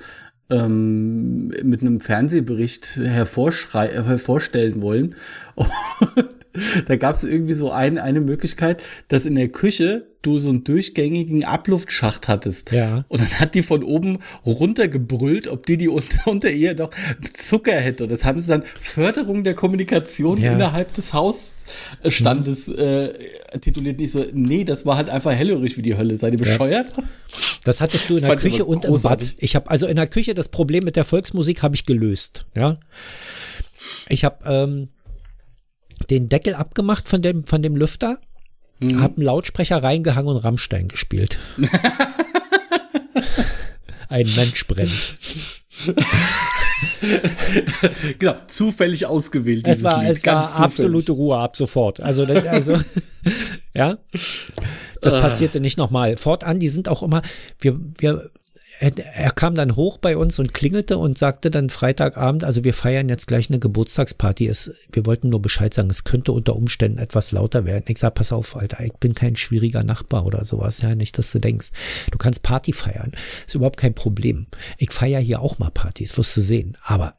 ähm, 0.50 1.48
mit 1.64 1.82
einem 1.82 2.02
Fernsehbericht 2.02 2.98
hervorstellen 2.98 4.82
wollen. 4.82 5.16
Und 5.56 5.70
da 6.88 6.96
gab 6.96 7.16
es 7.16 7.24
irgendwie 7.24 7.54
so 7.54 7.72
ein, 7.72 7.98
eine 7.98 8.22
Möglichkeit, 8.22 8.82
dass 9.08 9.26
in 9.26 9.36
der 9.36 9.50
Küche 9.50 10.08
du 10.22 10.38
so 10.38 10.50
einen 10.50 10.64
durchgängigen 10.64 11.44
Abluftschacht 11.46 12.28
hattest. 12.28 12.72
Ja. 12.72 13.06
Und 13.08 13.22
dann 13.22 13.40
hat 13.40 13.56
die 13.56 13.64
von 13.64 13.84
oben 13.84 14.20
runtergebrüllt, 14.46 15.48
ob 15.48 15.66
die 15.66 15.78
die 15.78 15.88
unter, 15.88 16.26
unter 16.28 16.52
ihr 16.52 16.76
noch 16.76 16.92
Zucker 17.34 17.74
hätte. 17.74 18.04
Und 18.04 18.12
das 18.12 18.24
haben 18.24 18.40
sie 18.40 18.48
dann 18.48 18.64
Förderung 18.80 19.44
der 19.44 19.56
Kommunikation 19.56 20.40
ja. 20.40 20.54
innerhalb 20.54 20.94
des 20.94 21.14
Hausstandes 21.14 22.68
mhm. 22.68 22.78
äh, 22.78 23.14
tituliert. 23.60 24.00
Nicht 24.00 24.12
so, 24.12 24.26
nee, 24.34 24.64
das 24.64 24.86
war 24.86 24.98
halt 24.98 25.10
einfach 25.10 25.32
hellhörig 25.32 25.78
wie 25.78 25.82
die 25.82 25.98
Hölle. 25.98 26.16
Seid 26.16 26.34
ihr 26.34 26.40
bescheuert? 26.40 26.96
Ja. 26.96 27.04
Das 27.64 27.82
hattest 27.82 28.10
du 28.10 28.18
in 28.18 28.24
der 28.24 28.36
Küche 28.36 28.66
und 28.66 28.86
im 28.86 29.02
Bad. 29.02 29.36
Ich 29.38 29.56
habe 29.56 29.70
also 29.70 29.88
in 29.88 29.96
der 29.96 30.08
Küche 30.08 30.34
das 30.34 30.50
Problem 30.50 30.84
mit 30.84 30.96
der 30.96 31.04
Volksmusik 31.04 31.64
habe 31.64 31.76
ich 31.76 31.86
gelöst. 31.86 32.46
Ja. 32.56 32.78
Ich 34.10 34.24
habe 34.24 34.38
ähm, 34.46 34.90
den 36.04 36.30
Deckel 36.30 36.56
abgemacht 36.56 37.08
von 37.08 37.22
dem, 37.22 37.46
von 37.46 37.62
dem 37.62 37.76
Lüfter, 37.76 38.20
mhm. 38.80 39.02
hab 39.02 39.18
einen 39.18 39.26
Lautsprecher 39.26 39.84
reingehangen 39.84 40.36
und 40.36 40.44
Rammstein 40.44 40.88
gespielt. 40.88 41.40
Ein 44.10 44.28
Mensch 44.36 44.68
brennt. 44.68 45.18
genau, 48.20 48.36
zufällig 48.48 49.06
ausgewählt. 49.06 49.66
Es 49.68 49.84
war, 49.84 50.02
Lied, 50.02 50.10
es 50.10 50.26
war 50.26 50.60
absolute 50.60 51.14
Ruhe 51.14 51.38
ab 51.38 51.56
sofort. 51.56 52.02
Also, 52.02 52.26
also 52.26 52.74
ja, 53.74 53.98
das 55.02 55.14
ah. 55.14 55.22
passierte 55.22 55.62
nicht 55.62 55.78
nochmal. 55.78 56.18
Fortan, 56.18 56.60
die 56.60 56.68
sind 56.68 56.90
auch 56.90 57.04
immer, 57.04 57.22
wir, 57.60 57.80
wir 57.98 58.32
er, 58.82 59.32
kam 59.32 59.54
dann 59.54 59.76
hoch 59.76 59.98
bei 60.00 60.18
uns 60.18 60.40
und 60.40 60.56
klingelte 60.56 60.98
und 60.98 61.16
sagte 61.16 61.52
dann 61.52 61.70
Freitagabend, 61.70 62.44
also 62.44 62.64
wir 62.64 62.74
feiern 62.74 63.10
jetzt 63.10 63.28
gleich 63.28 63.50
eine 63.50 63.60
Geburtstagsparty. 63.60 64.48
Es, 64.48 64.74
wir 64.92 65.06
wollten 65.06 65.30
nur 65.30 65.42
Bescheid 65.42 65.72
sagen, 65.72 65.92
es 65.92 66.04
könnte 66.04 66.32
unter 66.32 66.56
Umständen 66.56 66.98
etwas 66.98 67.32
lauter 67.32 67.66
werden. 67.66 67.86
Ich 67.88 68.00
sag, 68.00 68.16
pass 68.16 68.32
auf, 68.32 68.56
Alter, 68.56 68.84
ich 68.84 68.94
bin 68.94 69.14
kein 69.14 69.36
schwieriger 69.36 69.84
Nachbar 69.84 70.26
oder 70.26 70.44
sowas. 70.44 70.82
Ja, 70.82 70.96
nicht, 70.96 71.18
dass 71.20 71.32
du 71.32 71.40
denkst, 71.40 71.70
du 72.10 72.18
kannst 72.18 72.42
Party 72.42 72.74
feiern. 72.74 73.12
Ist 73.46 73.54
überhaupt 73.54 73.78
kein 73.78 73.94
Problem. 73.94 74.48
Ich 74.78 74.92
feiere 74.92 75.20
hier 75.20 75.42
auch 75.42 75.60
mal 75.60 75.70
Partys, 75.70 76.18
wirst 76.18 76.36
du 76.36 76.42
sehen. 76.42 76.76
Aber 76.84 77.14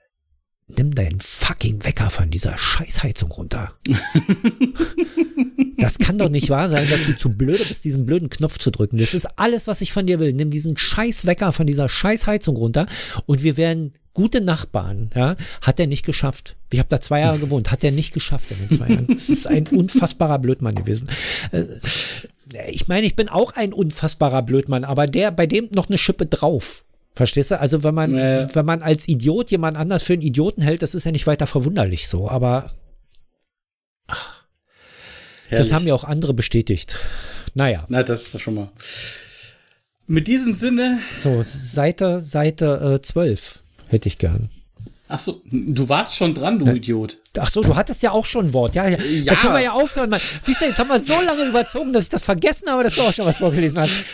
nimm 0.67 0.93
deinen 0.93 1.21
fucking 1.21 1.85
Wecker 1.85 2.11
von 2.11 2.31
dieser 2.31 2.59
Scheißheizung 2.59 3.31
runter. 3.31 3.75
Das 5.79 5.99
kann 5.99 6.19
doch 6.19 6.29
nicht 6.29 6.51
wahr 6.51 6.69
sein, 6.69 6.87
dass 6.89 7.07
du 7.07 7.17
zu 7.17 7.31
blöde 7.31 7.65
bist, 7.65 7.85
diesen 7.85 8.05
blöden 8.07 8.29
Knopf 8.31 8.59
zu 8.59 8.71
drücken. 8.71 8.99
Das 8.99 9.15
ist 9.15 9.27
alles, 9.39 9.67
was 9.67 9.81
ich 9.81 9.93
von 9.93 10.07
dir 10.07 10.21
will. 10.21 10.33
Nimm 10.33 10.51
diesen 10.51 10.77
scheiß 10.77 11.27
Wecker 11.27 11.53
von 11.53 11.67
dieser 11.67 11.89
scheiß 11.89 12.27
Heizung 12.27 12.57
runter 12.57 12.87
und 13.27 13.43
wir 13.43 13.57
werden 13.57 13.93
gute 14.15 14.41
Nachbarn. 14.43 15.11
Ja, 15.15 15.37
hat 15.63 15.81
er 15.81 15.87
nicht 15.87 16.05
geschafft. 16.05 16.57
Ich 16.71 16.79
habe 16.79 16.89
da 16.89 17.01
zwei 17.01 17.21
Jahre 17.21 17.39
gewohnt, 17.39 17.71
hat 17.71 17.83
er 17.85 17.91
nicht 17.91 18.13
geschafft 18.13 18.51
in 18.51 18.59
den 18.69 18.77
zwei 18.79 18.89
Jahren. 18.89 19.07
Das 19.09 19.31
ist 19.31 19.47
ein 19.47 19.67
unfassbarer 19.69 20.39
Blödmann 20.39 20.75
gewesen. 20.75 21.09
Äh, 21.53 21.65
ich 22.71 22.87
meine, 22.89 23.07
ich 23.07 23.17
bin 23.17 23.29
auch 23.31 23.53
ein 23.55 23.73
unfassbarer 23.73 24.43
Blödmann, 24.43 24.85
aber 24.85 25.07
der 25.07 25.31
bei 25.31 25.47
dem 25.47 25.69
noch 25.73 25.89
eine 25.89 25.97
Schippe 25.99 26.27
drauf. 26.27 26.85
Verstehst 27.15 27.51
du? 27.51 27.61
Also 27.61 27.83
wenn 27.83 27.95
man, 27.95 28.15
Ja. 28.15 28.55
wenn 28.55 28.67
man 28.67 28.83
als 28.83 29.09
Idiot 29.09 29.51
jemand 29.51 29.77
anders 29.77 30.03
für 30.03 30.13
einen 30.13 30.23
Idioten 30.23 30.61
hält, 30.63 30.83
das 30.83 30.95
ist 30.95 31.05
ja 31.05 31.13
nicht 31.13 31.27
weiter 31.27 31.47
verwunderlich 31.47 32.09
so. 32.09 32.29
Aber 32.29 32.71
Herrlich. 35.53 35.69
das 35.69 35.77
haben 35.79 35.87
ja 35.87 35.95
auch 35.95 36.05
andere 36.05 36.35
bestätigt. 36.35 36.97
Naja, 37.55 37.85
Na, 37.89 38.03
das 38.03 38.23
ist 38.23 38.35
doch 38.35 38.41
schon 38.41 38.55
mal. 38.55 38.73
Mit 40.07 40.27
diesem 40.27 40.53
Sinne, 40.53 40.99
so 41.19 41.43
Seite, 41.43 42.21
Seite 42.21 42.97
äh, 42.97 43.01
12 43.01 43.61
hätte 43.89 44.09
ich 44.09 44.19
gern. 44.19 44.51
Ach 45.13 45.19
so, 45.19 45.43
du 45.51 45.89
warst 45.89 46.17
schon 46.17 46.35
dran, 46.35 46.59
du 46.59 46.67
Idiot. 46.67 47.19
Ach 47.39 47.49
so, 47.51 47.61
du 47.61 47.77
hattest 47.77 48.03
ja 48.03 48.11
auch 48.13 48.25
schon 48.25 48.47
ein 48.47 48.53
Wort. 48.55 48.75
Ja, 48.75 48.89
ja. 48.89 48.97
Da 48.97 49.05
Ja. 49.05 49.35
können 49.37 49.55
wir 49.55 49.61
ja 49.61 49.73
aufhören. 49.73 50.09
Mann. 50.11 50.21
Siehst 50.41 50.61
du, 50.61 50.65
jetzt 50.65 50.79
haben 50.79 50.89
wir 50.89 50.99
so 51.01 51.21
lange 51.25 51.45
überzogen, 51.45 51.93
dass 51.93 52.05
ich 52.05 52.11
das 52.11 52.23
vergessen 52.23 52.71
habe, 52.71 52.85
dass 52.85 52.95
du 52.95 53.03
auch 53.03 53.13
schon 53.13 53.27
was 53.27 53.37
vorgelesen 53.37 53.79
hast. 53.79 54.05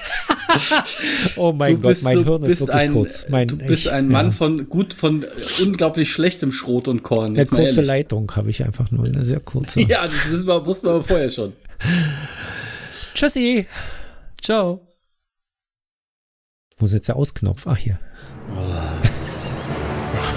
oh 1.37 1.53
mein 1.53 1.81
Gott, 1.81 1.97
mein 2.03 2.15
so, 2.17 2.25
Hirn 2.25 2.43
ist 2.45 2.61
wirklich 2.61 2.77
ein, 2.77 2.93
kurz. 2.93 3.27
Mein, 3.29 3.49
du 3.49 3.57
bist 3.57 3.87
ich- 3.87 3.93
ein 3.93 4.09
Mann 4.09 4.27
ja. 4.27 4.33
von 4.33 4.69
gut, 4.69 4.93
von 4.95 5.25
unglaublich 5.65 6.11
schlechtem 6.13 6.51
Schrot 6.53 6.89
und 6.89 7.03
Korn. 7.03 7.37
Eine 7.37 7.47
kurze. 7.47 7.81
Leitung 7.81 8.35
habe 8.35 8.51
ich 8.51 8.65
einfach 8.65 8.91
nur, 8.91 9.07
eine 9.07 9.25
sehr 9.25 9.41
kurze. 9.41 9.81
Ja, 9.89 10.03
das 10.03 10.31
wissen 10.31 10.47
wir, 10.47 10.67
wussten 10.67 10.89
wir 10.89 10.95
aber 10.95 11.05
vorher 11.05 11.31
schon. 11.31 11.53
Tschüssi. 13.15 13.65
Ciao. 14.43 14.81
Wo 16.77 16.87
ist 16.87 16.93
jetzt 16.93 17.09
der 17.09 17.17
Ausknopf? 17.17 17.67
Ach, 17.67 17.77
hier. 17.77 17.99